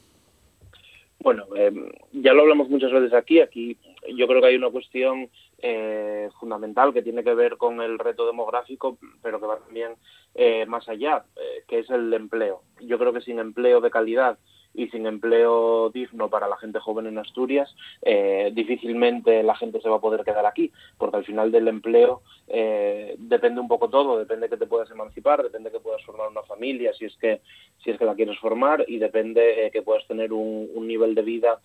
Bueno, 1.20 1.46
eh, 1.56 1.72
ya 2.12 2.34
lo 2.34 2.42
hablamos 2.42 2.68
muchas 2.68 2.92
veces 2.92 3.14
aquí. 3.14 3.40
Aquí 3.40 3.78
yo 4.14 4.26
creo 4.26 4.40
que 4.40 4.48
hay 4.48 4.56
una 4.56 4.70
cuestión 4.70 5.30
eh, 5.58 6.28
fundamental 6.38 6.92
que 6.92 7.02
tiene 7.02 7.24
que 7.24 7.34
ver 7.34 7.56
con 7.56 7.80
el 7.80 7.98
reto 7.98 8.26
demográfico, 8.26 8.98
pero 9.22 9.40
que 9.40 9.46
va 9.46 9.58
también 9.58 9.92
eh, 10.34 10.66
más 10.66 10.86
allá, 10.88 11.24
que 11.66 11.78
es 11.78 11.88
el 11.88 12.12
empleo. 12.12 12.62
Yo 12.80 12.98
creo 12.98 13.12
que 13.12 13.22
sin 13.22 13.38
empleo 13.38 13.80
de 13.80 13.90
calidad 13.90 14.38
y 14.74 14.88
sin 14.88 15.06
empleo 15.06 15.90
digno 15.90 16.28
para 16.28 16.48
la 16.48 16.56
gente 16.56 16.80
joven 16.80 17.06
en 17.06 17.18
Asturias, 17.18 17.74
eh, 18.02 18.50
difícilmente 18.52 19.42
la 19.42 19.54
gente 19.54 19.80
se 19.80 19.88
va 19.88 19.96
a 19.96 20.00
poder 20.00 20.24
quedar 20.24 20.44
aquí, 20.44 20.72
porque 20.98 21.16
al 21.16 21.24
final 21.24 21.52
del 21.52 21.68
empleo 21.68 22.22
eh, 22.48 23.14
depende 23.18 23.60
un 23.60 23.68
poco 23.68 23.88
todo, 23.88 24.18
depende 24.18 24.48
que 24.48 24.56
te 24.56 24.66
puedas 24.66 24.90
emancipar, 24.90 25.42
depende 25.42 25.70
que 25.70 25.80
puedas 25.80 26.02
formar 26.04 26.28
una 26.28 26.42
familia, 26.42 26.92
si 26.92 27.06
es 27.06 27.16
que 27.16 27.40
si 27.82 27.90
es 27.90 27.98
que 27.98 28.04
la 28.04 28.14
quieres 28.14 28.38
formar, 28.38 28.84
y 28.88 28.98
depende 28.98 29.66
eh, 29.66 29.70
que 29.70 29.82
puedas 29.82 30.06
tener 30.06 30.32
un, 30.32 30.64
nivel 30.84 31.14
de 31.14 31.22
vida 31.22 31.60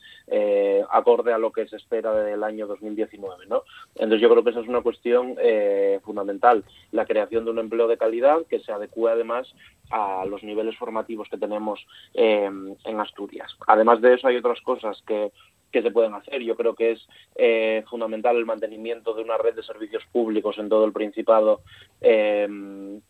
acorde 0.91 1.33
a 1.33 1.37
lo 1.37 1.51
que 1.51 1.67
se 1.67 1.75
espera 1.75 2.13
del 2.13 2.41
año 2.41 2.67
2019, 2.67 3.47
¿no? 3.47 3.63
Entonces 3.95 4.21
yo 4.21 4.29
creo 4.29 4.43
que 4.43 4.51
esa 4.51 4.61
es 4.61 4.67
una 4.67 4.81
cuestión 4.81 5.35
fundamental, 6.03 6.63
la 6.91 7.05
creación 7.05 7.43
de 7.43 7.51
un 7.51 7.59
empleo 7.59 7.87
de 7.87 7.97
calidad 7.97 8.45
que 8.49 8.59
se 8.61 8.71
adecue 8.71 9.11
además 9.11 9.53
a 9.89 10.23
los 10.25 10.41
niveles 10.43 10.77
formativos 10.77 11.27
que 11.29 11.37
tenemos 11.37 11.85
en 12.13 12.98
Asturias. 12.99 13.55
Además 13.67 14.01
de 14.01 14.13
eso, 14.13 14.27
hay 14.27 14.37
otras 14.37 14.61
cosas 14.61 15.01
que, 15.05 15.31
se 15.71 15.91
pueden 15.91 16.13
hacer. 16.15 16.41
Yo 16.41 16.55
creo 16.55 16.73
que 16.73 16.91
es 16.91 17.07
eh, 17.35 17.83
fundamental 17.89 18.35
el 18.35 18.45
mantenimiento 18.45 19.13
de 19.13 19.21
una 19.21 19.37
red 19.37 19.55
de 19.55 19.63
servicios 19.63 20.03
públicos 20.11 20.57
en 20.57 20.67
todo 20.67 20.83
el 20.85 20.93
Principado. 20.93 21.61
Em, 22.01 23.01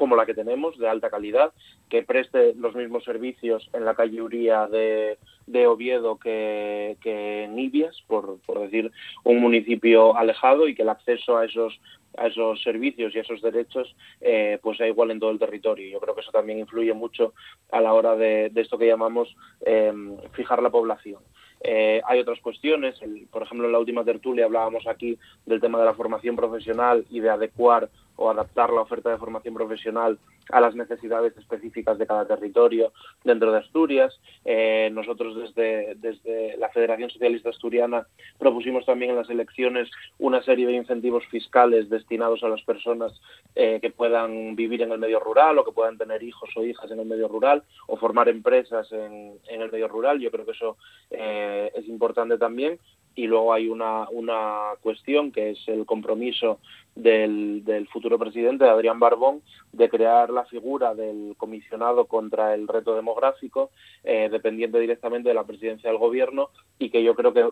como 0.00 0.16
la 0.16 0.24
que 0.24 0.32
tenemos, 0.32 0.78
de 0.78 0.88
alta 0.88 1.10
calidad, 1.10 1.52
que 1.90 2.02
preste 2.02 2.54
los 2.54 2.74
mismos 2.74 3.04
servicios 3.04 3.68
en 3.74 3.84
la 3.84 3.94
calle 3.94 4.22
Uría 4.22 4.66
de, 4.66 5.18
Oviedo 5.66 6.16
que, 6.16 6.96
en 7.04 7.58
Ibias, 7.58 8.02
por, 8.06 8.38
decir 8.60 8.90
un 9.24 9.42
municipio 9.42 10.16
alejado, 10.16 10.68
y 10.68 10.74
que 10.74 10.84
el 10.84 10.88
acceso 10.88 11.36
a 11.36 11.44
esos 11.44 11.78
a 12.16 12.26
esos 12.26 12.60
servicios 12.62 13.14
y 13.14 13.18
a 13.18 13.22
esos 13.22 13.40
derechos 13.40 13.94
eh, 14.20 14.58
pues 14.62 14.78
sea 14.78 14.88
igual 14.88 15.12
en 15.12 15.20
todo 15.20 15.30
el 15.30 15.38
territorio. 15.38 15.88
Yo 15.88 16.00
creo 16.00 16.14
que 16.14 16.22
eso 16.22 16.32
también 16.32 16.58
influye 16.58 16.92
mucho 16.92 17.34
a 17.70 17.80
la 17.80 17.92
hora 17.92 18.16
de, 18.16 18.50
esto 18.56 18.78
que 18.78 18.88
llamamos 18.88 19.36
em, 19.60 20.16
fijar 20.32 20.60
la 20.60 20.70
población. 20.70 21.20
Eh, 21.62 22.00
hay 22.06 22.18
otras 22.18 22.40
cuestiones, 22.40 22.98
por 23.30 23.42
ejemplo, 23.42 23.66
en 23.66 23.72
la 23.72 23.78
última 23.78 24.04
tertulia 24.04 24.46
hablábamos 24.46 24.86
aquí 24.86 25.18
del 25.44 25.60
tema 25.60 25.78
de 25.78 25.84
la 25.84 25.94
formación 25.94 26.34
profesional 26.34 27.04
y 27.10 27.20
de 27.20 27.30
adecuar 27.30 27.90
o 28.20 28.30
adaptar 28.30 28.70
la 28.70 28.82
oferta 28.82 29.08
de 29.08 29.16
formación 29.16 29.54
profesional 29.54 30.18
a 30.52 30.60
las 30.60 30.74
necesidades 30.74 31.34
específicas 31.38 31.96
de 31.96 32.06
cada 32.06 32.26
territorio 32.26 32.92
dentro 33.24 33.50
de 33.50 33.58
Asturias. 33.58 34.20
Eh, 34.44 34.90
nosotros 34.92 35.36
desde, 35.36 35.94
desde 35.96 36.58
la 36.58 36.68
Federación 36.68 37.08
Socialista 37.08 37.48
Asturiana 37.48 38.06
propusimos 38.38 38.84
también 38.84 39.12
en 39.12 39.16
las 39.16 39.30
elecciones 39.30 39.90
una 40.18 40.42
serie 40.42 40.66
de 40.66 40.74
incentivos 40.74 41.24
fiscales 41.28 41.88
destinados 41.88 42.44
a 42.44 42.48
las 42.48 42.62
personas 42.62 43.18
eh, 43.54 43.78
que 43.80 43.90
puedan 43.90 44.54
vivir 44.54 44.82
en 44.82 44.92
el 44.92 44.98
medio 44.98 45.18
rural 45.18 45.58
o 45.58 45.64
que 45.64 45.72
puedan 45.72 45.96
tener 45.96 46.22
hijos 46.22 46.50
o 46.56 46.62
hijas 46.62 46.90
en 46.90 47.00
el 47.00 47.06
medio 47.06 47.26
rural 47.26 47.62
o 47.86 47.96
formar 47.96 48.28
empresas 48.28 48.92
en, 48.92 49.38
en 49.48 49.62
el 49.62 49.72
medio 49.72 49.88
rural. 49.88 50.20
Yo 50.20 50.30
creo 50.30 50.44
que 50.44 50.52
eso 50.52 50.76
eh, 51.10 51.72
es 51.74 51.88
importante 51.88 52.36
también 52.36 52.78
y 53.14 53.26
luego 53.26 53.52
hay 53.52 53.68
una, 53.68 54.08
una 54.10 54.70
cuestión 54.82 55.32
que 55.32 55.50
es 55.50 55.58
el 55.68 55.84
compromiso 55.84 56.60
del, 56.94 57.64
del, 57.64 57.88
futuro 57.88 58.18
presidente, 58.18 58.64
Adrián 58.64 58.98
Barbón, 58.98 59.42
de 59.72 59.88
crear 59.88 60.30
la 60.30 60.44
figura 60.44 60.94
del 60.94 61.34
comisionado 61.36 62.06
contra 62.06 62.54
el 62.54 62.68
reto 62.68 62.94
demográfico, 62.94 63.70
eh, 64.04 64.28
dependiente 64.30 64.78
directamente 64.78 65.28
de 65.28 65.34
la 65.34 65.44
presidencia 65.44 65.90
del 65.90 65.98
gobierno, 65.98 66.50
y 66.78 66.90
que 66.90 67.02
yo 67.02 67.14
creo 67.14 67.32
que 67.32 67.48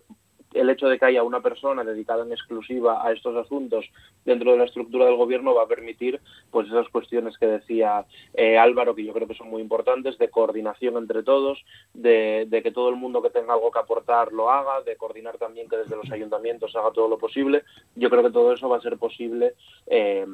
el 0.58 0.70
hecho 0.70 0.88
de 0.88 0.98
que 0.98 1.04
haya 1.04 1.22
una 1.22 1.40
persona 1.40 1.84
dedicada 1.84 2.24
en 2.24 2.32
exclusiva 2.32 3.06
a 3.06 3.12
estos 3.12 3.36
asuntos 3.36 3.84
dentro 4.24 4.52
de 4.52 4.58
la 4.58 4.64
estructura 4.64 5.06
del 5.06 5.16
gobierno 5.16 5.54
va 5.54 5.62
a 5.62 5.68
permitir 5.68 6.20
pues 6.50 6.66
esas 6.66 6.88
cuestiones 6.88 7.38
que 7.38 7.46
decía 7.46 8.04
eh, 8.34 8.58
Álvaro 8.58 8.94
que 8.94 9.04
yo 9.04 9.12
creo 9.12 9.28
que 9.28 9.34
son 9.34 9.50
muy 9.50 9.62
importantes 9.62 10.18
de 10.18 10.30
coordinación 10.30 10.96
entre 10.96 11.22
todos 11.22 11.64
de, 11.94 12.48
que 12.62 12.72
todo 12.72 12.88
el 12.88 12.96
mundo 12.96 13.22
que 13.22 13.30
tenga 13.30 13.54
algo 13.54 13.70
que 13.70 13.78
aportar 13.78 14.32
lo 14.32 14.50
haga 14.50 14.82
de 14.82 14.96
coordinar 14.96 15.38
también 15.38 15.68
que 15.68 15.76
desde 15.76 15.96
los 15.96 16.10
ayuntamientos 16.10 16.74
haga 16.74 16.90
todo 16.90 17.08
lo 17.08 17.18
posible. 17.18 17.62
Yo 17.94 18.10
creo 18.10 18.22
que 18.22 18.30
todo 18.30 18.52
eso 18.52 18.68
va 18.68 18.78
a 18.78 18.82
ser 18.82 18.98
posible 18.98 19.54
eh, 19.86 20.26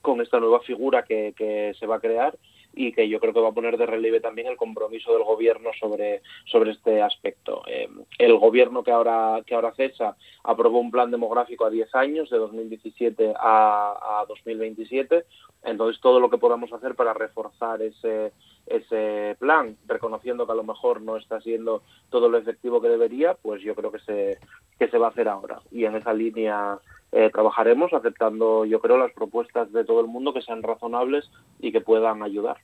con 0.00 0.20
esta 0.20 0.38
nueva 0.38 0.60
figura 0.60 1.02
que 1.04 1.74
se 1.78 1.86
va 1.86 1.96
a 1.96 2.00
crear 2.00 2.36
y 2.74 2.92
que 2.92 3.08
yo 3.08 3.20
creo 3.20 3.32
que 3.32 3.40
va 3.40 3.48
a 3.48 3.54
poner 3.54 3.76
de 3.76 3.86
relieve 3.86 4.20
también 4.20 4.48
el 4.48 4.56
compromiso 4.56 5.12
del 5.12 5.24
gobierno 5.24 5.70
sobre, 5.78 6.22
sobre 6.46 6.72
este 6.72 7.02
aspecto. 7.02 7.62
Eh, 7.66 7.88
el 8.18 8.36
gobierno 8.38 8.82
que 8.82 8.90
ahora, 8.90 9.42
que 9.46 9.54
ahora 9.54 9.74
cesa 9.74 10.16
aprobó 10.44 10.80
un 10.80 10.90
plan 10.90 11.10
demográfico 11.10 11.64
a 11.64 11.70
10 11.70 11.94
años, 11.94 12.30
de 12.30 12.38
2017 12.38 13.34
a, 13.38 14.20
a 14.20 14.26
2027, 14.26 15.24
entonces 15.64 16.00
todo 16.00 16.20
lo 16.20 16.30
que 16.30 16.38
podamos 16.38 16.72
hacer 16.72 16.94
para 16.94 17.14
reforzar 17.14 17.82
ese, 17.82 18.32
ese 18.66 19.36
plan, 19.38 19.76
reconociendo 19.86 20.46
que 20.46 20.52
a 20.52 20.56
lo 20.56 20.64
mejor 20.64 21.02
no 21.02 21.16
está 21.16 21.40
siendo 21.40 21.82
todo 22.10 22.28
lo 22.28 22.38
efectivo 22.38 22.80
que 22.80 22.88
debería, 22.88 23.34
pues 23.34 23.62
yo 23.62 23.74
creo 23.74 23.92
que 23.92 24.00
se, 24.00 24.38
que 24.78 24.88
se 24.88 24.98
va 24.98 25.08
a 25.08 25.10
hacer 25.10 25.28
ahora. 25.28 25.60
Y 25.70 25.84
en 25.84 25.96
esa 25.96 26.12
línea 26.12 26.78
eh, 27.12 27.30
trabajaremos 27.32 27.92
aceptando, 27.92 28.64
yo 28.64 28.80
creo, 28.80 28.96
las 28.96 29.12
propuestas 29.12 29.70
de 29.72 29.84
todo 29.84 30.00
el 30.00 30.06
mundo 30.06 30.32
que 30.32 30.42
sean 30.42 30.62
razonables 30.62 31.30
y 31.60 31.70
que 31.70 31.80
puedan 31.80 32.22
ayudar. 32.22 32.56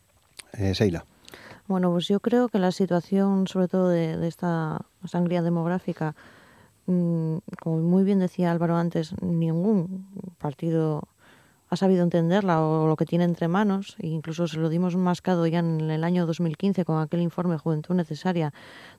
Eh, 0.59 0.75
Seila. 0.75 1.05
Bueno, 1.67 1.93
pues 1.93 2.09
yo 2.09 2.19
creo 2.21 2.49
que 2.49 2.59
la 2.59 2.73
situación, 2.73 3.47
sobre 3.47 3.69
todo 3.69 3.89
de, 3.89 4.17
de 4.17 4.27
esta 4.27 4.81
sangría 5.05 5.43
demográfica, 5.43 6.15
mmm, 6.87 7.37
como 7.63 7.79
muy 7.79 8.05
bien 8.05 8.21
decía 8.21 8.51
Álvaro 8.51 8.77
antes, 8.77 9.15
ningún 9.23 10.07
partido 10.39 11.03
ha 11.71 11.77
sabido 11.77 12.03
entenderla 12.03 12.63
o 12.63 12.87
lo 12.87 12.97
que 12.97 13.05
tiene 13.05 13.25
entre 13.25 13.49
manos, 13.49 13.97
e 13.99 14.07
incluso 14.09 14.49
se 14.49 14.59
lo 14.59 14.69
dimos 14.69 14.97
mascado 14.97 15.47
ya 15.47 15.59
en 15.59 15.91
el 15.91 16.03
año 16.03 16.27
2015 16.27 16.85
con 16.85 17.01
aquel 17.01 17.21
informe 17.21 17.59
Juventud 17.59 17.95
Necesaria, 17.95 18.53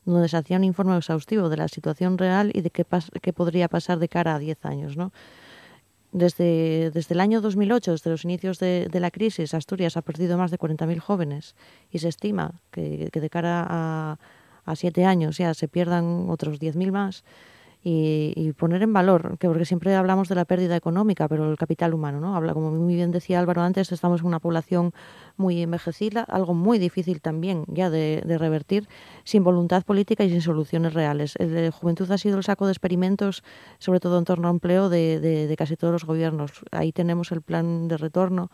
donde 0.05 0.29
se 0.29 0.37
hacía 0.37 0.57
un 0.57 0.63
informe 0.63 0.95
exhaustivo 0.97 1.49
de 1.49 1.57
la 1.57 1.67
situación 1.67 2.17
real 2.17 2.51
y 2.53 2.61
de 2.61 2.69
qué, 2.69 2.85
qué 3.21 3.33
podría 3.33 3.67
pasar 3.67 3.99
de 3.99 4.07
cara 4.07 4.35
a 4.35 4.39
10 4.39 4.65
años. 4.65 4.97
¿no? 4.97 5.11
Desde, 6.11 6.91
desde 6.91 7.13
el 7.13 7.21
año 7.21 7.41
2008, 7.41 7.91
desde 7.91 8.09
los 8.09 8.23
inicios 8.23 8.59
de, 8.59 8.89
la 8.93 9.11
crisis, 9.11 9.53
Asturias 9.53 9.97
ha 9.97 10.01
perdido 10.01 10.37
más 10.37 10.51
de 10.51 10.59
40.000 10.59 10.99
jóvenes 10.99 11.55
y 11.91 11.99
se 11.99 12.07
estima 12.07 12.61
que, 12.71 13.09
que 13.11 13.19
de 13.19 13.29
cara 13.29 13.65
a, 13.67 14.19
a 14.65 14.75
siete 14.75 15.05
años 15.05 15.37
ya 15.37 15.53
se 15.53 15.67
pierdan 15.67 16.29
otros 16.29 16.59
10.000 16.59 16.91
más 16.91 17.23
y, 17.81 18.33
y, 18.35 18.51
poner 18.51 18.81
en 18.81 18.91
valor, 18.91 19.37
que 19.37 19.47
porque 19.47 19.63
siempre 19.63 19.95
hablamos 19.95 20.27
de 20.27 20.35
la 20.35 20.43
pérdida 20.43 20.75
económica, 20.75 21.29
pero 21.29 21.49
el 21.49 21.57
capital 21.57 21.93
humano, 21.93 22.19
¿no? 22.19 22.35
Habla, 22.35 22.53
como 22.53 22.71
muy 22.71 22.95
bien 22.95 23.11
decía 23.11 23.39
Álvaro 23.39 23.61
antes, 23.61 23.91
estamos 23.93 24.19
en 24.19 24.27
una 24.27 24.39
población 24.39 24.91
muy 25.37 25.61
envejecida, 25.61 26.23
algo 26.23 26.53
muy 26.53 26.77
difícil 26.77 27.21
también 27.21 27.63
ya 27.67 27.89
de, 27.89 28.21
revertir, 28.37 28.89
sin 29.23 29.45
voluntad 29.45 29.83
política 29.83 30.25
y 30.25 30.29
sin 30.29 30.41
soluciones 30.41 30.93
reales. 30.93 31.35
El 31.37 31.53
de 31.53 31.71
Juventud 31.71 32.11
ha 32.11 32.17
sido 32.17 32.37
el 32.37 32.43
saco 32.43 32.65
de 32.65 32.73
experimentos, 32.73 33.43
sobre 33.77 34.01
todo 34.01 34.17
en 34.19 34.25
torno 34.25 34.49
a 34.49 34.51
empleo, 34.51 34.89
de, 34.89 35.21
de, 35.21 35.47
de 35.47 35.55
casi 35.55 35.77
todos 35.77 35.93
los 35.93 36.03
gobiernos. 36.03 36.65
Ahí 36.71 36.91
tenemos 36.91 37.31
el 37.31 37.41
plan 37.41 37.87
de 37.87 37.95
retorno, 37.95 38.51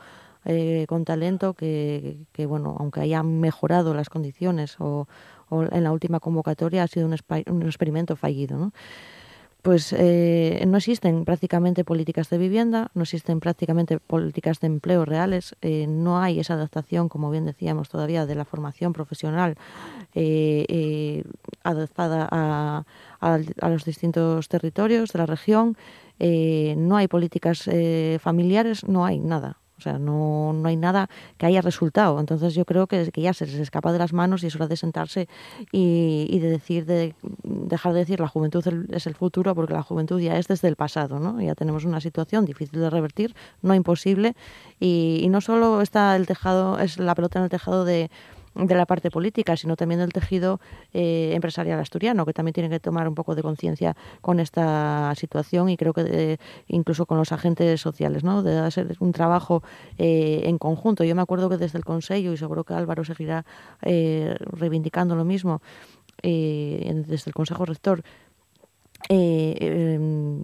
eh, 0.47 0.85
con 0.87 1.05
talento 1.05 1.55
que, 1.55 2.19
que, 2.31 2.45
bueno, 2.45 2.77
aunque 2.79 2.99
hayan 2.99 3.39
mejorado 3.39 3.95
las 3.95 4.09
condiciones 4.09 4.75
o, 4.79 5.07
o, 5.49 5.63
en 5.63 5.83
la 5.83 5.91
última 5.91 6.19
convocatoria 6.19 6.83
ha 6.83 6.87
sido 6.87 7.07
un, 7.07 7.15
un 7.47 7.63
experimento 7.63 8.15
fallido. 8.15 8.55
¿no? 8.55 8.71
Pues 9.65 9.95
eh, 9.97 10.63
no 10.67 10.77
existen 10.77 11.25
prácticamente 11.25 11.83
políticas 11.83 12.29
de 12.29 12.37
vivienda, 12.37 12.91
no 12.93 13.01
existen 13.01 13.39
prácticamente 13.39 13.97
políticas 13.97 14.59
de 14.59 14.67
empleo 14.67 15.05
reales, 15.05 15.55
eh, 15.63 15.87
no 15.87 16.19
hay 16.21 16.39
esa 16.39 16.53
adaptación, 16.53 17.09
como 17.09 17.31
bien 17.31 17.45
decíamos 17.45 17.89
todavía, 17.89 18.27
de 18.27 18.35
la 18.35 18.45
formación 18.45 18.93
profesional 18.93 19.55
eh, 20.13 21.23
adaptada 21.63 22.27
a, 22.29 22.83
a, 23.19 23.39
a, 23.61 23.69
los 23.69 23.85
distintos 23.85 24.49
territorios 24.49 25.11
de 25.11 25.17
la 25.17 25.25
región, 25.25 25.75
no 26.19 26.97
hay 26.97 27.07
políticas 27.07 27.67
familiares, 28.19 28.87
no 28.87 29.03
hay 29.03 29.17
nada. 29.17 29.57
O 29.77 29.81
sea, 29.81 29.99
no, 29.99 30.53
no 30.53 30.67
hay 30.69 30.77
nada 30.77 31.09
que 31.37 31.45
haya 31.45 31.61
resultado. 31.61 32.19
Entonces 32.19 32.53
yo 32.55 32.65
creo 32.65 32.87
que, 32.87 33.11
que 33.11 33.21
ya 33.21 33.33
se 33.33 33.45
les 33.45 33.55
escapa 33.55 33.91
de 33.91 33.99
las 33.99 34.13
manos 34.13 34.43
y 34.43 34.47
es 34.47 34.55
hora 34.55 34.67
de 34.67 34.77
sentarse 34.77 35.27
y, 35.71 36.27
y 36.29 36.39
de 36.39 36.49
decir, 36.49 36.85
de 36.85 37.13
dejar 37.43 37.93
de 37.93 37.99
decir 37.99 38.19
la 38.19 38.27
juventud 38.27 38.65
es 38.91 39.07
el 39.07 39.15
futuro 39.15 39.53
porque 39.55 39.73
la 39.73 39.83
juventud 39.83 40.19
ya 40.19 40.37
es 40.37 40.47
desde 40.47 40.67
el 40.67 40.75
pasado, 40.75 41.19
¿no? 41.19 41.41
Ya 41.41 41.55
tenemos 41.55 41.85
una 41.85 41.99
situación 41.99 42.45
difícil 42.45 42.79
de 42.79 42.89
revertir, 42.89 43.35
no 43.61 43.75
imposible 43.75 44.35
y, 44.79 45.19
y 45.21 45.29
no 45.29 45.41
solo 45.41 45.81
está 45.81 46.15
el 46.15 46.25
tejado, 46.25 46.79
es 46.79 46.97
la 46.97 47.15
pelota 47.15 47.39
en 47.39 47.43
el 47.43 47.49
tejado 47.49 47.85
de 47.85 48.09
de 48.55 48.75
la 48.75 48.85
parte 48.85 49.11
política, 49.11 49.57
sino 49.57 49.75
también 49.75 49.99
del 49.99 50.13
tejido 50.13 50.59
eh, 50.93 51.31
empresarial 51.33 51.79
asturiano, 51.79 52.25
que 52.25 52.33
también 52.33 52.53
tiene 52.53 52.69
que 52.69 52.79
tomar 52.79 53.07
un 53.07 53.15
poco 53.15 53.35
de 53.35 53.41
conciencia 53.41 53.95
con 54.21 54.39
esta 54.39 55.13
situación 55.15 55.69
y 55.69 55.77
creo 55.77 55.93
que 55.93 56.03
de, 56.03 56.39
incluso 56.67 57.05
con 57.05 57.17
los 57.17 57.31
agentes 57.31 57.81
sociales, 57.81 58.23
¿no? 58.23 58.43
de 58.43 58.57
hacer 58.59 58.95
un 58.99 59.11
trabajo 59.11 59.61
eh, 59.97 60.43
en 60.45 60.57
conjunto. 60.57 61.03
Yo 61.03 61.15
me 61.15 61.21
acuerdo 61.21 61.49
que 61.49 61.57
desde 61.57 61.77
el 61.77 61.85
Consejo, 61.85 62.33
y 62.33 62.37
seguro 62.37 62.63
que 62.63 62.73
Álvaro 62.73 63.03
seguirá 63.03 63.45
eh, 63.81 64.35
reivindicando 64.39 65.15
lo 65.15 65.25
mismo, 65.25 65.61
eh, 66.23 67.03
desde 67.07 67.29
el 67.29 67.33
Consejo 67.33 67.65
Rector, 67.65 68.03
em, 69.09 70.43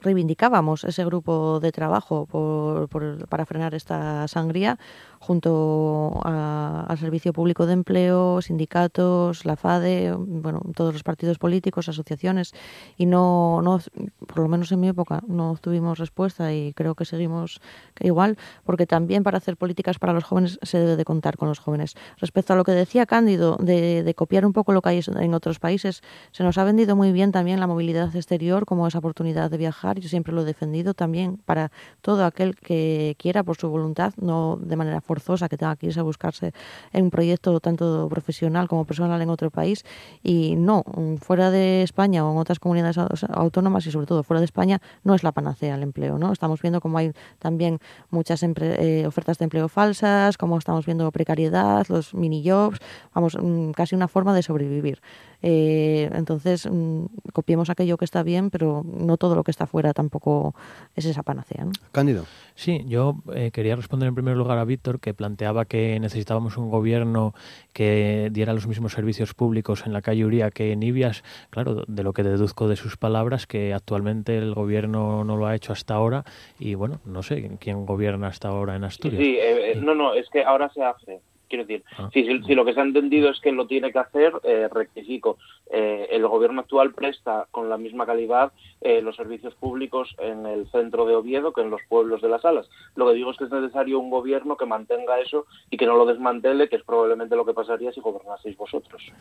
reivindicábamos 0.00 0.84
ese 0.84 1.04
grupo 1.04 1.60
de 1.60 1.72
trabajo 1.72 2.26
por, 2.26 2.88
por, 2.88 3.26
para 3.28 3.46
frenar 3.46 3.74
esta 3.74 4.26
sangría 4.28 4.78
junto 5.20 6.18
al 6.24 6.96
Servicio 6.98 7.34
Público 7.34 7.66
de 7.66 7.74
Empleo, 7.74 8.40
sindicatos, 8.40 9.44
la 9.44 9.56
FADE, 9.56 10.14
bueno, 10.16 10.62
todos 10.74 10.94
los 10.94 11.02
partidos 11.02 11.38
políticos, 11.38 11.90
asociaciones, 11.90 12.54
y 12.96 13.04
no, 13.04 13.60
no, 13.62 13.80
por 14.26 14.38
lo 14.38 14.48
menos 14.48 14.72
en 14.72 14.80
mi 14.80 14.88
época, 14.88 15.22
no 15.26 15.58
tuvimos 15.60 15.98
respuesta 15.98 16.54
y 16.54 16.72
creo 16.72 16.94
que 16.94 17.04
seguimos 17.04 17.60
igual, 18.00 18.38
porque 18.64 18.86
también 18.86 19.22
para 19.22 19.36
hacer 19.36 19.58
políticas 19.58 19.98
para 19.98 20.14
los 20.14 20.24
jóvenes 20.24 20.58
se 20.62 20.78
debe 20.78 20.96
de 20.96 21.04
contar 21.04 21.36
con 21.36 21.48
los 21.48 21.58
jóvenes. 21.58 21.96
Respecto 22.16 22.54
a 22.54 22.56
lo 22.56 22.64
que 22.64 22.72
decía 22.72 23.04
Cándido, 23.04 23.56
de 23.60 24.14
copiar 24.16 24.46
un 24.46 24.54
poco 24.54 24.72
lo 24.72 24.80
que 24.80 24.88
hay 24.88 25.00
en 25.06 25.34
otros 25.34 25.58
países, 25.58 26.02
se 26.32 26.42
nos 26.42 26.56
ha 26.56 26.64
vendido 26.64 26.96
muy 26.96 27.12
bien 27.12 27.30
también 27.30 27.60
la 27.60 27.66
movilidad 27.66 28.14
exterior 28.16 28.64
como 28.64 28.86
esa 28.86 28.98
oportunidad 28.98 29.50
de 29.50 29.58
viajar, 29.58 29.89
yo 29.98 30.08
siempre 30.08 30.32
lo 30.32 30.42
he 30.42 30.44
defendido 30.44 30.94
también 30.94 31.38
para 31.44 31.70
todo 32.00 32.24
aquel 32.24 32.56
que 32.56 33.16
quiera 33.18 33.42
por 33.42 33.56
su 33.56 33.68
voluntad, 33.68 34.12
no 34.20 34.58
de 34.60 34.76
manera 34.76 35.00
forzosa 35.00 35.48
que 35.48 35.56
tenga 35.56 35.76
que 35.76 35.86
irse 35.86 36.00
a 36.00 36.02
buscarse 36.02 36.52
en 36.92 37.04
un 37.04 37.10
proyecto 37.10 37.60
tanto 37.60 38.08
profesional 38.08 38.68
como 38.68 38.84
personal 38.84 39.20
en 39.20 39.30
otro 39.30 39.50
país 39.50 39.84
y 40.22 40.56
no, 40.56 40.84
fuera 41.20 41.50
de 41.50 41.82
España 41.82 42.26
o 42.26 42.32
en 42.32 42.38
otras 42.38 42.58
comunidades 42.58 42.98
autónomas 43.28 43.86
y 43.86 43.90
sobre 43.90 44.06
todo 44.06 44.22
fuera 44.22 44.40
de 44.40 44.44
España 44.44 44.80
no 45.04 45.14
es 45.14 45.22
la 45.22 45.32
panacea 45.32 45.74
el 45.74 45.82
empleo, 45.82 46.18
¿no? 46.18 46.32
Estamos 46.32 46.60
viendo 46.62 46.80
como 46.80 46.98
hay 46.98 47.12
también 47.38 47.78
muchas 48.10 48.42
eh, 48.42 49.04
ofertas 49.06 49.38
de 49.38 49.44
empleo 49.44 49.68
falsas, 49.68 50.36
como 50.36 50.58
estamos 50.58 50.86
viendo 50.86 51.10
precariedad, 51.10 51.86
los 51.88 52.14
mini 52.14 52.42
jobs, 52.48 52.78
vamos, 53.14 53.36
casi 53.74 53.94
una 53.94 54.08
forma 54.08 54.34
de 54.34 54.42
sobrevivir. 54.42 55.00
Eh, 55.42 56.10
entonces, 56.12 56.68
mm, 56.70 57.04
copiemos 57.32 57.70
aquello 57.70 57.96
que 57.96 58.04
está 58.04 58.22
bien, 58.22 58.50
pero 58.50 58.82
no 58.84 59.16
todo 59.16 59.34
lo 59.34 59.44
que 59.44 59.50
está 59.50 59.66
fuera 59.66 59.92
tampoco 59.92 60.54
es 60.96 61.04
esa 61.04 61.22
panacea. 61.22 61.66
Cándido. 61.92 62.24
Sí, 62.54 62.84
yo 62.86 63.16
eh, 63.34 63.50
quería 63.52 63.74
responder 63.74 64.08
en 64.08 64.14
primer 64.14 64.36
lugar 64.36 64.58
a 64.58 64.64
Víctor, 64.64 65.00
que 65.00 65.14
planteaba 65.14 65.64
que 65.64 65.98
necesitábamos 65.98 66.58
un 66.58 66.68
gobierno 66.68 67.32
que 67.72 68.28
diera 68.32 68.52
los 68.52 68.66
mismos 68.66 68.92
servicios 68.92 69.32
públicos 69.32 69.84
en 69.86 69.92
la 69.92 70.02
calle 70.02 70.24
Uría 70.26 70.50
que 70.50 70.72
en 70.72 70.82
Ibias. 70.82 71.24
Claro, 71.48 71.84
de 71.86 72.02
lo 72.02 72.12
que 72.12 72.22
deduzco 72.22 72.68
de 72.68 72.76
sus 72.76 72.96
palabras, 72.96 73.46
que 73.46 73.72
actualmente 73.72 74.36
el 74.36 74.54
gobierno 74.54 75.24
no 75.24 75.36
lo 75.36 75.46
ha 75.46 75.54
hecho 75.54 75.72
hasta 75.72 75.94
ahora 75.94 76.24
y 76.58 76.74
bueno, 76.74 77.00
no 77.04 77.22
sé 77.22 77.50
quién 77.60 77.86
gobierna 77.86 78.28
hasta 78.28 78.48
ahora 78.48 78.76
en 78.76 78.84
Asturias. 78.84 79.22
Sí, 79.22 79.38
eh, 79.40 79.78
no, 79.80 79.94
no, 79.94 80.14
es 80.14 80.28
que 80.28 80.44
ahora 80.44 80.70
se 80.74 80.82
hace. 80.82 81.20
Quiero 81.50 81.64
decir, 81.64 81.82
ah. 81.98 82.08
si, 82.12 82.24
si, 82.44 82.54
lo 82.54 82.64
que 82.64 82.72
se 82.72 82.80
ha 82.80 82.84
entendido 82.84 83.28
es 83.28 83.40
que 83.40 83.50
lo 83.50 83.66
tiene 83.66 83.90
que 83.90 83.98
hacer, 83.98 84.32
eh, 84.44 84.68
rectifico. 84.72 85.36
Eh, 85.70 86.06
el 86.12 86.26
gobierno 86.26 86.60
actual 86.60 86.94
presta 86.94 87.48
con 87.50 87.68
la 87.68 87.76
misma 87.76 88.06
calidad 88.06 88.52
eh, 88.80 89.02
los 89.02 89.16
servicios 89.16 89.54
públicos 89.54 90.14
en 90.18 90.46
el 90.46 90.70
centro 90.70 91.04
de 91.06 91.14
Oviedo 91.14 91.52
que 91.52 91.60
en 91.60 91.70
los 91.70 91.82
pueblos 91.88 92.22
de 92.22 92.28
las 92.28 92.44
alas. 92.44 92.68
Lo 92.94 93.06
que 93.06 93.14
digo 93.14 93.30
es 93.30 93.36
que 93.36 93.44
es 93.44 93.50
necesario 93.50 93.98
un 93.98 94.10
gobierno 94.10 94.56
que 94.56 94.66
mantenga 94.66 95.20
eso 95.20 95.46
y 95.70 95.76
que 95.76 95.86
no 95.86 95.96
lo 95.96 96.06
desmantele, 96.06 96.68
que 96.68 96.76
es 96.76 96.84
probablemente 96.84 97.36
lo 97.36 97.44
que 97.44 97.54
pasaría 97.54 97.92
si 97.92 98.00
gobernaseis 98.00 98.56
vosotros. 98.56 99.12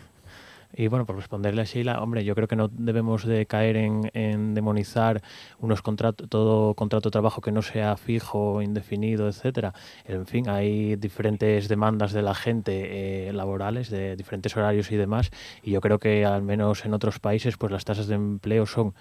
Y 0.72 0.88
bueno, 0.88 1.06
por 1.06 1.16
responderle 1.16 1.62
a 1.62 1.66
Sheila, 1.66 2.02
hombre, 2.02 2.24
yo 2.24 2.36
creo 2.36 2.48
que 2.48 2.56
no 2.56 2.68
debemos 2.68 3.26
de 3.26 3.48
caer 3.48 3.76
en, 3.76 4.54
demonizar 4.54 5.22
unos 5.60 5.82
contratos, 5.82 6.30
todo 6.30 6.76
contrato 6.76 7.10
de 7.10 7.12
trabajo 7.12 7.42
que 7.42 7.52
no 7.52 7.64
sea 7.64 7.98
fijo, 7.98 8.62
indefinido, 8.62 9.28
etcétera. 9.28 9.74
En 10.06 10.28
fin, 10.28 10.48
hay 10.48 10.96
diferentes 10.96 11.70
demandas 11.70 12.14
de 12.14 12.22
la 12.22 12.36
gente 12.36 13.28
eh, 13.30 13.34
laborales, 13.34 13.90
de 13.90 14.16
diferentes 14.16 14.56
horarios 14.56 14.92
y 14.92 14.96
demás, 14.96 15.32
y 15.64 15.72
yo 15.72 15.82
creo 15.82 15.98
que 15.98 16.24
al 16.24 16.44
menos 16.44 16.86
en 16.86 16.94
otros 16.94 17.20
países, 17.20 17.58
pues 17.58 17.72
las 17.72 17.84
tasas 17.84 18.08
de 18.08 18.16
empleo 18.16 18.68
son 18.68 18.94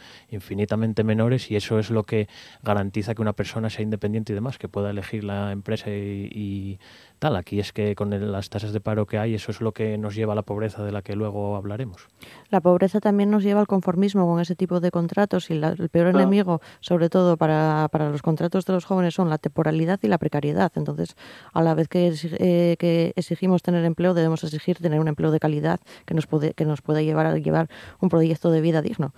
infinitamente 0.48 1.04
menores 1.04 1.50
y 1.50 1.56
eso 1.56 1.78
es 1.78 1.90
lo 1.90 2.04
que 2.04 2.26
garantiza 2.62 3.14
que 3.14 3.20
una 3.20 3.34
persona 3.34 3.68
sea 3.68 3.82
independiente 3.82 4.32
y 4.32 4.34
demás, 4.34 4.56
que 4.56 4.66
pueda 4.66 4.88
elegir 4.90 5.24
la 5.24 5.52
empresa 5.52 5.90
y 5.90 6.78
tal. 7.18 7.36
Aquí 7.36 7.60
es 7.60 7.72
que 7.72 7.94
con 7.94 8.10
las 8.32 8.48
tasas 8.48 8.72
de 8.72 8.80
paro 8.80 9.06
que 9.06 9.18
hay, 9.18 9.34
eso 9.34 9.50
es 9.50 9.60
lo 9.60 9.72
que 9.72 9.98
nos 9.98 10.14
lleva 10.14 10.32
a 10.32 10.36
la 10.36 10.42
pobreza 10.42 10.82
de 10.84 10.92
la 10.92 11.02
que 11.02 11.14
luego 11.14 11.56
hablaremos. 11.56 12.08
La 12.48 12.62
pobreza 12.62 13.00
también 13.00 13.30
nos 13.30 13.42
lleva 13.42 13.60
al 13.60 13.66
conformismo 13.66 14.26
con 14.26 14.40
ese 14.40 14.56
tipo 14.56 14.80
de 14.80 14.90
contratos 14.90 15.50
y 15.50 15.54
el 15.54 15.90
peor 15.90 16.08
enemigo, 16.08 16.62
sobre 16.80 17.10
todo 17.10 17.36
para, 17.36 17.88
para, 17.92 18.08
los 18.10 18.22
contratos 18.22 18.64
de 18.64 18.72
los 18.72 18.86
jóvenes, 18.86 19.14
son 19.14 19.28
la 19.28 19.36
temporalidad 19.36 20.00
y 20.02 20.08
la 20.08 20.16
precariedad. 20.16 20.72
Entonces, 20.76 21.14
a 21.52 21.62
la 21.62 21.74
vez 21.74 21.88
que, 21.88 22.14
eh, 22.38 22.76
que 22.78 23.12
exigimos 23.16 23.62
tener 23.62 23.84
empleo, 23.84 24.14
debemos 24.14 24.42
exigir 24.44 24.78
tener 24.78 24.98
un 24.98 25.08
empleo 25.08 25.30
de 25.30 25.40
calidad 25.40 25.80
que 26.06 26.14
nos, 26.14 26.26
puede, 26.26 26.54
que 26.54 26.64
nos 26.64 26.80
pueda 26.80 27.02
llevar 27.02 27.26
a 27.26 27.36
llevar 27.36 27.68
un 28.00 28.08
proyecto 28.08 28.50
de 28.50 28.62
vida 28.62 28.80
digno. 28.80 29.12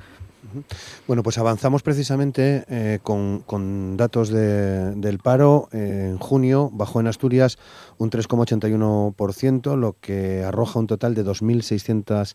Bueno, 1.07 1.23
pues 1.23 1.39
avanzamos 1.39 1.83
precisamente 1.83 2.65
eh, 2.69 2.99
con, 3.03 3.97
datos 3.97 4.29
del 4.31 5.19
paro. 5.23 5.69
en 5.73 6.19
junio 6.19 6.69
bajó 6.73 7.01
en 7.01 7.07
Asturias 7.07 7.59
un 7.99 8.11
3,81%, 8.11 9.77
lo 9.77 9.97
que 10.01 10.43
arroja 10.45 10.79
un 10.79 10.87
total 10.87 11.15
de 11.15 11.25
2.671 11.25 12.35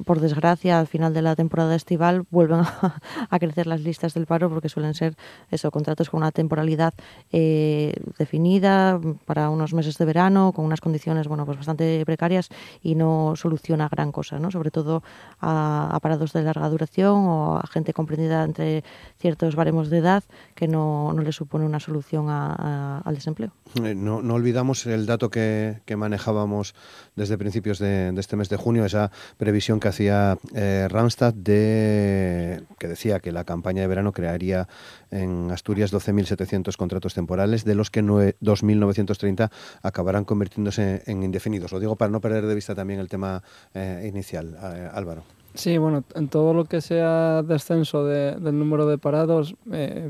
por 0.06 0.20
desgracia, 0.20 0.80
al 0.80 0.88
final 0.88 1.14
de 1.14 1.22
la 1.22 1.36
temporada 1.36 1.76
estival 1.76 2.26
vuelven 2.30 2.62
a, 3.30 3.40
crecer 3.40 3.68
las 3.68 3.82
listas 3.82 4.14
del 4.14 4.26
paro 4.26 4.50
porque 4.50 4.70
suelen 4.70 4.94
ser 4.94 5.16
eso, 5.50 5.72
contratos 5.72 6.10
con 6.10 6.20
una 6.20 6.32
temporalidad 6.32 6.94
eh, 7.32 7.94
definida 8.18 9.00
para 9.26 9.50
unos 9.50 9.74
meses 9.74 9.98
de 9.98 10.06
verano, 10.06 10.52
con 10.54 10.66
unas 10.66 10.82
condiciones 10.82 11.28
bueno, 11.28 11.46
pues 11.46 11.58
bastante 11.58 12.04
precarias 12.06 12.50
y 12.82 12.96
no 12.96 13.34
soluciona 13.36 13.90
gran 13.90 14.12
cosa, 14.12 14.40
¿no? 14.40 14.52
sobre 14.52 14.72
todo 14.72 15.04
a, 15.40 15.98
parados 16.02 16.34
de 16.34 16.44
larga 16.44 16.70
duración 16.70 17.26
o 17.28 17.58
a 17.58 17.68
gente 17.68 17.94
comprendida 17.94 18.44
entre 18.44 18.84
ciertos 19.20 19.56
baremos 19.56 19.90
de 19.90 20.00
edad 20.00 20.24
que 20.56 20.68
no, 20.68 21.14
no 21.14 21.22
le 21.22 21.32
supone 21.32 21.66
una 21.66 21.80
solución 21.80 22.30
al 22.30 23.16
desempleo. 23.16 23.52
Eh, 23.84 23.96
no, 23.96 24.18
olvidamos 24.18 24.86
el 24.86 25.06
dato 25.06 25.30
que, 25.30 25.82
manejábamos 25.96 26.74
desde 27.16 27.38
principios 27.38 27.80
de, 27.80 28.14
este 28.18 28.36
mes 28.36 28.50
de 28.50 28.58
junio, 28.58 28.86
esa 28.86 29.12
previsión 29.38 29.80
que 29.80 29.88
hacía 29.92 30.38
eh, 30.56 30.88
Randstad 30.90 31.34
de, 31.34 32.64
que 32.80 32.88
decía 32.88 33.20
que 33.20 33.32
la 33.32 33.44
campaña 33.44 33.82
de 33.82 33.88
verano 33.88 34.12
crearía 34.12 34.68
en 35.12 35.52
Asturias 35.52 35.94
12.700 35.94 36.76
contratos 36.76 37.14
temporales, 37.14 37.64
de 37.64 37.76
los 37.76 37.92
que 37.92 38.04
2.930 38.04 39.52
acabarán 39.84 40.26
convirtiéndose 40.26 41.04
en 41.06 41.24
indefinidos. 41.24 41.72
Lo 41.72 41.80
digo 41.80 41.96
para 41.96 42.12
no 42.12 42.20
perder 42.20 42.46
de 42.46 42.56
vista 42.56 42.76
también 42.76 43.00
el 43.00 43.10
tema 43.10 43.44
eh, 43.74 44.06
inicial. 44.12 44.58
Eh, 44.62 44.90
Álvaro. 44.92 45.24
Sí, 45.54 45.78
bueno, 45.78 46.04
en 46.16 46.30
todo 46.30 46.54
lo 46.54 46.66
que 46.66 46.80
sea 46.80 47.44
descenso 47.44 48.06
del 48.06 48.58
número 48.58 48.88
de 48.88 48.98
parados, 48.98 49.56
eh, 49.72 50.10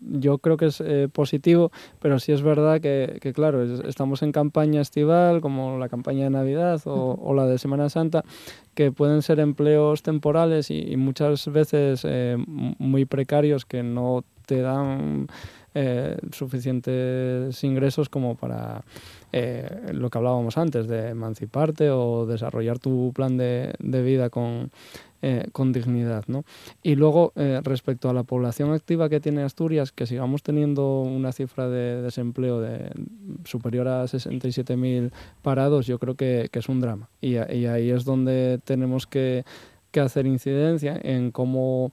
yo 0.00 0.38
creo 0.38 0.56
que 0.56 0.66
es 0.66 0.80
eh, 0.80 1.08
positivo, 1.12 1.70
pero 2.00 2.18
sí 2.18 2.32
es 2.32 2.42
verdad 2.42 2.80
que, 2.80 3.32
claro, 3.34 3.62
estamos 3.86 4.22
en 4.22 4.32
campaña 4.32 4.80
estival, 4.80 5.40
como 5.40 5.78
la 5.78 5.88
campaña 5.88 6.24
de 6.24 6.30
Navidad 6.30 6.80
o, 6.84 7.34
la 7.34 7.46
de 7.46 7.58
Semana 7.58 7.88
Santa, 7.88 8.24
que 8.74 8.92
pueden 8.92 9.22
ser 9.22 9.40
empleos 9.40 10.02
temporales 10.02 10.70
y, 10.70 10.96
muchas 10.96 11.50
veces 11.50 12.02
eh, 12.04 12.36
muy 12.46 13.04
precarios 13.04 13.64
que 13.64 13.82
no 13.82 14.24
te 14.46 14.60
dan 14.60 15.28
suficientes 16.32 17.62
ingresos 17.62 18.08
como 18.08 18.34
para 18.34 18.82
eh, 19.32 19.90
lo 19.92 20.08
que 20.08 20.18
hablábamos 20.18 20.56
antes, 20.56 20.88
de 20.88 21.10
emanciparte 21.10 21.90
o 21.90 22.26
desarrollar 22.26 22.78
tu 22.78 23.12
plan 23.14 23.36
de, 23.36 23.74
vida 23.78 24.30
con, 24.30 24.70
eh, 25.20 25.48
con 25.52 25.72
dignidad. 25.72 26.24
¿no? 26.28 26.44
Y 26.82 26.94
luego, 26.94 27.32
eh, 27.36 27.60
respecto 27.62 28.08
a 28.08 28.14
la 28.14 28.22
población 28.22 28.72
activa 28.72 29.08
que 29.08 29.20
tiene 29.20 29.42
Asturias, 29.42 29.92
que 29.92 30.06
sigamos 30.06 30.42
teniendo 30.42 31.02
una 31.02 31.32
cifra 31.32 31.68
de 31.68 32.00
desempleo 32.00 32.60
de 32.60 32.90
superior 33.44 33.88
a 33.88 34.04
67.000 34.04 35.12
parados, 35.42 35.86
yo 35.86 35.98
creo 35.98 36.14
que, 36.14 36.48
es 36.52 36.68
un 36.68 36.80
drama. 36.80 37.08
Y, 37.20 37.36
ahí 37.36 37.90
es 37.90 38.04
donde 38.04 38.58
tenemos 38.64 39.06
que 39.06 39.44
hacer 39.98 40.26
incidencia 40.26 40.96
en 41.02 41.32
cómo 41.32 41.92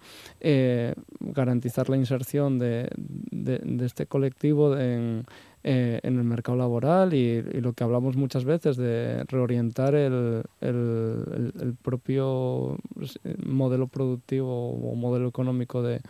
garantizar 1.20 1.90
la 1.90 1.98
inserción 1.98 2.60
de, 2.60 2.88
de 2.96 3.86
este 3.86 4.06
colectivo 4.06 4.78
en, 4.78 5.26
eh, 5.68 5.99
en 6.03 6.20
el 6.20 6.24
mercado 6.24 6.59
laboral 6.59 7.16
y, 7.16 7.41
lo 7.41 7.74
que 7.74 7.84
hablamos 7.84 8.16
muchas 8.16 8.45
veces 8.45 8.78
de 8.78 9.24
reorientar 9.24 9.95
el, 9.95 10.43
el, 10.61 11.76
propio 11.82 12.78
pues, 12.93 13.20
modelo 13.43 13.88
productivo 13.88 14.74
o 14.74 14.93
modelo 14.93 15.28
económico 15.28 15.82
de, 15.82 16.01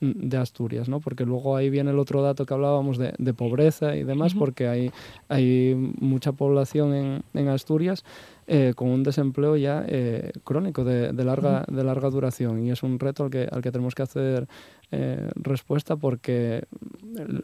de 0.00 0.36
Asturias, 0.36 0.88
¿no? 0.88 1.00
Porque 1.00 1.24
luego 1.24 1.56
ahí 1.56 1.70
viene 1.70 1.90
el 1.90 1.98
otro 1.98 2.22
dato 2.22 2.46
que 2.46 2.54
hablábamos 2.54 2.98
de, 2.98 3.12
de 3.18 3.34
pobreza 3.34 3.96
y 3.96 4.04
demás, 4.04 4.34
porque 4.34 4.68
hay, 4.68 4.92
hay 5.28 5.74
mucha 5.74 6.30
población 6.30 6.94
en, 6.94 7.22
en 7.34 7.48
Asturias 7.48 8.04
eh, 8.46 8.72
con 8.74 8.88
un 8.88 9.02
desempleo 9.02 9.56
ya 9.56 9.84
eh, 9.86 10.32
crónico 10.44 10.82
de, 10.84 11.12
de 11.12 11.24
larga, 11.24 11.64
de 11.68 11.84
larga 11.84 12.10
duración. 12.10 12.66
Y 12.66 12.70
es 12.70 12.82
un 12.82 12.98
reto 12.98 13.24
al 13.24 13.30
que, 13.30 13.48
al 13.50 13.60
que 13.62 13.70
tenemos 13.70 13.94
que 13.94 14.02
hacer 14.02 14.48
eh, 14.92 15.28
respuesta 15.36 15.96
porque 15.96 16.64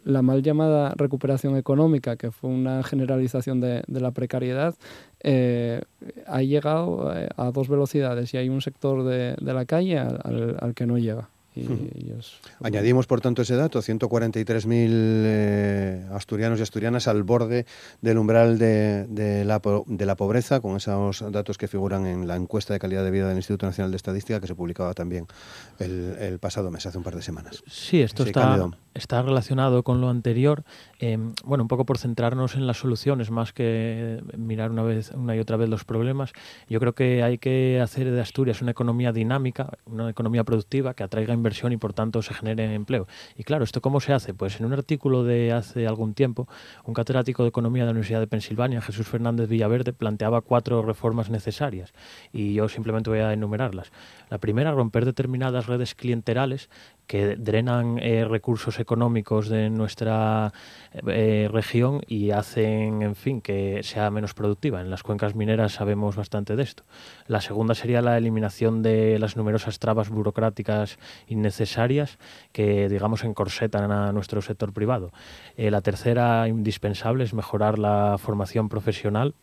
la 0.04 0.22
mal 0.22 0.42
llamada 0.42 0.94
recuperación 0.96 1.56
económica, 1.56 2.16
que 2.16 2.32
fue 2.32 2.50
una 2.50 2.82
generalización 2.82 3.60
de, 3.60 3.84
la 3.86 4.10
precariedad, 4.10 4.74
eh, 5.22 5.82
ha 6.26 6.42
llegado 6.42 7.16
eh, 7.16 7.28
a 7.36 7.52
dos 7.52 7.68
velocidades 7.68 8.34
y 8.34 8.38
hay 8.38 8.48
un 8.48 8.62
sector 8.62 9.04
de, 9.04 9.36
la 9.40 9.64
calle 9.64 9.98
al, 9.98 10.72
que 10.74 10.86
no 10.86 10.98
llega. 10.98 11.28
Añadimos, 12.60 13.06
por 13.06 13.20
tanto, 13.20 13.42
ese 13.42 13.56
dato, 13.56 13.80
143.000 13.80 14.88
eh, 14.90 16.06
asturianos 16.12 16.58
y 16.58 16.62
asturianas 16.62 17.08
al 17.08 17.22
borde 17.22 17.66
del 18.00 18.18
umbral 18.18 18.58
de, 18.58 19.06
de, 19.06 19.44
la, 19.44 19.60
de, 19.86 20.06
la, 20.06 20.16
pobreza, 20.16 20.60
con 20.60 20.76
esos 20.76 21.24
datos 21.32 21.58
que 21.58 21.68
figuran 21.68 22.06
en 22.06 22.26
la 22.26 22.36
encuesta 22.36 22.72
de 22.72 22.78
calidad 22.78 23.04
de 23.04 23.10
vida 23.10 23.28
del 23.28 23.36
Instituto 23.36 23.66
Nacional 23.66 23.90
de 23.90 23.96
Estadística, 23.96 24.40
que 24.40 24.46
se 24.46 24.54
publicaba 24.54 24.94
también 24.94 25.26
el, 25.78 26.16
el 26.20 26.38
pasado 26.38 26.70
mes, 26.70 26.84
hace 26.86 26.98
un 26.98 27.04
par 27.04 27.16
de 27.16 27.22
semanas. 27.22 27.62
Sí, 27.66 28.02
esto 28.02 28.24
está, 28.24 28.70
está, 28.96 29.22
relacionado 29.22 29.82
con 29.82 30.00
lo 30.00 30.08
anterior. 30.08 30.64
Eh, 30.98 31.18
bueno, 31.44 31.64
un 31.64 31.68
poco 31.68 31.84
por 31.84 31.98
centrarnos 31.98 32.54
en 32.54 32.66
las 32.66 32.78
soluciones, 32.78 33.30
más 33.30 33.52
que 33.52 34.22
mirar 34.36 34.70
una, 34.70 34.82
vez, 34.82 35.10
una 35.12 35.36
y 35.36 35.38
otra 35.38 35.56
vez 35.56 35.68
los 35.68 35.84
problemas. 35.84 36.32
Yo 36.68 36.80
creo 36.80 36.94
que 36.94 37.22
hay 37.22 37.38
que 37.38 37.80
hacer 37.80 38.10
de 38.10 38.20
Asturias 38.20 38.62
una 38.62 38.70
economía 38.70 39.12
dinámica, 39.12 39.78
una 39.86 40.10
economía 40.10 40.44
productiva 40.44 40.94
que 40.94 41.02
atraiga 41.02 41.34
inversión 41.34 41.72
y 41.72 41.76
por 41.76 41.92
tanto 41.92 42.22
se 42.22 42.34
genere 42.34 42.74
empleo. 42.74 43.06
Y 43.36 43.44
claro, 43.44 43.64
¿esto 43.64 43.80
cómo 43.80 44.00
se 44.00 44.12
hace? 44.12 44.34
Pues 44.34 44.58
en 44.58 44.66
un 44.66 44.72
artículo 44.72 45.24
de 45.24 45.52
hace 45.52 45.86
algún 45.86 46.14
tiempo, 46.14 46.48
un 46.84 46.94
catedrático 46.94 47.42
de 47.42 47.50
Economía 47.50 47.82
de 47.82 47.86
la 47.86 47.92
Universidad 47.92 48.20
de 48.20 48.26
Pensilvania, 48.26 48.80
Jesús 48.80 49.06
Fernández 49.06 49.48
Villaverde, 49.48 49.92
planteaba 49.92 50.40
cuatro 50.40 50.82
reformas 50.82 51.30
necesarias 51.30 51.92
y 52.32 52.54
yo 52.54 52.68
simplemente 52.68 53.10
voy 53.10 53.20
a 53.20 53.32
enumerarlas. 53.32 53.92
La 54.30 54.38
primera, 54.38 54.72
romper 54.72 55.04
determinadas 55.04 55.66
redes 55.66 55.94
clienterales 55.94 56.68
que 57.06 57.36
drenan 57.36 57.98
eh, 57.98 58.24
recursos 58.24 58.80
económicos 58.80 58.85
de 58.86 59.70
nuestra 59.70 60.52
eh, 61.06 61.48
región 61.52 62.00
y 62.06 62.30
hacen, 62.30 63.02
en 63.02 63.14
fin, 63.14 63.40
que 63.40 63.82
sea 63.82 64.10
menos 64.10 64.34
productiva. 64.34 64.80
En 64.80 64.90
las 64.90 65.02
cuencas 65.02 65.34
mineras 65.34 65.72
sabemos 65.72 66.16
bastante 66.16 66.56
de 66.56 66.62
esto. 66.62 66.84
La 67.26 67.40
segunda 67.40 67.74
sería 67.74 68.00
la 68.02 68.16
eliminación 68.16 68.82
de 68.82 69.18
las 69.18 69.36
numerosas 69.36 69.78
trabas 69.78 70.08
burocráticas 70.08 70.98
innecesarias 71.26 72.18
que, 72.52 72.88
digamos, 72.88 73.24
encorsetan 73.24 73.90
a 73.90 74.12
nuestro 74.12 74.40
sector 74.40 74.72
privado. 74.72 75.12
Eh, 75.56 75.70
la 75.70 75.80
tercera, 75.80 76.48
indispensable, 76.48 77.24
es 77.24 77.34
mejorar 77.34 77.78
la 77.78 78.16
formación 78.18 78.68
profesional 78.68 79.34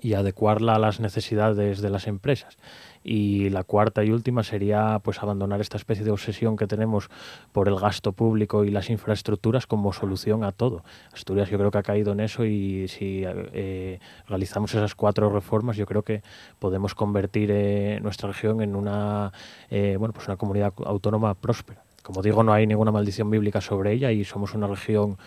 y 0.00 0.14
adecuarla 0.14 0.74
a 0.74 0.78
las 0.78 1.00
necesidades 1.00 1.80
de 1.80 1.90
las 1.90 2.06
empresas. 2.06 2.56
Y 3.02 3.48
la 3.48 3.64
cuarta 3.64 4.04
y 4.04 4.10
última 4.10 4.42
sería 4.42 5.00
pues 5.02 5.22
abandonar 5.22 5.60
esta 5.60 5.78
especie 5.78 6.04
de 6.04 6.10
obsesión 6.10 6.56
que 6.56 6.66
tenemos 6.66 7.08
por 7.52 7.66
el 7.68 7.76
gasto 7.76 8.12
público 8.12 8.64
y 8.64 8.70
las 8.70 8.90
infraestructuras 8.90 9.66
como 9.66 9.92
solución 9.92 10.44
a 10.44 10.52
todo. 10.52 10.84
Asturias 11.12 11.48
yo 11.48 11.58
creo 11.58 11.70
que 11.70 11.78
ha 11.78 11.82
caído 11.82 12.12
en 12.12 12.20
eso 12.20 12.44
y 12.44 12.88
si 12.88 13.22
eh, 13.24 14.00
realizamos 14.28 14.74
esas 14.74 14.94
cuatro 14.94 15.30
reformas 15.30 15.76
yo 15.76 15.86
creo 15.86 16.02
que 16.02 16.22
podemos 16.58 16.94
convertir 16.94 17.50
eh, 17.50 18.00
nuestra 18.02 18.28
región 18.28 18.60
en 18.60 18.76
una 18.76 19.32
eh, 19.70 19.96
bueno 19.98 20.12
pues 20.12 20.28
una 20.28 20.36
comunidad 20.36 20.74
autónoma 20.84 21.34
próspera 21.34 21.82
como 22.02 22.22
digo, 22.22 22.42
no 22.42 22.52
hay 22.52 22.66
ninguna 22.66 22.90
maldición 22.90 23.30
bíblica 23.30 23.60
sobre 23.60 23.92
ella 23.92 24.10
y 24.10 24.24
somos 24.24 24.54
una 24.54 24.66
región, 24.66 25.18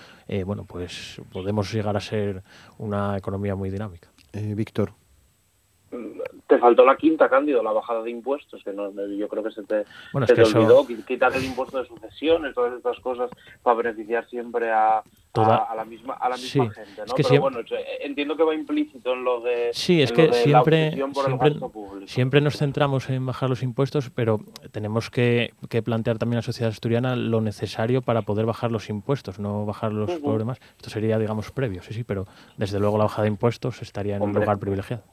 bueno, 0.45 0.65
pues 0.65 1.21
podemos 1.31 1.71
llegar 1.71 1.95
a 1.95 2.01
ser 2.01 2.43
una 2.79 3.15
economía 3.15 3.55
muy 3.55 3.69
dinámica. 3.69 4.12
Víctor 4.33 4.93
te 6.47 6.59
faltó 6.59 6.85
la 6.85 6.97
quinta, 6.97 7.29
Cándido, 7.29 7.63
la 7.63 7.71
bajada 7.71 8.03
de 8.03 8.11
impuestos, 8.11 8.63
que 8.63 8.73
no, 8.73 8.91
yo 9.07 9.27
creo 9.27 9.43
que 9.43 9.51
se 9.51 9.63
te, 9.63 9.85
olvidó, 10.13 10.85
quitar 11.05 11.35
el 11.35 11.45
impuesto 11.45 11.79
de 11.81 11.87
sucesiones, 11.87 12.53
todas 12.53 12.73
estas 12.75 12.99
cosas, 12.99 13.29
para 13.61 13.77
beneficiar 13.77 14.27
siempre 14.29 14.71
a, 14.71 15.03
a, 15.41 15.73
la 15.75 15.85
misma, 15.85 16.13
a 16.13 16.29
la 16.29 16.37
misma 16.37 16.69
gente, 16.69 17.01
¿no? 17.07 17.13
Pero 17.15 17.41
bueno, 17.41 17.59
entiendo 18.01 18.35
que 18.35 18.43
va 18.43 18.53
implícito 18.53 19.13
en 19.13 19.23
lo 19.23 19.41
de 19.41 19.71
Sí, 19.73 20.01
es 20.01 20.11
que 20.11 20.31
siempre, 20.33 20.91
siempre, 20.91 21.55
siempre, 22.05 22.41
nos 22.41 22.57
centramos 22.57 23.09
en 23.09 23.25
bajar 23.25 23.49
los 23.49 23.63
impuestos, 23.63 24.09
pero 24.11 24.39
tenemos 24.71 25.09
que, 25.09 25.53
que, 25.69 25.81
plantear 25.81 26.17
también 26.17 26.37
a 26.37 26.39
la 26.39 26.43
sociedad 26.43 26.69
asturiana 26.69 27.15
lo 27.15 27.41
necesario 27.41 28.01
para 28.01 28.21
poder 28.21 28.45
bajar 28.45 28.71
los 28.71 28.89
impuestos, 28.89 29.39
no 29.39 29.65
bajar 29.65 29.91
los 29.91 30.11
problemas. 30.19 30.59
Esto 30.77 30.89
sería, 30.89 31.17
digamos, 31.17 31.51
previo, 31.51 31.81
sí, 31.81 31.93
sí, 31.93 32.03
pero 32.03 32.27
desde 32.57 32.79
luego 32.79 32.97
la 32.97 33.05
bajada 33.05 33.23
de 33.23 33.29
impuestos 33.29 33.81
estaría 33.81 34.17
en 34.17 34.21
un 34.21 34.33
lugar 34.33 34.59
privilegiado 34.59 35.03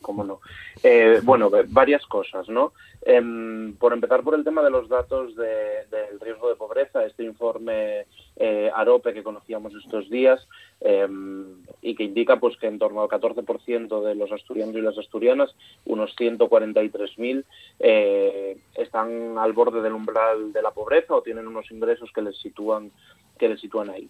cómo 0.00 0.24
no. 0.24 0.40
Eh, 0.82 1.20
bueno, 1.22 1.50
varias 1.68 2.04
cosas, 2.06 2.48
¿no? 2.48 2.72
Em, 3.02 3.74
por 3.76 3.92
empezar 3.92 4.22
por 4.22 4.34
el 4.34 4.44
tema 4.44 4.62
de 4.62 4.70
los 4.70 4.88
datos 4.88 5.34
del 5.36 6.20
riesgo 6.20 6.48
de 6.48 6.56
pobreza, 6.56 7.04
este 7.04 7.24
informe 7.24 8.06
eh, 8.40 8.70
AROPE 8.74 9.14
que 9.14 9.22
conocíamos 9.22 9.74
estos 9.74 10.08
días 10.10 10.48
em, 10.80 11.62
y 11.82 11.94
que 11.94 12.04
indica 12.04 12.40
pues 12.40 12.56
que 12.56 12.66
en 12.66 12.78
torno 12.78 13.02
al 13.02 13.08
14% 13.08 14.02
de 14.02 14.14
los 14.14 14.32
asturianos 14.32 14.74
y 14.74 14.80
las 14.80 14.98
asturianas, 14.98 15.54
unos 15.84 16.16
143.000, 16.16 17.44
eh, 17.78 18.58
están 18.74 19.38
al 19.38 19.52
borde 19.52 19.82
del 19.82 19.92
umbral 19.92 20.52
de 20.52 20.62
la 20.62 20.70
pobreza 20.70 21.14
o 21.14 21.22
tienen 21.22 21.46
unos 21.46 21.70
ingresos 21.70 22.10
que 22.12 22.22
les 22.22 22.36
sitúan 22.38 22.90
que 23.38 23.48
les 23.48 23.60
sitúan 23.60 23.90
ahí. 23.90 24.08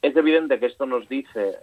Es 0.00 0.16
evidente 0.16 0.58
que 0.58 0.66
esto 0.66 0.86
nos 0.86 1.08
dice 1.08 1.58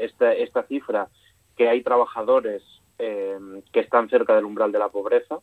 esta, 0.00 0.34
esta 0.34 0.64
cifra 0.64 1.08
que 1.56 1.68
hay 1.68 1.82
trabajadores 1.82 2.62
eh, 2.98 3.38
que 3.72 3.80
están 3.80 4.08
cerca 4.08 4.34
del 4.36 4.44
umbral 4.44 4.72
de 4.72 4.78
la 4.78 4.88
pobreza, 4.88 5.40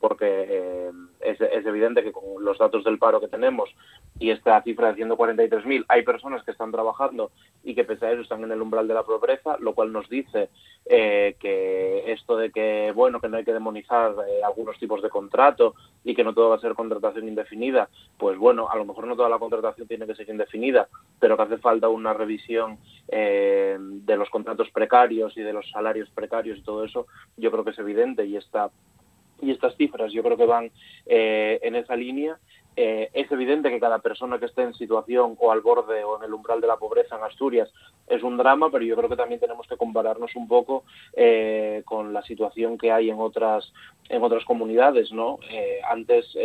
porque 0.00 0.26
eh, 0.48 0.92
es, 1.20 1.40
evidente 1.40 2.02
que 2.02 2.12
con 2.12 2.44
los 2.44 2.58
datos 2.58 2.84
del 2.84 2.98
paro 2.98 3.20
que 3.20 3.28
tenemos 3.28 3.70
y 4.18 4.30
esta 4.30 4.62
cifra 4.62 4.92
de 4.92 5.04
143.000, 5.04 5.84
hay 5.88 6.02
personas 6.02 6.44
que 6.44 6.50
están 6.50 6.70
trabajando 6.70 7.30
y 7.64 7.74
que 7.74 7.84
pese 7.84 8.06
a 8.06 8.12
eso 8.12 8.22
están 8.22 8.44
en 8.44 8.52
el 8.52 8.62
umbral 8.62 8.86
de 8.86 8.94
la 8.94 9.02
pobreza, 9.02 9.56
lo 9.58 9.74
cual 9.74 9.92
nos 9.92 10.08
dice 10.08 10.50
eh, 10.84 11.36
que 11.40 12.12
esto 12.12 12.36
de 12.36 12.50
que, 12.50 12.92
bueno, 12.94 13.20
que 13.20 13.28
no 13.28 13.36
hay 13.38 13.44
que 13.44 13.52
demonizar 13.52 14.14
eh, 14.28 14.40
algunos 14.44 14.78
tipos 14.78 15.02
de 15.02 15.10
contrato 15.10 15.74
y 16.04 16.14
que 16.14 16.24
no 16.24 16.34
todo 16.34 16.50
va 16.50 16.56
a 16.56 16.60
ser 16.60 16.74
contratación 16.74 17.28
indefinida, 17.28 17.88
pues 18.18 18.38
bueno, 18.38 18.68
a 18.70 18.76
lo 18.76 18.84
mejor 18.84 19.06
no 19.06 19.16
toda 19.16 19.28
la 19.28 19.38
contratación 19.38 19.88
tiene 19.88 20.06
que 20.06 20.14
ser 20.14 20.28
indefinida, 20.28 20.88
pero 21.18 21.36
que 21.36 21.42
hace 21.42 21.58
falta 21.58 21.88
una 21.88 22.12
revisión 22.12 22.78
de 23.08 24.16
los 24.16 24.28
contratos 24.30 24.68
precarios 24.70 25.36
y 25.36 25.40
de 25.40 25.52
los 25.52 25.70
salarios 25.70 26.10
precarios 26.10 26.58
y 26.58 26.62
todo 26.62 26.84
eso, 26.84 27.06
yo 27.36 27.52
creo 27.52 27.64
que 27.64 27.70
es 27.70 27.78
evidente 27.78 28.26
y 28.26 28.36
está 28.36 28.70
y 29.40 29.50
estas 29.50 29.76
cifras 29.76 30.12
yo 30.12 30.22
creo 30.22 30.36
que 30.36 30.46
van 30.46 30.70
eh, 31.06 31.58
en 31.62 31.74
esa 31.74 31.96
línea. 31.96 32.38
Eh, 32.78 33.08
es 33.14 33.32
evidente 33.32 33.70
que 33.70 33.80
cada 33.80 34.00
persona 34.00 34.38
que 34.38 34.44
esté 34.44 34.62
en 34.62 34.74
situación 34.74 35.34
o 35.38 35.50
al 35.50 35.62
borde 35.62 36.04
o 36.04 36.18
en 36.18 36.24
el 36.24 36.34
umbral 36.34 36.60
de 36.60 36.66
la 36.66 36.76
pobreza 36.76 37.16
en 37.16 37.24
Asturias 37.24 37.72
es 38.06 38.22
un 38.22 38.36
drama, 38.36 38.68
pero 38.70 38.84
yo 38.84 38.94
creo 38.96 39.08
que 39.08 39.16
también 39.16 39.40
tenemos 39.40 39.66
que 39.66 39.78
compararnos 39.78 40.36
un 40.36 40.46
poco 40.46 40.84
eh, 41.14 41.82
con 41.86 42.12
la 42.12 42.22
situación 42.22 42.76
que 42.76 42.92
hay 42.92 43.08
en 43.08 43.18
otras 43.18 43.72
en 44.10 44.22
otras 44.22 44.44
comunidades, 44.44 45.10
¿no? 45.10 45.38
antes 45.88 46.36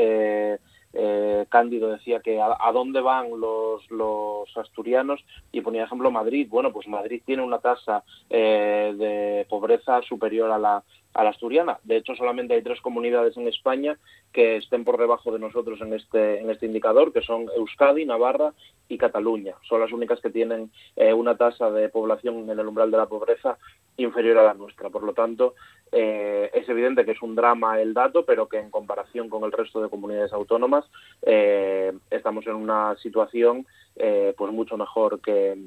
Cándido 1.50 1.90
decía 1.90 2.22
que 2.22 2.42
a, 2.42 2.72
dónde 2.74 3.02
van 3.02 3.30
los, 3.40 3.90
los 3.92 4.58
asturianos 4.58 5.24
y 5.52 5.62
ponía 5.62 5.84
ejemplo 5.84 6.12
Madrid. 6.12 6.48
Bueno, 6.50 6.74
pues 6.74 6.88
Madrid 6.88 7.22
tiene 7.26 7.44
una 7.44 7.60
tasa 7.60 8.04
de 8.30 9.46
pobreza 9.50 10.02
superior 10.02 10.50
a 10.50 10.58
la 10.58 10.84
a 11.14 11.24
la 11.24 11.32
asturiana. 11.32 11.80
De 11.84 11.98
hecho, 11.98 12.16
solamente 12.16 12.54
hay 12.54 12.62
tres 12.62 12.82
comunidades 12.82 13.36
en 13.38 13.48
España 13.48 13.98
que 14.32 14.58
estén 14.58 14.84
por 14.84 14.98
debajo 14.98 15.32
de 15.32 15.40
nosotros 15.40 15.82
en 15.82 15.94
este, 15.94 16.40
en 16.40 16.50
este 16.50 16.66
indicador, 16.66 17.12
que 17.12 17.22
son 17.22 17.48
Euskadi, 17.56 18.06
Navarra 18.06 18.54
y 18.88 18.98
Cataluña. 18.98 19.56
Son 19.68 19.82
las 19.82 19.92
únicas 19.92 20.22
que 20.22 20.30
tienen 20.30 20.72
eh, 20.96 21.14
una 21.14 21.36
tasa 21.36 21.70
de 21.72 21.90
población 21.90 22.50
en 22.50 22.60
el 22.60 22.68
umbral 22.68 22.92
de 22.92 22.98
la 22.98 23.08
pobreza 23.08 23.58
inferior 23.98 24.38
a 24.38 24.44
la 24.44 24.54
nuestra. 24.54 24.90
Por 24.90 25.04
lo 25.04 25.14
tanto, 25.14 25.56
eh, 25.92 26.50
es 26.54 26.68
evidente 26.70 27.04
que 27.04 27.12
es 27.12 27.22
un 27.22 27.36
drama 27.36 27.82
el 27.82 27.94
dato, 27.94 28.26
pero 28.26 28.48
que 28.48 28.60
en 28.60 28.72
comparación 28.72 29.30
con 29.30 29.44
el 29.44 29.52
resto 29.52 29.82
de 29.82 29.90
comunidades 29.90 30.32
autónomas 30.32 30.86
eh, 31.24 31.92
estamos 32.10 32.48
en 32.48 32.56
una 32.56 32.96
situación 32.98 33.66
pues 33.94 34.52
mucho 34.52 34.78
mejor 34.78 35.22
que, 35.22 35.58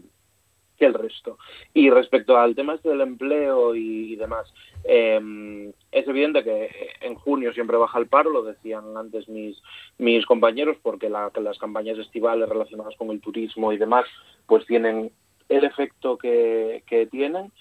que 0.78 0.86
el 0.86 0.94
resto. 0.94 1.38
Y 1.72 1.90
respecto 1.90 2.36
al 2.36 2.54
tema 2.54 2.74
este 2.74 2.88
del 2.88 3.00
empleo 3.00 3.74
y, 3.74 4.16
demás, 4.16 4.52
em, 4.84 5.72
es 5.92 6.08
evidente 6.08 6.42
que 6.42 6.70
en 7.00 7.14
junio 7.14 7.52
siempre 7.52 7.76
baja 7.76 7.98
el 7.98 8.06
paro, 8.06 8.30
lo 8.30 8.42
decían 8.42 8.96
antes 8.96 9.28
mis, 9.28 9.60
mis 9.98 10.26
compañeros, 10.26 10.76
porque 10.82 11.08
las 11.08 11.58
campañas 11.58 11.98
estivales 11.98 12.48
relacionadas 12.48 12.96
con 12.96 13.10
el 13.10 13.20
turismo 13.20 13.72
y 13.72 13.78
demás, 13.78 14.06
pues 14.46 14.66
tienen 14.66 15.12
el 15.48 15.64
efecto 15.64 16.18
que, 16.18 16.82
que 16.86 17.06
tienen. 17.06 17.52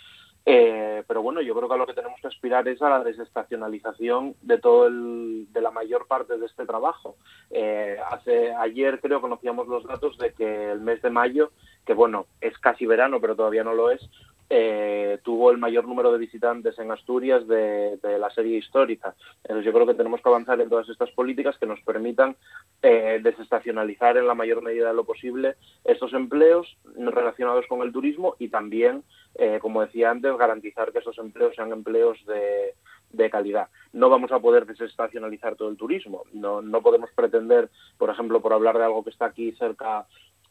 Eh, 0.45 1.03
pero 1.07 1.21
bueno, 1.21 1.41
yo 1.41 1.55
creo 1.55 1.69
que 1.69 1.75
a 1.75 1.77
lo 1.77 1.87
que 1.87 1.93
tenemos 1.93 2.19
que 2.19 2.27
aspirar 2.27 2.67
es 2.67 2.81
a 2.81 2.89
la 2.89 3.03
desestacionalización 3.03 4.35
de 4.41 4.57
todo 4.57 4.87
el, 4.87 5.47
de 5.51 5.61
la 5.61 5.71
mayor 5.71 6.05
parte 6.07 6.37
de 6.37 6.45
este 6.45 6.65
trabajo. 6.65 7.15
Eh, 7.49 7.97
hace 8.11 8.53
ayer 8.53 8.99
creo 8.99 9.21
conocíamos 9.21 9.67
los 9.67 9.85
datos 9.85 10.17
de 10.17 10.33
que 10.33 10.71
el 10.71 10.81
mes 10.81 11.01
de 11.01 11.09
mayo, 11.09 11.51
que 11.85 11.93
bueno 11.93 12.27
es 12.41 12.57
casi 12.57 12.85
verano 12.85 13.19
pero 13.19 13.35
todavía 13.35 13.63
no 13.63 13.73
lo 13.73 13.91
es, 13.91 14.09
eh, 14.55 15.17
tuvo 15.23 15.49
el 15.49 15.57
mayor 15.57 15.87
número 15.87 16.11
de 16.11 16.19
visitantes 16.19 16.77
en 16.77 16.91
Asturias 16.91 17.47
de, 17.47 17.97
la 18.19 18.29
serie 18.29 18.57
histórica. 18.57 19.15
Entonces 19.43 19.65
yo 19.65 19.73
creo 19.73 19.87
que 19.87 19.95
tenemos 19.95 20.21
que 20.21 20.29
avanzar 20.29 20.61
en 20.61 20.69
todas 20.69 20.87
estas 20.89 21.09
políticas 21.11 21.57
que 21.57 21.65
nos 21.65 21.81
permitan 21.81 22.35
eh, 22.83 23.19
desestacionalizar 23.23 24.15
en 24.17 24.27
la 24.27 24.35
mayor 24.35 24.61
medida 24.61 24.89
de 24.89 24.93
lo 24.93 25.05
posible 25.05 25.55
estos 25.83 26.13
empleos 26.13 26.77
relacionados 26.95 27.65
con 27.67 27.81
el 27.81 27.91
turismo 27.91 28.35
y 28.37 28.49
también, 28.49 29.03
eh, 29.35 29.57
como 29.59 29.81
decía 29.81 30.11
antes, 30.11 30.37
garantizar 30.37 30.91
que 30.91 30.99
esos 30.99 31.17
empleos 31.17 31.55
sean 31.55 31.71
empleos 31.71 32.23
de, 32.27 32.75
de 33.09 33.29
calidad. 33.31 33.69
No 33.91 34.09
vamos 34.09 34.31
a 34.31 34.39
poder 34.39 34.67
desestacionalizar 34.67 35.55
todo 35.55 35.69
el 35.69 35.77
turismo. 35.77 36.25
No, 36.31 36.61
no 36.61 36.81
podemos 36.83 37.09
pretender, 37.15 37.69
por 37.97 38.11
ejemplo, 38.11 38.39
por 38.39 38.53
hablar 38.53 38.77
de 38.77 38.83
algo 38.83 39.03
que 39.03 39.09
está 39.09 39.25
aquí 39.25 39.51
cerca 39.53 40.05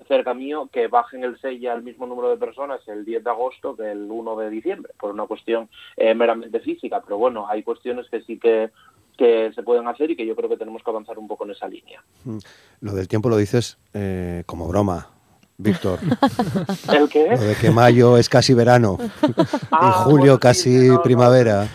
cerca 0.05 0.35
mío 0.35 0.69
que 0.73 0.89
bajen 0.89 1.25
el 1.25 1.41
sella 1.41 1.73
al 1.73 1.83
mismo 1.83 2.07
número 2.07 2.31
de 2.31 2.37
personas 2.37 2.81
el 2.87 3.05
10 3.05 3.25
de 3.25 3.31
agosto 3.31 3.77
que 3.77 3.91
el 3.91 4.11
1 4.11 4.37
de 4.37 4.51
diciembre, 4.51 4.93
por 4.99 5.11
una 5.13 5.27
cuestión 5.27 5.69
eh, 5.97 6.15
meramente 6.15 6.61
física. 6.61 7.01
Pero 7.05 7.19
bueno, 7.19 7.47
hay 7.49 7.63
cuestiones 7.63 8.09
que 8.11 8.23
sí 8.23 8.39
que 8.39 8.71
que 9.17 9.53
se 9.55 9.63
pueden 9.63 9.87
hacer 9.87 10.11
y 10.11 10.17
que 10.17 10.27
yo 10.27 10.35
creo 10.35 10.49
que 10.49 10.57
tenemos 10.57 10.83
que 10.83 10.91
avanzar 10.91 11.19
un 11.19 11.29
poco 11.29 11.45
en 11.45 11.51
esa 11.51 11.69
línea. 11.69 12.03
Mm. 12.25 12.39
Lo 12.81 12.93
del 12.93 13.09
tiempo 13.09 13.29
lo 13.29 13.37
dices 13.37 13.79
eh, 13.93 14.43
como 14.47 14.67
broma, 14.67 15.11
Víctor. 15.59 15.99
¿El 16.93 17.09
qué? 17.09 17.29
Lo 17.31 17.43
de 17.43 17.55
que 17.55 17.71
mayo 17.71 18.17
es 18.17 18.29
casi 18.29 18.55
verano 18.55 18.99
Ah, 19.71 20.05
y 20.05 20.05
julio 20.05 20.17
bueno, 20.19 20.35
sí, 20.35 20.41
casi 20.41 20.89
no. 20.89 21.03
primavera 21.03 21.69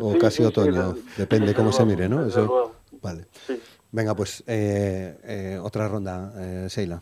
o 0.00 0.12
Sí, 0.12 0.18
casi 0.18 0.36
sí, 0.38 0.44
otoño, 0.44 0.94
depende 1.16 1.54
cómo 1.54 1.72
se 1.72 1.84
mire, 1.84 2.08
¿no? 2.08 2.26
Eso, 2.26 2.76
vale. 3.02 3.26
Venga, 3.90 4.14
pues 4.14 4.42
eh, 4.46 5.16
eh, 5.24 5.58
otra 5.62 5.88
ronda, 5.88 6.32
eh, 6.36 6.66
Sheila. 6.68 7.00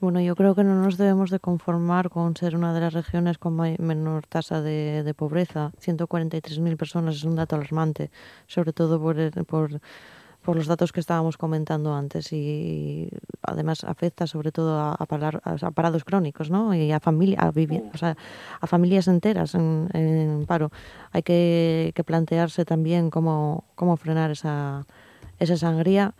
Bueno, 0.00 0.20
yo 0.20 0.34
creo 0.34 0.54
que 0.54 0.64
no 0.64 0.82
nos 0.82 0.96
debemos 0.96 1.28
de 1.30 1.40
conformar 1.40 2.08
con 2.08 2.34
ser 2.34 2.56
una 2.56 2.72
de 2.72 2.80
las 2.80 2.94
regiones 2.94 3.36
con 3.36 3.54
menor 3.56 4.26
tasa 4.26 4.62
de, 4.62 5.02
de 5.02 5.12
pobreza. 5.14 5.72
143.000 5.78 6.76
personas 6.78 7.16
es 7.16 7.24
un 7.24 7.36
dato 7.36 7.56
alarmante, 7.56 8.10
sobre 8.46 8.72
todo 8.72 8.98
por, 8.98 9.16
por, 9.44 9.78
por 10.42 10.56
los 10.56 10.66
datos 10.66 10.92
que 10.92 11.00
estábamos 11.00 11.36
comentando 11.36 11.94
antes 11.94 12.32
y 12.32 13.10
además 13.42 13.84
afecta 13.84 14.26
sobre 14.26 14.52
todo 14.52 14.78
a, 14.80 14.94
a 14.94 15.04
parar- 15.04 15.42
a 15.44 15.70
parados 15.70 16.04
crónicos 16.04 16.48
¿no? 16.50 16.74
y 16.74 16.92
a, 16.92 16.98
familia, 17.00 17.38
a, 17.38 17.52
vivi- 17.52 17.82
o 17.92 17.98
sea, 17.98 18.16
a 18.58 18.66
familias 18.66 19.06
enteras 19.06 19.54
en, 19.54 19.90
en 19.92 20.46
paro. 20.46 20.70
Hay 21.12 21.22
que, 21.22 21.92
que 21.94 22.04
plantearse 22.04 22.64
también 22.64 23.10
cómo, 23.10 23.64
cómo 23.74 23.98
frenar 23.98 24.30
esa, 24.30 24.86
esa 25.38 25.58
sangría 25.58 26.14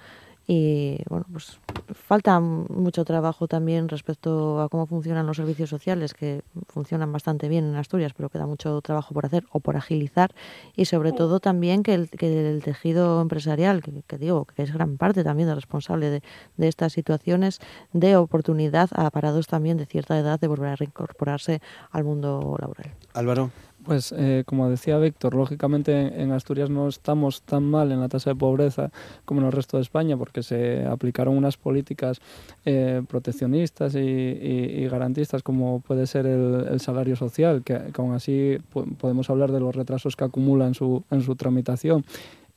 y 0.53 0.99
bueno, 1.09 1.27
pues 1.31 1.61
falta 1.93 2.41
mucho 2.41 3.05
trabajo 3.05 3.47
también 3.47 3.89
respecto 3.89 4.61
a 4.61 4.69
cómo 4.69 4.85
funcionan 4.87 5.25
los 5.25 5.37
servicios 5.37 5.71
sociales, 5.71 6.13
que 6.13 6.43
funcionan 6.67 7.13
bastante 7.13 7.49
bien 7.49 7.67
en 7.67 7.77
Asturias, 7.77 8.15
pero 8.17 8.31
queda 8.31 8.47
mucho 8.47 8.81
trabajo 8.81 9.15
por 9.15 9.27
hacer 9.27 9.45
o 9.53 9.61
por 9.61 9.77
agilizar. 9.77 10.35
Y 10.75 10.87
sobre 10.87 11.13
todo 11.13 11.39
también 11.39 11.85
que 11.85 11.95
el, 11.95 12.11
que 12.11 12.51
el 12.51 12.65
tejido 12.65 13.23
empresarial, 13.23 13.81
que, 13.81 14.03
que 14.05 14.19
digo 14.19 14.45
que 14.45 14.65
es 14.65 14.75
gran 14.75 14.97
parte 14.97 15.23
también 15.23 15.49
de 15.49 15.55
responsable 15.55 16.11
de, 16.11 16.23
de 16.57 16.67
estas 16.67 16.95
situaciones, 16.95 17.61
dé 17.93 18.17
oportunidad 18.17 18.91
a 18.91 19.09
parados 19.11 19.47
también 19.47 19.77
de 19.77 19.87
cierta 19.87 20.19
edad 20.19 20.41
de 20.41 20.49
volver 20.49 20.71
a 20.71 20.75
reincorporarse 20.75 21.63
al 21.93 22.03
mundo 22.03 22.57
laboral. 22.59 22.93
Álvaro. 23.15 23.53
Pues 23.85 24.13
eh, 24.17 24.43
como 24.47 24.69
decía 24.69 24.99
Víctor, 24.99 25.35
lógicamente 25.35 26.23
en 26.23 26.33
Asturias 26.33 26.69
no 26.69 26.87
estamos 26.87 27.41
tan 27.43 27.65
mal 27.65 27.91
en 27.91 28.01
la 28.01 28.09
tasa 28.09 28.31
de 28.31 28.37
pobreza 28.37 28.91
como 29.25 29.41
en 29.41 29.47
el 29.47 29.53
resto 29.53 29.79
de 29.79 29.83
España 29.83 30.19
porque 30.19 30.43
se 30.43 30.85
aplicaron 30.87 31.35
unas 31.37 31.57
políticas 31.57 32.21
eh, 32.67 33.03
proteccionistas 33.09 33.95
y, 33.95 34.87
garantistas 34.91 35.43
como 35.43 35.81
puede 35.81 36.07
ser 36.07 36.27
el, 36.27 36.67
el 36.71 36.81
salario 36.81 37.17
social, 37.17 37.63
que, 37.65 37.79
que 37.93 38.03
aún 38.03 38.13
así 38.13 38.59
po- 38.71 38.85
podemos 38.99 39.31
hablar 39.31 39.51
de 39.51 39.61
los 39.61 39.75
retrasos 39.75 40.15
que 40.15 40.25
acumula 40.25 40.67
en 40.67 40.75
su, 40.75 41.03
en 41.11 41.23
su 41.23 41.35
tramitación 41.37 42.05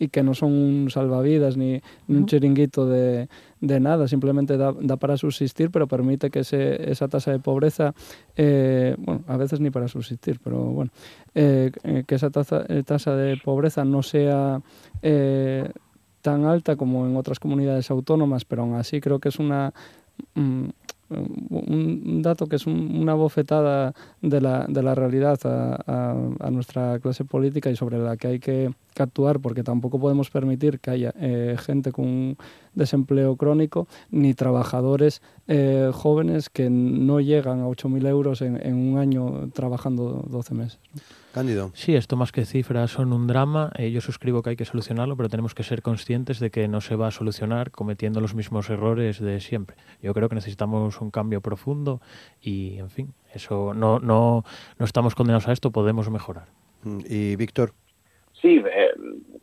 y 0.04 0.08
que 0.10 0.24
no 0.24 0.34
son 0.34 0.52
un 0.52 0.90
salvavidas 0.90 1.58
ni, 1.58 1.82
ni 2.08 2.18
un 2.18 2.26
chiringuito 2.26 2.86
de, 2.86 3.28
de 3.62 3.80
nada, 3.80 4.08
simplemente 4.08 4.58
da, 4.58 4.74
da 4.80 4.98
para 4.98 5.16
subsistir, 5.18 5.72
pero 5.72 5.88
permite 5.88 6.30
que 6.30 6.40
ese, 6.40 6.92
esa 6.92 7.08
tasa 7.08 7.32
de 7.32 7.40
pobreza, 7.40 7.94
eh, 8.36 8.96
bueno, 8.98 9.24
a 9.28 9.38
veces 9.38 9.60
ni 9.60 9.70
para 9.70 9.88
subsistir, 9.88 10.40
pero 10.44 10.58
bueno, 10.66 10.92
eh, 11.36 11.72
eh, 11.84 12.04
que 12.06 12.16
esa 12.16 12.30
tasa, 12.30 12.66
tasa 12.86 13.16
de 13.16 13.38
pobreza 13.38 13.86
no 13.86 14.04
sea 14.04 14.62
eh, 15.02 15.70
tan 16.22 16.46
alta 16.46 16.76
como 16.76 17.06
en 17.06 17.16
otras 17.16 17.40
comunidades 17.40 17.90
autónomas, 17.90 18.46
pero 18.46 18.64
aún 18.64 18.76
así 18.76 19.00
creo 19.02 19.20
que 19.20 19.30
es 19.30 19.40
una... 19.40 19.74
mm, 20.36 20.70
un 21.10 22.22
dato 22.22 22.48
que 22.48 22.56
es 22.56 22.66
un- 22.68 22.96
una 23.02 23.14
bofetada 23.14 23.94
de 24.22 24.42
la, 24.42 24.66
de 24.68 24.82
la 24.84 24.96
realidad 24.96 25.40
a, 25.46 25.76
a- 25.86 26.48
a 26.48 26.52
nuestra 26.52 27.00
clase 27.00 27.26
política 27.26 27.70
y 27.70 27.76
sobre 27.76 27.98
la 28.00 28.18
que 28.18 28.28
hay 28.28 28.40
que, 28.40 28.72
actuar 28.96 29.40
porque 29.40 29.64
tampoco 29.64 30.00
podemos 30.00 30.30
permitir 30.30 30.80
que 30.80 30.92
haya 30.92 31.14
eh, 31.20 31.56
gente 31.58 31.92
con 31.92 32.06
un 32.06 32.38
desempleo 32.76 33.36
crónico 33.38 33.88
ni 34.12 34.36
trabajadores 34.36 35.24
eh, 35.48 35.90
jóvenes 35.92 36.50
que 36.52 36.70
no 36.70 37.20
llegan 37.20 37.62
a 37.62 37.68
8.000 37.68 38.06
euros 38.08 38.44
en, 38.44 38.56
en 38.64 38.76
un 38.76 39.00
año 39.00 39.50
trabajando 39.52 40.24
12 40.30 40.54
meses. 40.54 40.80
Cándido. 41.34 41.72
Sí, 41.74 41.96
esto 41.96 42.16
más 42.16 42.32
que 42.32 42.46
cifras 42.46 42.92
son 42.92 43.12
un 43.12 43.26
drama. 43.26 43.72
Eh, 43.78 43.90
yo 43.92 44.02
suscribo 44.02 44.44
que 44.44 44.52
hay 44.52 44.56
que 44.56 44.66
solucionarlo, 44.66 45.18
pero 45.18 45.30
tenemos 45.30 45.56
que 45.56 45.64
ser 45.64 45.82
conscientes 45.82 46.40
de 46.40 46.52
que 46.52 46.68
no 46.68 46.80
se 46.80 46.96
va 46.96 47.08
a 47.08 47.12
solucionar 47.12 47.72
cometiendo 47.72 48.22
los 48.22 48.36
mismos 48.36 48.70
errores 48.70 49.20
de 49.20 49.40
siempre. 49.40 49.76
Yo 50.02 50.14
creo 50.14 50.30
que 50.30 50.36
necesitamos 50.36 51.02
un 51.02 51.10
cambio 51.10 51.42
profundo 51.42 52.02
y, 52.40 52.78
en 52.78 52.92
fin, 52.92 53.14
eso 53.34 53.74
no, 53.74 54.00
no, 54.00 54.46
no 54.78 54.86
estamos 54.86 55.16
condenados 55.16 55.48
a 55.48 55.54
esto, 55.54 55.72
podemos 55.72 56.10
mejorar. 56.12 56.46
Mm, 56.84 57.00
Y 57.10 57.36
Víctor. 57.36 57.74
Sí, 58.40 58.58
eh, 58.58 58.90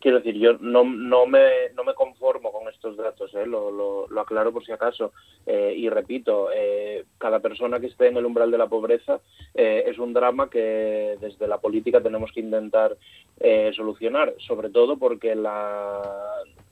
quiero 0.01 0.19
decir, 0.19 0.37
yo 0.37 0.55
no, 0.61 0.85
no, 0.85 1.27
me, 1.27 1.71
no 1.75 1.85
me 1.85 1.95
conformo 1.95 2.51
con 2.51 2.69
estos 2.69 2.97
datos, 2.97 3.33
eh, 3.35 3.47
lo, 3.47 3.71
lo, 3.71 4.07
lo 4.09 4.21
aclaro 4.21 4.53
por 4.53 4.65
si 4.65 4.73
acaso. 4.73 5.13
Eh, 5.47 5.75
y 5.77 5.89
repito, 5.89 6.49
eh, 6.55 7.05
cada 7.19 7.41
persona 7.41 7.79
que 7.79 7.87
esté 7.87 8.09
en 8.09 8.17
el 8.17 8.25
umbral 8.25 8.51
de 8.51 8.59
la 8.59 8.69
pobreza 8.69 9.21
eh, 9.55 9.85
es 9.87 9.99
un 9.99 10.13
drama 10.13 10.49
que 10.51 11.17
desde 11.21 11.47
la 11.47 11.59
política 11.59 12.01
tenemos 12.01 12.33
que 12.33 12.41
intentar 12.41 12.97
eh, 13.39 13.73
solucionar, 13.75 14.35
sobre 14.39 14.71
todo 14.71 14.97
porque 14.97 15.35
la 15.35 16.03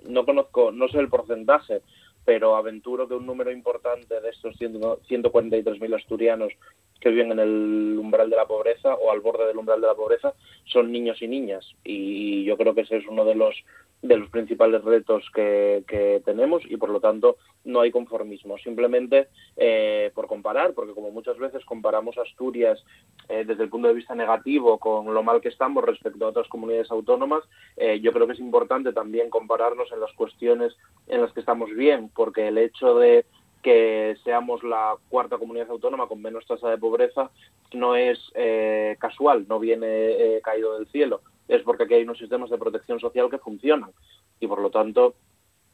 no 0.09 0.25
conozco, 0.25 0.71
no 0.73 0.89
sé 0.89 0.99
el 0.99 1.09
porcentaje, 1.09 1.83
pero 2.29 2.57
aventuro 2.57 3.09
que 3.09 3.15
un 3.15 3.25
número 3.25 3.51
importante 3.51 4.21
de 4.21 4.29
estos 4.29 4.55
100 4.59 4.75
143.000 4.75 5.97
asturianos 5.97 6.53
que 7.01 7.09
viven 7.09 7.33
en 7.33 7.39
el 7.39 7.97
umbral 7.99 8.29
de 8.29 8.37
la 8.37 8.45
pobreza 8.45 8.97
o 8.97 9.11
al 9.11 9.21
borde 9.21 9.47
del 9.47 9.57
umbral 9.57 9.81
de 9.81 9.87
la 9.87 9.95
pobreza 9.95 10.35
son 10.67 10.93
niños 10.93 11.23
y 11.23 11.27
niñas. 11.27 11.65
Y 11.85 12.45
yo 12.45 12.59
creo 12.59 12.75
que 12.75 12.83
ese 12.83 12.99
es 12.99 13.07
uno 13.09 13.25
de 13.25 13.35
los 13.35 13.55
de 14.01 14.17
los 14.17 14.31
principales 14.31 14.83
retos 14.85 15.25
que, 15.35 15.83
que 15.89 16.23
tenemos 16.25 16.63
y 16.69 16.77
por 16.77 16.91
lo 16.91 17.01
tanto 17.01 17.37
no 17.65 17.81
hay 17.81 17.91
conformismo. 17.91 18.57
Simplemente 18.59 19.29
eh, 19.57 20.13
por 20.15 20.27
comparar 20.27 20.73
porque 20.75 20.95
como 20.95 21.11
muchas 21.11 21.39
veces 21.39 21.65
comparamos 21.65 22.17
Asturias 22.19 22.83
eh, 23.29 23.45
desde 23.45 23.65
el 23.65 23.71
punto 23.71 23.89
de 23.89 23.95
vista 23.95 24.15
negativo 24.15 24.79
con 24.79 25.13
lo 25.13 25.23
mal 25.23 25.41
que 25.41 25.49
estamos 25.49 25.85
respecto 25.85 26.25
a 26.25 26.29
otras 26.29 26.49
comunidades 26.49 26.91
autónomas 26.91 27.43
eh, 27.77 28.01
yo 28.01 28.13
creo 28.13 28.27
que 28.27 28.35
es 28.35 28.41
importante 28.41 28.93
también 28.93 29.31
compararnos 29.31 29.91
en 29.93 30.01
las 30.01 30.13
cuestiones 30.13 30.75
en 31.09 31.21
las 31.21 31.33
que 31.33 31.41
estamos 31.41 31.71
bien 31.75 32.11
porque 32.15 32.49
el 32.49 32.59
hecho 32.59 32.95
de 32.95 33.27
que 33.63 34.17
seamos 34.25 34.63
la 34.63 34.97
cuarta 35.09 35.39
comunidad 35.39 35.71
autónoma 35.71 36.07
con 36.07 36.23
menos 36.23 36.47
tasa 36.47 36.71
de 36.71 36.79
pobreza 36.79 37.31
no 37.73 37.97
es 37.97 38.19
eh, 38.35 38.97
casual, 38.99 39.47
no 39.49 39.59
viene 39.59 39.87
eh, 39.87 40.41
caído 40.43 40.79
del 40.79 40.87
cielo, 40.89 41.21
es 41.49 41.63
porque 41.63 41.85
aquí 41.85 41.95
hay 41.95 42.03
unos 42.03 42.19
sistemas 42.19 42.51
de 42.51 42.59
protección 42.59 43.01
social 43.01 43.29
que 43.31 43.39
funcionan 43.39 43.91
y 44.39 44.47
por 44.47 44.61
lo 44.61 44.71
tanto 44.71 45.15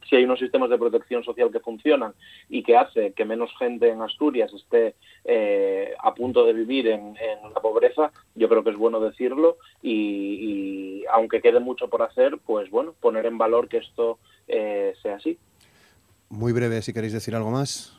si 0.09 0.17
hay 0.17 0.25
unos 0.25 0.39
sistemas 0.39 0.71
de 0.71 0.79
protección 0.79 1.25
social 1.25 1.51
que 1.51 1.61
funcionan 1.61 2.15
y 2.49 2.63
que 2.63 2.77
hace 2.77 3.13
que 3.13 3.25
menos 3.25 3.51
gente 3.59 3.89
en 3.89 4.03
Asturias 4.03 4.53
esté 4.53 4.95
eh, 5.25 5.95
a 5.99 6.15
punto 6.15 6.45
de 6.45 6.53
vivir 6.53 6.89
en, 6.89 7.15
la 7.55 7.61
pobreza, 7.61 8.13
yo 8.35 8.49
creo 8.49 8.63
que 8.63 8.71
es 8.71 8.77
bueno 8.77 9.01
decirlo 9.01 9.57
y, 9.83 9.93
y, 9.93 11.05
aunque 11.13 11.41
quede 11.41 11.61
mucho 11.61 11.89
por 11.89 12.03
hacer, 12.03 12.39
pues 12.45 12.71
bueno, 12.71 12.95
poner 13.01 13.27
en 13.27 13.39
valor 13.39 13.69
que 13.69 13.79
esto 13.79 14.19
eh, 14.49 14.95
sea 15.03 15.17
así. 15.17 15.39
Muy 16.29 16.53
breve, 16.53 16.83
si 16.83 16.93
queréis 16.93 17.13
decir 17.13 17.35
algo 17.35 17.51
más. 17.51 17.99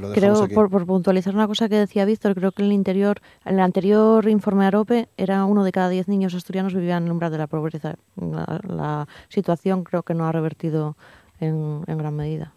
Lo 0.00 0.12
creo, 0.12 0.48
por, 0.48 0.68
por, 0.68 0.84
puntualizar 0.84 1.34
una 1.34 1.46
cosa 1.46 1.68
que 1.68 1.76
decía 1.76 2.04
Víctor, 2.04 2.34
creo 2.34 2.52
que 2.52 2.62
en 2.62 2.66
el 2.66 2.72
interior, 2.72 3.20
en 3.44 3.54
el 3.54 3.60
anterior 3.60 4.28
informe 4.28 4.66
AROPE, 4.66 5.08
era 5.16 5.44
uno 5.44 5.64
de 5.64 5.72
cada 5.72 5.88
diez 5.88 6.08
niños 6.08 6.34
asturianos 6.34 6.74
vivían 6.74 7.04
en 7.04 7.06
el 7.06 7.12
umbral 7.12 7.30
de 7.30 7.38
la 7.38 7.46
pobreza. 7.46 7.94
La, 8.16 8.60
la 8.66 9.08
situación 9.28 9.84
creo 9.84 10.02
que 10.02 10.14
no 10.14 10.26
ha 10.26 10.32
revertido 10.32 10.96
en, 11.40 11.82
en 11.86 11.98
gran 11.98 12.16
medida. 12.16 12.52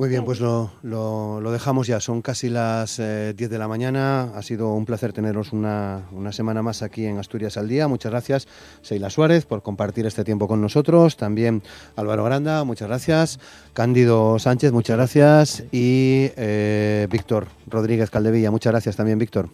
Muy 0.00 0.08
bien, 0.08 0.24
pues 0.24 0.40
lo, 0.40 0.70
lo, 0.82 1.42
lo, 1.42 1.52
dejamos 1.52 1.86
ya. 1.86 2.00
Son 2.00 2.22
casi 2.22 2.48
las 2.48 2.98
eh, 2.98 3.34
10 3.36 3.50
de 3.50 3.58
la 3.58 3.68
mañana. 3.68 4.32
Ha 4.34 4.40
sido 4.40 4.72
un 4.72 4.86
placer 4.86 5.12
teneros 5.12 5.52
una, 5.52 6.08
una, 6.12 6.32
semana 6.32 6.62
más 6.62 6.80
aquí 6.80 7.04
en 7.04 7.18
Asturias 7.18 7.58
al 7.58 7.68
Día. 7.68 7.86
Muchas 7.86 8.10
gracias, 8.10 8.48
Seila 8.80 9.10
Suárez, 9.10 9.44
por 9.44 9.62
compartir 9.62 10.06
este 10.06 10.24
tiempo 10.24 10.48
con 10.48 10.62
nosotros. 10.62 11.18
También 11.18 11.62
Álvaro 11.96 12.24
Granda, 12.24 12.64
muchas 12.64 12.88
gracias. 12.88 13.40
Cándido 13.74 14.38
Sánchez, 14.38 14.72
muchas 14.72 14.96
gracias. 14.96 15.64
Y 15.70 16.30
eh, 16.38 17.06
Víctor 17.10 17.48
Rodríguez 17.66 18.08
Caldevilla, 18.08 18.50
muchas 18.50 18.72
gracias 18.72 18.96
también, 18.96 19.18
Víctor. 19.18 19.50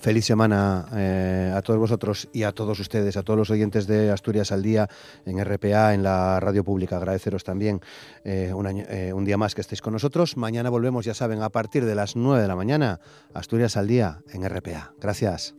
Feliz 0.00 0.24
semana 0.24 0.86
eh, 0.94 1.52
a 1.54 1.62
todos 1.62 1.78
vosotros 1.78 2.28
y 2.32 2.42
a 2.42 2.52
todos 2.52 2.78
ustedes, 2.80 3.16
a 3.16 3.22
todos 3.22 3.38
los 3.38 3.50
oyentes 3.50 3.86
de 3.86 4.10
Asturias 4.10 4.52
al 4.52 4.62
Día 4.62 4.88
en 5.24 5.42
RPA, 5.42 5.94
en 5.94 6.02
la 6.02 6.40
radio 6.40 6.64
pública. 6.64 6.96
Agradeceros 6.96 7.44
también 7.44 7.80
eh, 8.24 8.52
un, 8.54 8.66
eh, 8.66 9.12
un, 9.12 9.24
día 9.24 9.36
más 9.36 9.54
que 9.54 9.60
estéis 9.60 9.82
con 9.82 9.92
nosotros. 9.92 10.36
Mañana 10.36 10.70
volvemos, 10.70 11.04
ya 11.04 11.14
saben, 11.14 11.42
a 11.42 11.50
partir 11.50 11.84
de 11.84 11.94
las 11.94 12.16
9 12.16 12.42
de 12.42 12.48
la 12.48 12.56
mañana, 12.56 13.00
Asturias 13.32 13.76
al 13.76 13.86
Día 13.86 14.22
en 14.32 14.48
RPA. 14.48 14.94
Gracias. 15.00 15.54